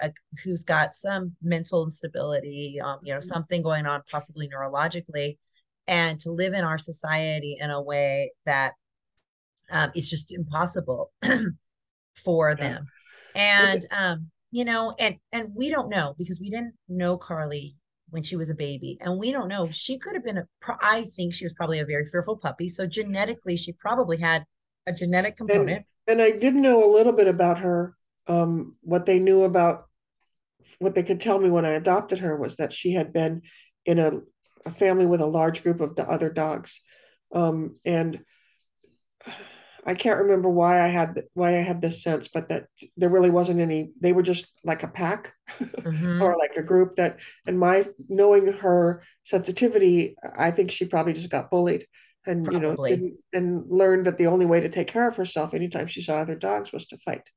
who's 0.45 0.65
got 0.65 0.95
some 0.95 1.35
mental 1.43 1.85
instability 1.85 2.79
um, 2.83 2.99
you 3.03 3.15
know 3.15 3.21
mm-hmm. 3.21 3.29
something 3.29 3.63
going 3.63 3.87
on 3.87 4.03
possibly 4.11 4.49
neurologically 4.49 5.39
and 5.91 6.21
to 6.21 6.31
live 6.31 6.55
in 6.55 6.65
our 6.65 6.79
society 6.79 7.59
in 7.61 7.71
a 7.71 7.83
way 7.83 8.33
that 8.47 8.75
um, 9.71 9.91
is 9.97 10.09
just 10.09 10.33
impossible 10.33 11.13
for 12.15 12.55
them. 12.55 12.87
And 13.35 13.85
um, 13.91 14.31
you 14.53 14.65
know, 14.65 14.95
and 14.99 15.17
and 15.33 15.49
we 15.55 15.69
don't 15.69 15.91
know 15.91 16.15
because 16.17 16.41
we 16.41 16.49
didn't 16.49 16.75
know 16.89 17.19
Carly 17.19 17.77
when 18.11 18.23
she 18.23 18.37
was 18.37 18.51
a 18.51 18.55
baby. 18.55 18.99
And 19.01 19.19
we 19.19 19.33
don't 19.33 19.49
know. 19.49 19.69
She 19.71 19.99
could 19.99 20.15
have 20.15 20.25
been 20.25 20.39
a, 20.39 20.47
I 20.81 21.05
think 21.17 21.35
she 21.35 21.45
was 21.45 21.55
probably 21.55 21.81
a 21.81 21.85
very 21.85 22.05
fearful 22.05 22.37
puppy. 22.37 22.69
So 22.69 22.87
genetically, 22.87 23.57
she 23.57 23.73
probably 23.73 24.17
had 24.17 24.45
a 24.87 24.93
genetic 24.93 25.37
component. 25.37 25.87
And, 26.07 26.21
and 26.21 26.23
I 26.23 26.37
did 26.37 26.55
know 26.55 26.85
a 26.85 26.93
little 26.93 27.13
bit 27.13 27.29
about 27.29 27.61
her. 27.61 27.97
Um, 28.27 28.77
what 28.83 29.07
they 29.07 29.19
knew 29.19 29.43
about, 29.43 29.85
what 30.79 30.95
they 30.95 31.03
could 31.03 31.21
tell 31.21 31.39
me 31.39 31.51
when 31.51 31.65
I 31.65 31.71
adopted 31.71 32.21
her 32.21 32.37
was 32.37 32.57
that 32.57 32.73
she 32.73 32.93
had 32.93 33.13
been 33.13 33.43
in 33.87 33.99
a, 33.99 34.11
a 34.67 34.71
family 34.71 35.07
with 35.07 35.21
a 35.21 35.27
large 35.27 35.63
group 35.63 35.81
of 35.81 35.99
other 35.99 36.31
dogs. 36.31 36.81
Um, 37.35 37.77
and 37.85 38.21
I 39.85 39.95
can't 39.95 40.21
remember 40.21 40.49
why 40.49 40.81
I 40.81 40.89
had 40.89 41.23
why 41.35 41.57
I 41.57 41.63
had 41.63 41.81
this 41.81 42.03
sense, 42.03 42.29
but 42.29 42.49
that 42.49 42.67
there 42.97 43.09
really 43.09 43.31
wasn't 43.31 43.61
any. 43.61 43.93
They 44.01 44.13
were 44.13 44.23
just 44.23 44.47
like 44.65 44.83
a 44.83 44.89
pack 44.89 45.33
mm-hmm. 45.61 46.23
or 46.23 46.37
like 46.37 46.57
a 46.57 46.63
group 46.63 46.97
that. 46.97 47.19
And 47.47 47.59
my 47.59 47.87
knowing 48.09 48.53
her 48.53 49.03
sensitivity, 49.25 50.17
I 50.37 50.51
think 50.51 50.71
she 50.71 50.85
probably 50.85 51.15
just 51.15 51.31
got 51.31 51.51
bullied 51.51 51.87
and 52.27 52.45
probably. 52.45 52.91
you 52.91 52.99
know 52.99 53.11
and 53.33 53.65
learned 53.71 54.05
that 54.05 54.19
the 54.19 54.27
only 54.27 54.45
way 54.45 54.61
to 54.61 54.69
take 54.69 54.89
care 54.89 55.09
of 55.09 55.17
herself 55.17 55.55
anytime 55.55 55.87
she 55.87 56.03
saw 56.03 56.17
other 56.17 56.37
dogs 56.37 56.73
was 56.73 56.87
to 56.89 56.99
fight. 56.99 57.29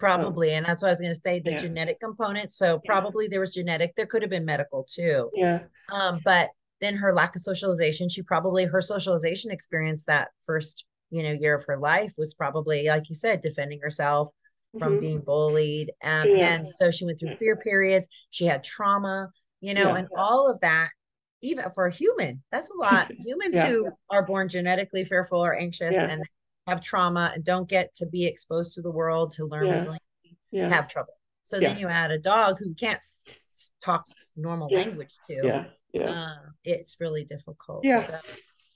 Probably, 0.00 0.50
um, 0.50 0.58
and 0.58 0.66
that's 0.66 0.82
what 0.82 0.88
I 0.88 0.92
was 0.92 1.00
going 1.00 1.14
to 1.14 1.18
say. 1.18 1.40
The 1.40 1.52
yeah. 1.52 1.58
genetic 1.58 2.00
component. 2.00 2.52
So 2.52 2.80
probably 2.84 3.26
yeah. 3.26 3.30
there 3.32 3.40
was 3.40 3.50
genetic. 3.50 3.94
There 3.94 4.06
could 4.06 4.22
have 4.22 4.30
been 4.30 4.44
medical 4.44 4.84
too. 4.84 5.30
Yeah. 5.34 5.64
Um, 5.90 6.20
but 6.24 6.50
then 6.84 6.96
her 6.96 7.14
lack 7.14 7.34
of 7.34 7.42
socialization. 7.42 8.08
She 8.08 8.22
probably 8.22 8.64
her 8.64 8.82
socialization 8.82 9.50
experience 9.50 10.04
that 10.04 10.28
first 10.44 10.84
you 11.14 11.22
know 11.22 11.32
year 11.32 11.54
of 11.54 11.64
her 11.64 11.78
life 11.78 12.12
was 12.18 12.34
probably 12.34 12.88
like 12.88 13.08
you 13.08 13.14
said 13.14 13.40
defending 13.40 13.80
herself 13.80 14.30
from 14.78 14.94
mm-hmm. 14.94 15.00
being 15.00 15.20
bullied 15.20 15.90
um, 16.02 16.28
yeah. 16.28 16.54
and 16.54 16.66
so 16.66 16.90
she 16.90 17.04
went 17.04 17.18
through 17.18 17.36
fear 17.36 17.56
periods 17.56 18.08
she 18.30 18.44
had 18.44 18.64
trauma 18.64 19.28
you 19.60 19.74
know 19.74 19.92
yeah. 19.92 19.96
and 19.96 20.08
all 20.16 20.50
of 20.50 20.58
that 20.60 20.88
even 21.40 21.64
for 21.74 21.86
a 21.86 21.92
human 21.92 22.42
that's 22.50 22.70
a 22.70 22.76
lot 22.76 23.10
humans 23.24 23.54
yeah. 23.54 23.68
who 23.68 23.88
are 24.10 24.26
born 24.26 24.48
genetically 24.48 25.04
fearful 25.04 25.38
or 25.44 25.54
anxious 25.54 25.96
and 25.96 26.22
have 26.66 26.82
trauma 26.82 27.30
and 27.34 27.44
don't 27.44 27.68
get 27.68 27.94
to 27.94 28.06
be 28.06 28.26
exposed 28.26 28.74
to 28.74 28.82
the 28.82 28.90
world 28.90 29.32
to 29.32 29.44
learn 29.44 29.68
resiliency 29.70 30.00
have 30.52 30.88
trouble 30.88 31.12
so 31.42 31.60
then 31.60 31.78
you 31.78 31.88
add 31.88 32.10
a 32.10 32.18
dog 32.18 32.56
who 32.58 32.72
can't 32.74 32.98
s- 32.98 33.28
talk 33.84 34.04
normal 34.34 34.68
language 34.68 35.10
to 35.28 35.66
yeah. 35.94 36.10
Uh, 36.10 36.50
it's 36.64 36.96
really 37.00 37.24
difficult 37.24 37.84
yeah 37.84 38.02
so, 38.02 38.18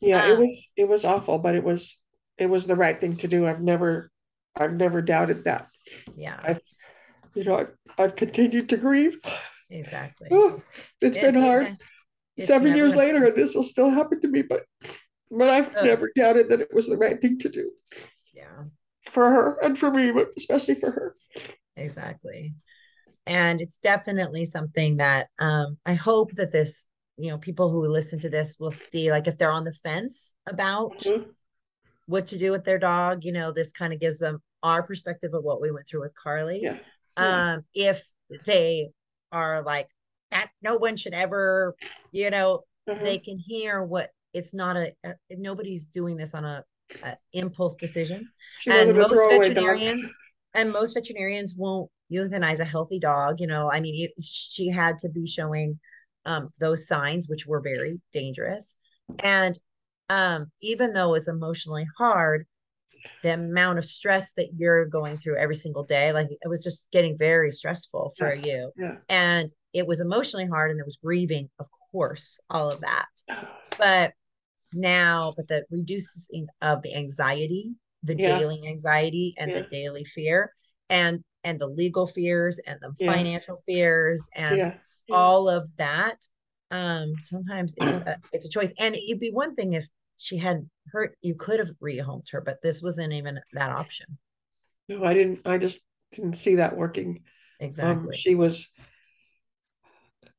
yeah 0.01 0.25
um, 0.25 0.31
it 0.31 0.39
was 0.39 0.69
it 0.77 0.89
was 0.89 1.05
awful 1.05 1.39
but 1.39 1.55
it 1.55 1.65
was 1.65 1.99
it 2.39 2.47
was 2.47 2.67
the 2.67 2.77
right 2.77 2.99
thing 2.99 3.17
to 3.17 3.29
do. 3.29 3.47
I've 3.47 3.61
never 3.61 4.11
I've 4.57 4.73
never 4.73 5.03
doubted 5.03 5.45
that. 5.45 5.69
Yeah. 6.17 6.39
I've 6.43 6.61
you 7.35 7.45
know 7.45 7.59
I've, 7.59 7.73
I've 7.99 8.17
continued 8.17 8.69
to 8.71 8.77
grieve. 8.77 9.19
Exactly. 9.71 10.29
Oh, 10.33 10.63
it's, 11.03 11.17
it's 11.17 11.19
been 11.19 11.43
hard. 11.43 11.77
It's 12.37 12.47
Seven 12.47 12.77
years 12.77 12.95
later, 12.95 13.27
and 13.27 13.37
this 13.37 13.55
will 13.55 13.65
still 13.65 13.91
happen 13.91 14.21
to 14.21 14.29
me, 14.29 14.43
but 14.43 14.65
but 15.31 15.51
I've 15.51 15.71
oh. 15.77 15.85
never 15.85 16.11
doubted 16.17 16.49
that 16.49 16.61
it 16.61 16.73
was 16.73 16.87
the 16.87 16.97
right 16.97 17.21
thing 17.21 17.39
to 17.41 17.49
do. 17.49 17.71
Yeah. 18.33 18.65
For 19.11 19.29
her 19.29 19.59
and 19.61 19.79
for 19.79 19.91
me, 19.91 20.13
but 20.13 20.29
especially 20.37 20.77
for 20.77 20.91
her. 20.91 21.17
Exactly. 21.77 22.55
And 23.27 23.61
it's 23.61 23.79
definitely 23.79 24.47
something 24.47 24.99
that 24.99 25.29
um, 25.39 25.77
I 25.85 25.95
hope 25.95 26.33
that 26.37 26.51
this, 26.53 26.87
you 27.19 27.31
know, 27.31 27.39
people 27.39 27.69
who 27.71 27.87
listen 27.89 28.19
to 28.21 28.31
this 28.31 28.57
will 28.59 28.71
see, 28.71 29.11
like 29.11 29.27
if 29.27 29.37
they're 29.37 29.53
on 29.53 29.65
the 29.65 29.73
fence 29.73 30.37
about 30.47 30.99
mm-hmm 31.01 31.31
what 32.09 32.27
to 32.27 32.39
do 32.39 32.51
with 32.51 32.65
their 32.65 32.79
dog. 32.79 33.25
You 33.25 33.33
know, 33.33 33.53
this 33.53 33.71
kind 33.71 33.93
of 33.93 34.01
gives 34.01 34.19
them 34.19 34.43
our 34.63 34.83
perspective 34.83 35.35
of 35.35 35.45
what 35.45 35.61
we 35.61 35.71
went 35.71 35.87
through 35.87 36.01
with 36.01 36.15
Carly. 36.15 36.61
Yeah. 36.61 36.79
yeah. 37.17 37.53
Um, 37.53 37.65
if 37.75 38.03
they 38.45 38.89
are 39.31 39.63
like 39.63 39.89
that, 40.33 40.49
no 40.63 40.77
one 40.77 40.97
should 40.97 41.15
ever, 41.15 41.77
you 42.11 42.31
know, 42.31 42.63
uh-huh. 42.89 43.05
they 43.05 43.19
can 43.19 43.39
hear 43.39 43.85
what 43.85 44.11
it's 44.35 44.53
not 44.53 44.77
a, 44.77 44.93
a 45.05 45.15
nobody's 45.31 45.85
doing 45.85 46.17
this 46.17 46.35
on 46.35 46.45
a, 46.45 46.65
a 47.05 47.17
impulse 47.35 47.77
decision. 47.77 48.29
She 48.61 48.71
and 48.71 48.97
most 48.97 49.21
veterinarians 49.31 50.13
and 50.55 50.73
most 50.73 50.95
veterinarians 50.95 51.55
won't 51.57 51.91
euthanize 52.11 52.59
a 52.59 52.65
healthy 52.65 52.99
dog. 52.99 53.41
You 53.41 53.47
know, 53.47 53.71
I 53.71 53.81
mean, 53.81 54.07
it, 54.07 54.25
she 54.25 54.71
had 54.71 54.99
to 55.01 55.11
be 55.11 55.27
showing 55.27 55.79
um, 56.29 56.51
those 56.61 56.87
signs, 56.87 57.27
which 57.27 57.47
were 57.47 57.61
very 57.61 58.01
dangerous. 58.13 58.77
And 59.21 59.59
um, 60.11 60.53
even 60.61 60.93
though 60.93 61.15
it's 61.15 61.27
emotionally 61.27 61.87
hard, 61.97 62.47
the 63.23 63.33
amount 63.33 63.79
of 63.79 63.87
stress 63.87 64.35
that 64.35 64.51
you're 64.57 64.85
going 64.85 65.17
through 65.17 65.39
every 65.39 65.57
single 65.57 65.85
day, 65.85 66.13
like 66.13 66.29
it 66.31 66.49
was 66.49 66.63
just 66.63 66.91
getting 66.93 67.17
very 67.17 67.51
stressful 67.51 68.13
for 68.19 68.35
yeah. 68.35 68.45
you. 68.45 68.73
Yeah. 68.77 68.97
And 69.09 69.51
it 69.73 69.87
was 69.87 70.01
emotionally 70.01 70.47
hard 70.47 70.71
and 70.71 70.79
there 70.79 70.85
was 70.85 70.99
grieving, 71.03 71.49
of 71.59 71.67
course, 71.91 72.39
all 72.51 72.71
of 72.71 72.81
that. 72.83 73.09
But 73.79 74.13
now, 74.75 75.35
but 75.37 75.47
the 75.47 75.65
reducing 75.71 76.49
of 76.63 76.83
the 76.83 76.97
anxiety, 76.97 77.75
the 78.03 78.17
yeah. 78.19 78.37
daily 78.37 78.61
anxiety 78.67 79.33
and 79.39 79.55
the 79.55 79.63
daily 79.63 80.05
fear 80.05 80.53
and 80.91 81.23
and 81.45 81.61
the 81.61 81.69
legal 81.69 82.05
fears 82.05 82.59
and 82.67 82.81
the 82.81 82.93
financial 83.07 83.57
fears 83.65 84.29
and 84.35 84.75
all 85.11 85.49
of 85.49 85.69
that 85.77 86.17
um 86.71 87.15
sometimes 87.19 87.75
it's 87.79 87.97
a, 87.97 88.17
it's 88.33 88.47
a 88.47 88.51
choice. 88.51 88.73
And 88.79 88.95
it'd 88.95 89.21
be 89.21 89.31
one 89.31 89.55
thing 89.55 89.73
if 89.73 89.87
she 90.17 90.37
had 90.37 90.69
hurt 90.93 91.17
you 91.23 91.35
could 91.35 91.61
have 91.61 91.71
rehomed 91.83 92.31
her 92.33 92.41
but 92.41 92.59
this 92.63 92.83
wasn't 92.83 93.13
even 93.13 93.41
that 93.53 93.71
option. 93.71 94.19
No 94.89 95.05
i 95.05 95.15
didn't 95.15 95.47
i 95.47 95.59
just 95.59 95.81
didn't 96.13 96.35
see 96.35 96.57
that 96.57 96.77
working. 96.77 97.23
Um, 97.61 97.67
exactly. 97.67 98.09
um, 98.09 98.13
she 98.15 98.35
was 98.35 98.69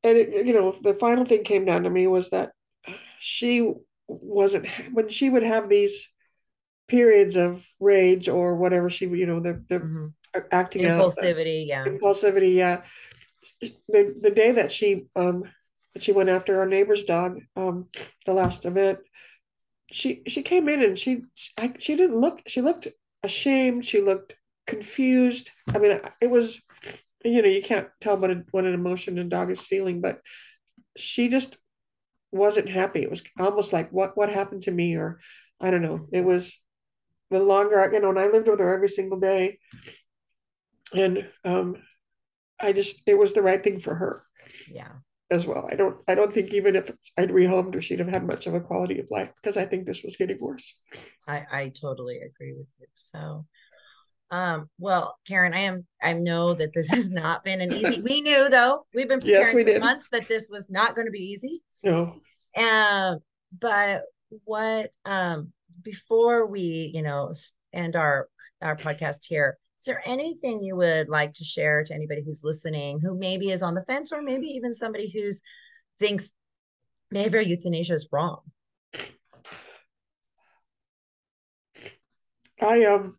and 0.02 0.16
it, 0.16 0.46
you 0.46 0.52
know 0.52 0.76
the 0.82 0.94
final 0.94 1.24
thing 1.24 1.44
came 1.44 1.64
down 1.64 1.84
to 1.84 1.90
me 1.90 2.06
was 2.06 2.30
that 2.30 2.52
she 3.18 3.72
wasn't 4.08 4.66
when 4.92 5.08
she 5.08 5.28
would 5.28 5.42
have 5.42 5.68
these 5.68 6.08
periods 6.88 7.36
of 7.36 7.64
rage 7.78 8.28
or 8.28 8.56
whatever 8.56 8.90
she 8.90 9.06
you 9.06 9.26
know 9.26 9.40
the 9.40 9.64
the 9.68 9.78
mm-hmm. 9.78 10.06
acting 10.50 10.82
impulsivity 10.82 11.62
out, 11.62 11.66
yeah. 11.66 11.84
impulsivity 11.86 12.54
yeah 12.54 12.82
the 13.60 14.14
the 14.20 14.30
day 14.30 14.52
that 14.52 14.72
she 14.72 15.06
um 15.16 15.44
that 15.94 16.02
she 16.02 16.12
went 16.12 16.28
after 16.28 16.60
our 16.60 16.66
neighbor's 16.66 17.04
dog 17.04 17.40
um 17.56 17.86
the 18.26 18.32
last 18.32 18.64
event 18.64 18.98
she 19.92 20.22
she 20.26 20.42
came 20.42 20.68
in 20.68 20.82
and 20.82 20.98
she 20.98 21.22
I, 21.58 21.74
she 21.78 21.96
didn't 21.96 22.20
look 22.20 22.42
she 22.46 22.60
looked 22.60 22.88
ashamed. 23.22 23.84
She 23.84 24.00
looked 24.00 24.36
confused. 24.66 25.50
I 25.74 25.78
mean 25.78 26.00
it 26.20 26.30
was 26.30 26.60
you 27.24 27.42
know 27.42 27.48
you 27.48 27.62
can't 27.62 27.88
tell 28.00 28.16
what 28.16 28.30
a, 28.30 28.44
what 28.50 28.64
an 28.64 28.74
emotion 28.74 29.18
a 29.18 29.24
dog 29.24 29.50
is 29.50 29.60
feeling 29.60 30.00
but 30.00 30.20
she 30.96 31.28
just 31.28 31.56
wasn't 32.32 32.68
happy. 32.68 33.02
It 33.02 33.10
was 33.10 33.22
almost 33.38 33.72
like 33.72 33.90
what 33.90 34.16
what 34.16 34.30
happened 34.30 34.62
to 34.62 34.70
me? 34.70 34.96
Or 34.96 35.18
i 35.60 35.70
don't 35.70 35.82
know. 35.82 36.06
It 36.12 36.24
was 36.24 36.58
the 37.30 37.40
longer 37.40 37.88
you 37.92 38.00
know 38.00 38.10
and 38.10 38.18
i 38.18 38.26
lived 38.26 38.48
with 38.48 38.60
her 38.60 38.74
every 38.74 38.88
single 38.88 39.18
day. 39.18 39.58
And 40.94 41.28
um 41.44 41.76
i 42.62 42.72
just 42.72 43.02
it 43.06 43.18
was 43.18 43.32
the 43.34 43.42
right 43.42 43.62
thing 43.64 43.80
for 43.80 43.94
her 43.94 44.24
yeah 44.70 44.92
as 45.30 45.46
well. 45.46 45.68
I 45.70 45.76
don't 45.76 45.96
I 46.08 46.14
don't 46.14 46.32
think 46.32 46.52
even 46.52 46.76
if 46.76 46.90
I'd 47.16 47.30
rehomed 47.30 47.74
her, 47.74 47.80
she'd 47.80 48.00
have 48.00 48.08
had 48.08 48.26
much 48.26 48.46
of 48.46 48.54
a 48.54 48.60
quality 48.60 48.98
of 48.98 49.06
life 49.10 49.30
because 49.40 49.56
I 49.56 49.64
think 49.64 49.86
this 49.86 50.02
was 50.02 50.16
getting 50.16 50.38
worse. 50.40 50.74
I, 51.26 51.42
I 51.50 51.72
totally 51.80 52.16
agree 52.16 52.54
with 52.56 52.68
you. 52.78 52.86
So 52.94 53.46
um 54.32 54.68
well 54.78 55.18
Karen, 55.26 55.54
I 55.54 55.60
am 55.60 55.86
I 56.02 56.12
know 56.14 56.54
that 56.54 56.74
this 56.74 56.90
has 56.90 57.10
not 57.10 57.44
been 57.44 57.60
an 57.60 57.72
easy 57.72 58.00
we 58.02 58.20
knew 58.20 58.48
though, 58.50 58.86
we've 58.94 59.08
been 59.08 59.20
preparing 59.20 59.46
yes, 59.46 59.54
we 59.54 59.62
for 59.62 59.70
did. 59.70 59.80
months 59.80 60.08
that 60.12 60.28
this 60.28 60.48
was 60.50 60.68
not 60.70 60.94
going 60.94 61.06
to 61.06 61.12
be 61.12 61.18
easy. 61.20 61.62
No. 61.84 62.16
Um 62.56 63.18
but 63.58 64.02
what 64.44 64.90
um 65.04 65.52
before 65.82 66.46
we, 66.46 66.90
you 66.92 67.02
know, 67.02 67.32
end 67.72 67.96
our 67.96 68.28
our 68.60 68.76
podcast 68.76 69.24
here, 69.26 69.58
is 69.80 69.86
there 69.86 70.02
anything 70.04 70.60
you 70.62 70.76
would 70.76 71.08
like 71.08 71.32
to 71.32 71.44
share 71.44 71.82
to 71.84 71.94
anybody 71.94 72.22
who's 72.22 72.44
listening 72.44 73.00
who 73.00 73.16
maybe 73.16 73.48
is 73.48 73.62
on 73.62 73.72
the 73.72 73.80
fence 73.80 74.12
or 74.12 74.20
maybe 74.20 74.46
even 74.48 74.74
somebody 74.74 75.10
who's 75.10 75.42
thinks 75.98 76.34
behavioral 77.12 77.46
euthanasia 77.46 77.94
is 77.94 78.06
wrong? 78.12 78.40
I 82.60 82.84
um 82.84 83.16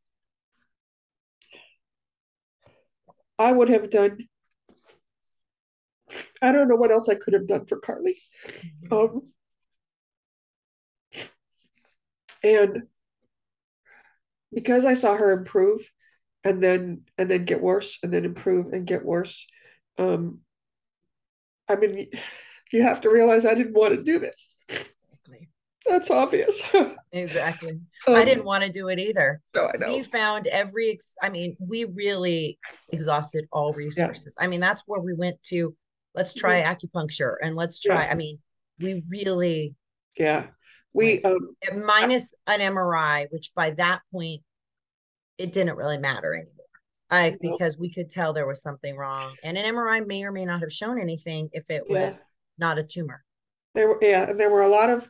I 3.39 3.51
would 3.51 3.70
have 3.70 3.89
done 3.89 4.20
I 6.43 6.51
don't 6.51 6.68
know 6.68 6.76
what 6.76 6.91
else 6.91 7.09
I 7.09 7.16
could 7.16 7.34
have 7.34 7.47
done 7.47 7.66
for 7.66 7.80
Carly. 7.80 8.22
Mm-hmm. 8.86 8.93
Um 8.93 9.22
and 12.43 12.84
because 14.53 14.86
I 14.86 14.93
saw 14.93 15.18
her 15.18 15.32
improve 15.32 15.82
and 16.44 16.62
then 16.62 17.02
and 17.18 17.30
then 17.30 17.44
get 17.44 17.62
worse 17.62 18.00
and 18.04 18.14
then 18.14 18.26
improve 18.26 18.74
and 18.74 18.88
get 18.88 19.06
worse 19.06 19.46
um 19.98 20.39
i 21.70 21.76
mean 21.76 22.08
you 22.72 22.84
have 22.84 23.02
to 23.02 23.10
realize 23.10 23.46
i 23.46 23.54
didn't 23.54 23.74
want 23.74 23.94
to 23.94 24.04
do 24.04 24.20
this 24.20 24.54
that's 25.88 26.12
obvious 26.12 26.62
exactly 27.12 27.80
um, 28.08 28.16
i 28.16 28.24
didn't 28.24 28.46
want 28.46 28.64
to 28.64 28.72
do 28.72 28.88
it 28.89 29.00
either 29.00 29.42
no 29.56 29.68
i 29.74 29.78
know 29.78 29.88
we 29.88 30.04
found 30.04 30.48
every 30.48 30.92
ex- 30.92 31.18
i 31.22 31.30
mean 31.30 31.56
we 31.60 31.86
really 31.86 32.58
exhausted 32.94 33.46
all 33.52 33.74
resources 33.74 34.34
yeah. 34.38 34.46
i 34.46 34.48
mean 34.48 34.60
that's 34.60 34.84
where 34.86 35.02
we 35.02 35.14
went 35.14 35.42
to 35.42 35.76
let's 36.16 36.34
try 36.34 36.62
mm-hmm. 36.62 36.72
acupuncture 36.72 37.36
and 37.42 37.56
let's 37.56 37.80
try. 37.80 38.06
Yeah. 38.06 38.12
I 38.12 38.16
mean, 38.16 38.39
we 38.80 39.04
really. 39.10 39.76
Yeah. 40.18 40.48
We 40.94 41.22
um, 41.22 41.56
minus 41.86 42.36
an 42.48 42.60
MRI, 42.60 43.28
which 43.32 43.52
by 43.56 43.72
that 43.72 44.02
point, 44.14 44.42
it 45.42 45.54
didn't 45.54 45.76
really 45.76 45.98
matter 45.98 46.34
anymore. 46.34 46.56
I, 47.10 47.36
because 47.42 47.78
we 47.78 47.92
could 47.92 48.10
tell 48.10 48.32
there 48.32 48.48
was 48.48 48.62
something 48.62 48.96
wrong. 48.96 49.36
And 49.44 49.58
an 49.58 49.76
MRI 49.76 50.06
may 50.08 50.24
or 50.24 50.32
may 50.32 50.46
not 50.46 50.62
have 50.62 50.72
shown 50.72 51.00
anything 51.00 51.50
if 51.52 51.70
it 51.70 51.84
yeah. 51.89 52.06
was 52.06 52.26
not 52.58 52.78
a 52.78 52.84
tumor. 52.84 53.22
There 53.76 53.89
were 53.89 53.98
yeah, 54.02 54.32
there 54.32 54.50
were 54.50 54.62
a 54.62 54.70
lot 54.70 54.89
of 54.89 55.10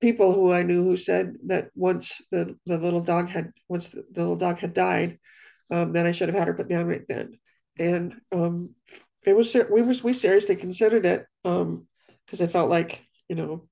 people 0.00 0.32
who 0.32 0.52
I 0.52 0.62
knew 0.62 0.82
who 0.82 0.96
said 0.96 1.34
that 1.46 1.68
once 1.74 2.22
the, 2.30 2.56
the 2.66 2.78
little 2.78 3.02
dog 3.02 3.28
had 3.28 3.52
once 3.68 3.88
the, 3.88 4.04
the 4.10 4.20
little 4.20 4.36
dog 4.36 4.58
had 4.58 4.72
died, 4.72 5.18
um, 5.70 5.92
then 5.92 6.06
I 6.06 6.12
should 6.12 6.28
have 6.28 6.38
had 6.38 6.48
her 6.48 6.54
put 6.54 6.68
down 6.68 6.86
right 6.86 7.04
then. 7.08 7.38
And 7.78 8.14
um, 8.32 8.70
it 9.24 9.36
was 9.36 9.54
we 9.70 9.82
was 9.82 10.02
we 10.02 10.14
seriously 10.14 10.56
considered 10.56 11.04
it 11.04 11.26
because 11.42 11.60
um, 11.62 11.86
I 12.40 12.46
felt 12.46 12.70
like 12.70 13.02
you 13.28 13.36
know. 13.36 13.68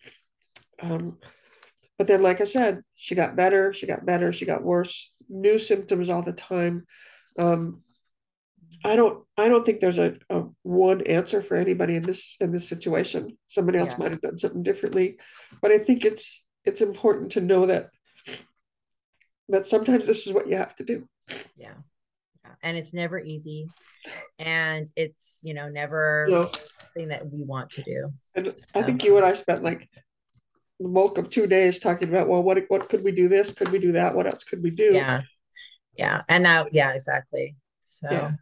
But 2.01 2.07
then, 2.07 2.23
like 2.23 2.41
I 2.41 2.45
said, 2.45 2.83
she 2.95 3.15
got 3.15 3.37
better. 3.37 3.75
She 3.75 3.87
got 3.87 4.07
better. 4.07 4.33
She 4.33 4.47
got 4.47 4.65
worse. 4.65 5.13
New 5.29 5.59
symptoms 5.59 6.09
all 6.09 6.23
the 6.23 6.33
time. 6.33 6.87
Um, 7.39 7.83
I 8.83 8.97
don't 8.97 9.23
I 9.37 9.49
don't 9.49 9.67
think 9.67 9.81
there's 9.81 9.99
a, 9.99 10.15
a, 10.31 10.45
one 10.63 11.03
answer 11.03 11.43
for 11.43 11.59
anybody 11.59 11.97
in 11.97 12.03
this 12.03 12.39
in 12.41 12.53
this 12.53 12.67
situation. 12.67 13.37
Somebody 13.49 13.77
else 13.77 13.91
yeah. 13.91 13.97
might 13.99 14.13
have 14.13 14.23
done 14.23 14.39
something 14.39 14.63
differently, 14.63 15.19
but 15.61 15.73
I 15.73 15.79
think 15.79 16.07
it's 16.07 16.43
it's 16.65 16.81
important 16.81 17.33
to 17.33 17.43
know 17.43 17.67
that 17.67 17.91
that 19.51 19.67
sometimes 19.67 20.07
this 20.07 20.27
is 20.27 20.33
what 20.33 20.49
you 20.49 20.57
have 20.57 20.75
to 20.77 20.85
do. 20.85 21.07
Yeah. 21.55 21.75
yeah. 22.47 22.53
And 22.63 22.79
it's 22.79 22.95
never 22.95 23.21
easy. 23.21 23.67
And 24.39 24.91
it's, 24.97 25.43
you 25.45 25.53
know, 25.53 25.69
never 25.69 26.29
know, 26.31 26.51
something 26.51 27.09
that 27.09 27.31
we 27.31 27.45
want 27.45 27.69
to 27.73 27.83
do. 27.83 28.11
And 28.35 28.55
so. 28.57 28.65
I 28.75 28.85
think 28.85 29.05
you 29.05 29.19
and 29.19 29.27
I 29.27 29.35
spent 29.35 29.63
like 29.63 29.87
bulk 30.89 31.19
of 31.19 31.31
two 31.31 31.47
days 31.47 31.79
talking 31.79 32.09
about, 32.09 32.29
well, 32.29 32.43
what 32.43 32.59
what 32.69 32.89
could 32.89 33.05
we 33.05 33.13
do 33.13 33.29
this? 33.29 33.53
Could 33.53 33.71
we 33.71 33.79
do 33.79 33.93
that? 33.93 34.15
What 34.15 34.27
else 34.27 34.45
could 34.45 34.63
we 34.63 34.71
do? 34.71 34.91
Yeah. 34.93 35.23
Yeah. 35.97 36.23
And 36.29 36.43
now, 36.43 36.67
yeah, 36.73 36.95
exactly. 36.95 37.57
So 37.81 38.11
yeah. 38.11 38.33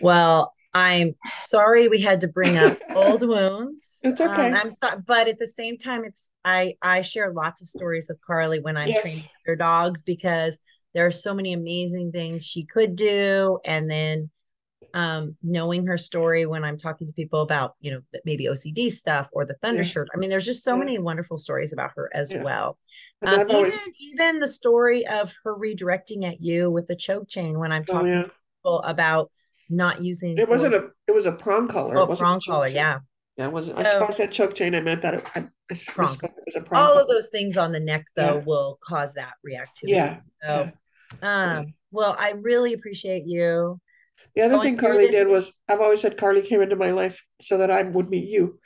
Well, 0.00 0.52
I'm 0.74 1.14
sorry 1.36 1.88
we 1.88 2.00
had 2.00 2.20
to 2.20 2.28
bring 2.28 2.56
up 2.56 2.78
old 2.94 3.26
wounds. 3.26 4.00
It's 4.02 4.20
okay. 4.20 4.48
Um, 4.48 4.54
I'm 4.54 4.70
sorry, 4.70 5.00
but 5.06 5.28
at 5.28 5.38
the 5.38 5.46
same 5.46 5.78
time, 5.78 6.04
it's 6.04 6.30
I 6.44 6.74
I 6.82 7.02
share 7.02 7.32
lots 7.32 7.62
of 7.62 7.68
stories 7.68 8.10
of 8.10 8.18
Carly 8.26 8.60
when 8.60 8.76
I'm 8.76 8.88
yes. 8.88 9.02
training 9.02 9.24
her 9.46 9.56
dogs 9.56 10.02
because 10.02 10.58
there 10.94 11.06
are 11.06 11.12
so 11.12 11.34
many 11.34 11.52
amazing 11.52 12.12
things 12.12 12.44
she 12.44 12.64
could 12.64 12.96
do, 12.96 13.58
and 13.64 13.90
then 13.90 14.30
um, 14.94 15.36
knowing 15.42 15.86
her 15.86 15.98
story 15.98 16.46
when 16.46 16.64
I'm 16.64 16.78
talking 16.78 17.06
to 17.06 17.12
people 17.12 17.42
about 17.42 17.74
you 17.80 17.90
know 17.90 18.00
maybe 18.24 18.46
OCD 18.46 18.90
stuff 18.90 19.28
or 19.32 19.44
the 19.44 19.54
thunder 19.54 19.82
yeah. 19.82 19.88
shirt. 19.88 20.08
I 20.14 20.18
mean, 20.18 20.30
there's 20.30 20.46
just 20.46 20.64
so 20.64 20.74
yeah. 20.74 20.80
many 20.80 20.98
wonderful 20.98 21.38
stories 21.38 21.72
about 21.72 21.90
her 21.96 22.10
as 22.14 22.32
yeah. 22.32 22.42
well. 22.42 22.78
Um, 23.26 23.40
even 23.40 23.56
always... 23.56 23.74
even 24.00 24.40
the 24.40 24.48
story 24.48 25.06
of 25.06 25.34
her 25.44 25.56
redirecting 25.56 26.24
at 26.24 26.40
you 26.40 26.70
with 26.70 26.86
the 26.86 26.96
choke 26.96 27.28
chain 27.28 27.58
when 27.58 27.72
I'm 27.72 27.84
oh, 27.88 27.92
talking 27.92 28.12
oh, 28.12 28.22
to 28.22 28.30
people 28.58 28.82
about 28.82 29.30
not 29.70 30.02
using. 30.02 30.38
It 30.38 30.48
wasn't 30.48 30.74
a. 30.74 30.90
It 31.06 31.12
was 31.12 31.26
a 31.26 31.32
prong 31.32 31.68
collar. 31.68 31.96
Oh, 31.96 32.16
prong 32.16 32.40
collar. 32.46 32.68
Yeah. 32.68 33.00
Yeah, 33.36 33.46
it 33.46 33.52
wasn't. 33.52 33.78
So, 33.78 34.06
I 34.08 34.10
said 34.10 34.32
choke 34.32 34.54
chain. 34.54 34.74
I 34.74 34.80
meant 34.80 35.02
that 35.02 35.14
it, 35.14 35.30
I, 35.36 35.48
I 35.70 35.76
prong. 35.86 36.16
It 36.22 36.32
was 36.46 36.56
a 36.56 36.60
prong 36.60 36.82
All 36.82 36.88
collar. 36.88 37.02
of 37.02 37.08
those 37.08 37.28
things 37.28 37.56
on 37.56 37.70
the 37.70 37.78
neck, 37.78 38.04
though, 38.16 38.38
yeah. 38.38 38.44
will 38.44 38.78
cause 38.82 39.14
that 39.14 39.34
reactivity. 39.46 39.90
Yeah. 39.90 40.16
So, 40.42 40.72
yeah. 41.22 41.58
um, 41.58 41.74
well, 41.92 42.16
I 42.18 42.32
really 42.32 42.72
appreciate 42.72 43.24
you. 43.26 43.80
The 44.34 44.42
other 44.42 44.60
thing 44.60 44.76
Carly 44.76 45.08
did 45.08 45.28
was 45.28 45.52
I've 45.68 45.80
always 45.80 46.00
said 46.00 46.16
Carly 46.16 46.42
came 46.42 46.62
into 46.62 46.76
my 46.76 46.90
life 46.90 47.22
so 47.40 47.58
that 47.58 47.70
I 47.70 47.82
would 47.82 48.08
meet 48.08 48.28
you. 48.28 48.58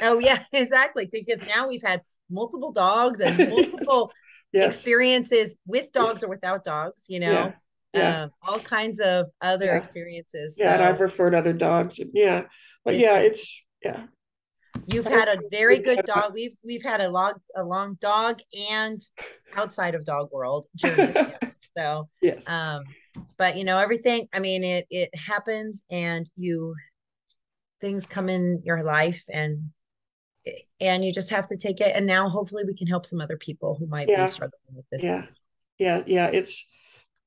Oh 0.00 0.18
yeah, 0.18 0.44
exactly. 0.52 1.08
Because 1.10 1.46
now 1.46 1.68
we've 1.68 1.82
had 1.82 2.02
multiple 2.30 2.72
dogs 2.72 3.20
and 3.20 3.36
multiple 3.50 4.10
yes. 4.52 4.76
experiences 4.76 5.58
with 5.66 5.92
dogs 5.92 6.16
yes. 6.16 6.24
or 6.24 6.28
without 6.28 6.64
dogs. 6.64 7.06
You 7.08 7.20
know. 7.20 7.32
Yeah 7.32 7.52
yeah. 7.94 8.22
Um, 8.22 8.30
all 8.42 8.58
kinds 8.58 9.00
of 9.00 9.26
other 9.40 9.66
yeah. 9.66 9.76
experiences. 9.76 10.56
Yeah, 10.58 10.70
so. 10.70 10.74
and 10.74 10.82
I've 10.82 11.00
referred 11.00 11.34
other 11.34 11.52
dogs. 11.52 12.00
Yeah, 12.12 12.44
but 12.84 12.94
it's, 12.94 13.02
yeah, 13.02 13.18
it's 13.18 13.62
yeah. 13.84 14.02
You've 14.86 15.06
had 15.06 15.28
a 15.28 15.38
very 15.50 15.78
good 15.78 16.04
dog. 16.06 16.32
We've 16.34 16.56
we've 16.64 16.82
had 16.82 17.00
a 17.00 17.08
long 17.08 17.34
a 17.56 17.62
long 17.62 17.98
dog 18.00 18.40
and 18.70 19.00
outside 19.56 19.94
of 19.94 20.04
dog 20.04 20.30
world 20.32 20.66
journey. 20.76 21.14
so 21.76 22.08
yes. 22.22 22.42
Um, 22.46 22.82
but 23.36 23.56
you 23.56 23.64
know 23.64 23.78
everything. 23.78 24.28
I 24.32 24.38
mean, 24.38 24.64
it 24.64 24.86
it 24.90 25.14
happens, 25.14 25.82
and 25.90 26.28
you 26.36 26.74
things 27.80 28.06
come 28.06 28.28
in 28.28 28.62
your 28.64 28.82
life, 28.82 29.22
and 29.32 29.70
and 30.80 31.04
you 31.04 31.12
just 31.12 31.30
have 31.30 31.46
to 31.48 31.56
take 31.56 31.80
it. 31.80 31.94
And 31.94 32.06
now, 32.06 32.28
hopefully, 32.28 32.64
we 32.66 32.76
can 32.76 32.86
help 32.86 33.06
some 33.06 33.20
other 33.20 33.36
people 33.36 33.76
who 33.78 33.86
might 33.86 34.08
yeah. 34.08 34.24
be 34.24 34.30
struggling 34.30 34.74
with 34.74 34.86
this. 34.90 35.02
Yeah, 35.02 35.26
yeah, 35.78 36.02
yeah. 36.06 36.26
It's 36.26 36.66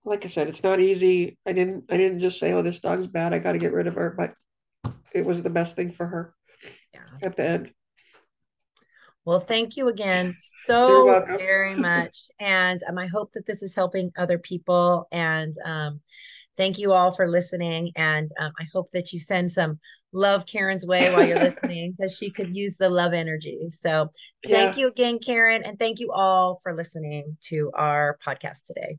like 0.05 0.23
I 0.25 0.27
said, 0.27 0.47
it's 0.47 0.63
not 0.63 0.79
easy. 0.79 1.37
I 1.45 1.53
didn't 1.53 1.85
I 1.89 1.97
didn't 1.97 2.19
just 2.19 2.39
say, 2.39 2.53
oh, 2.53 2.61
this 2.61 2.79
dog's 2.79 3.07
bad. 3.07 3.33
I 3.33 3.39
got 3.39 3.53
to 3.53 3.57
get 3.57 3.73
rid 3.73 3.87
of 3.87 3.95
her, 3.95 4.13
but 4.15 4.33
it 5.13 5.25
was 5.25 5.41
the 5.41 5.49
best 5.49 5.75
thing 5.75 5.91
for 5.91 6.05
her. 6.05 6.33
Yeah. 6.93 7.01
At 7.21 7.35
the 7.35 7.43
end. 7.43 7.71
Well, 9.25 9.39
thank 9.39 9.75
you 9.75 9.87
again 9.87 10.35
so 10.37 11.25
very 11.25 11.75
much. 11.75 12.29
And 12.39 12.79
um, 12.87 12.97
I 12.99 13.07
hope 13.07 13.33
that 13.33 13.47
this 13.47 13.63
is 13.63 13.75
helping 13.75 14.11
other 14.17 14.37
people. 14.37 15.07
And 15.11 15.53
um, 15.65 15.99
thank 16.55 16.77
you 16.77 16.93
all 16.93 17.11
for 17.11 17.27
listening. 17.27 17.91
And 17.95 18.29
um, 18.39 18.51
I 18.59 18.65
hope 18.71 18.91
that 18.91 19.11
you 19.11 19.19
send 19.19 19.51
some 19.51 19.79
love 20.13 20.45
Karen's 20.45 20.85
way 20.85 21.11
while 21.11 21.25
you're 21.25 21.39
listening 21.43 21.95
because 21.97 22.15
she 22.15 22.29
could 22.29 22.55
use 22.55 22.77
the 22.77 22.89
love 22.89 23.13
energy. 23.13 23.67
So 23.71 24.09
thank 24.47 24.77
yeah. 24.77 24.81
you 24.81 24.87
again, 24.87 25.17
Karen. 25.17 25.63
And 25.65 25.79
thank 25.79 25.99
you 25.99 26.11
all 26.11 26.59
for 26.61 26.75
listening 26.75 27.35
to 27.45 27.71
our 27.73 28.19
podcast 28.25 28.65
today. 28.65 28.97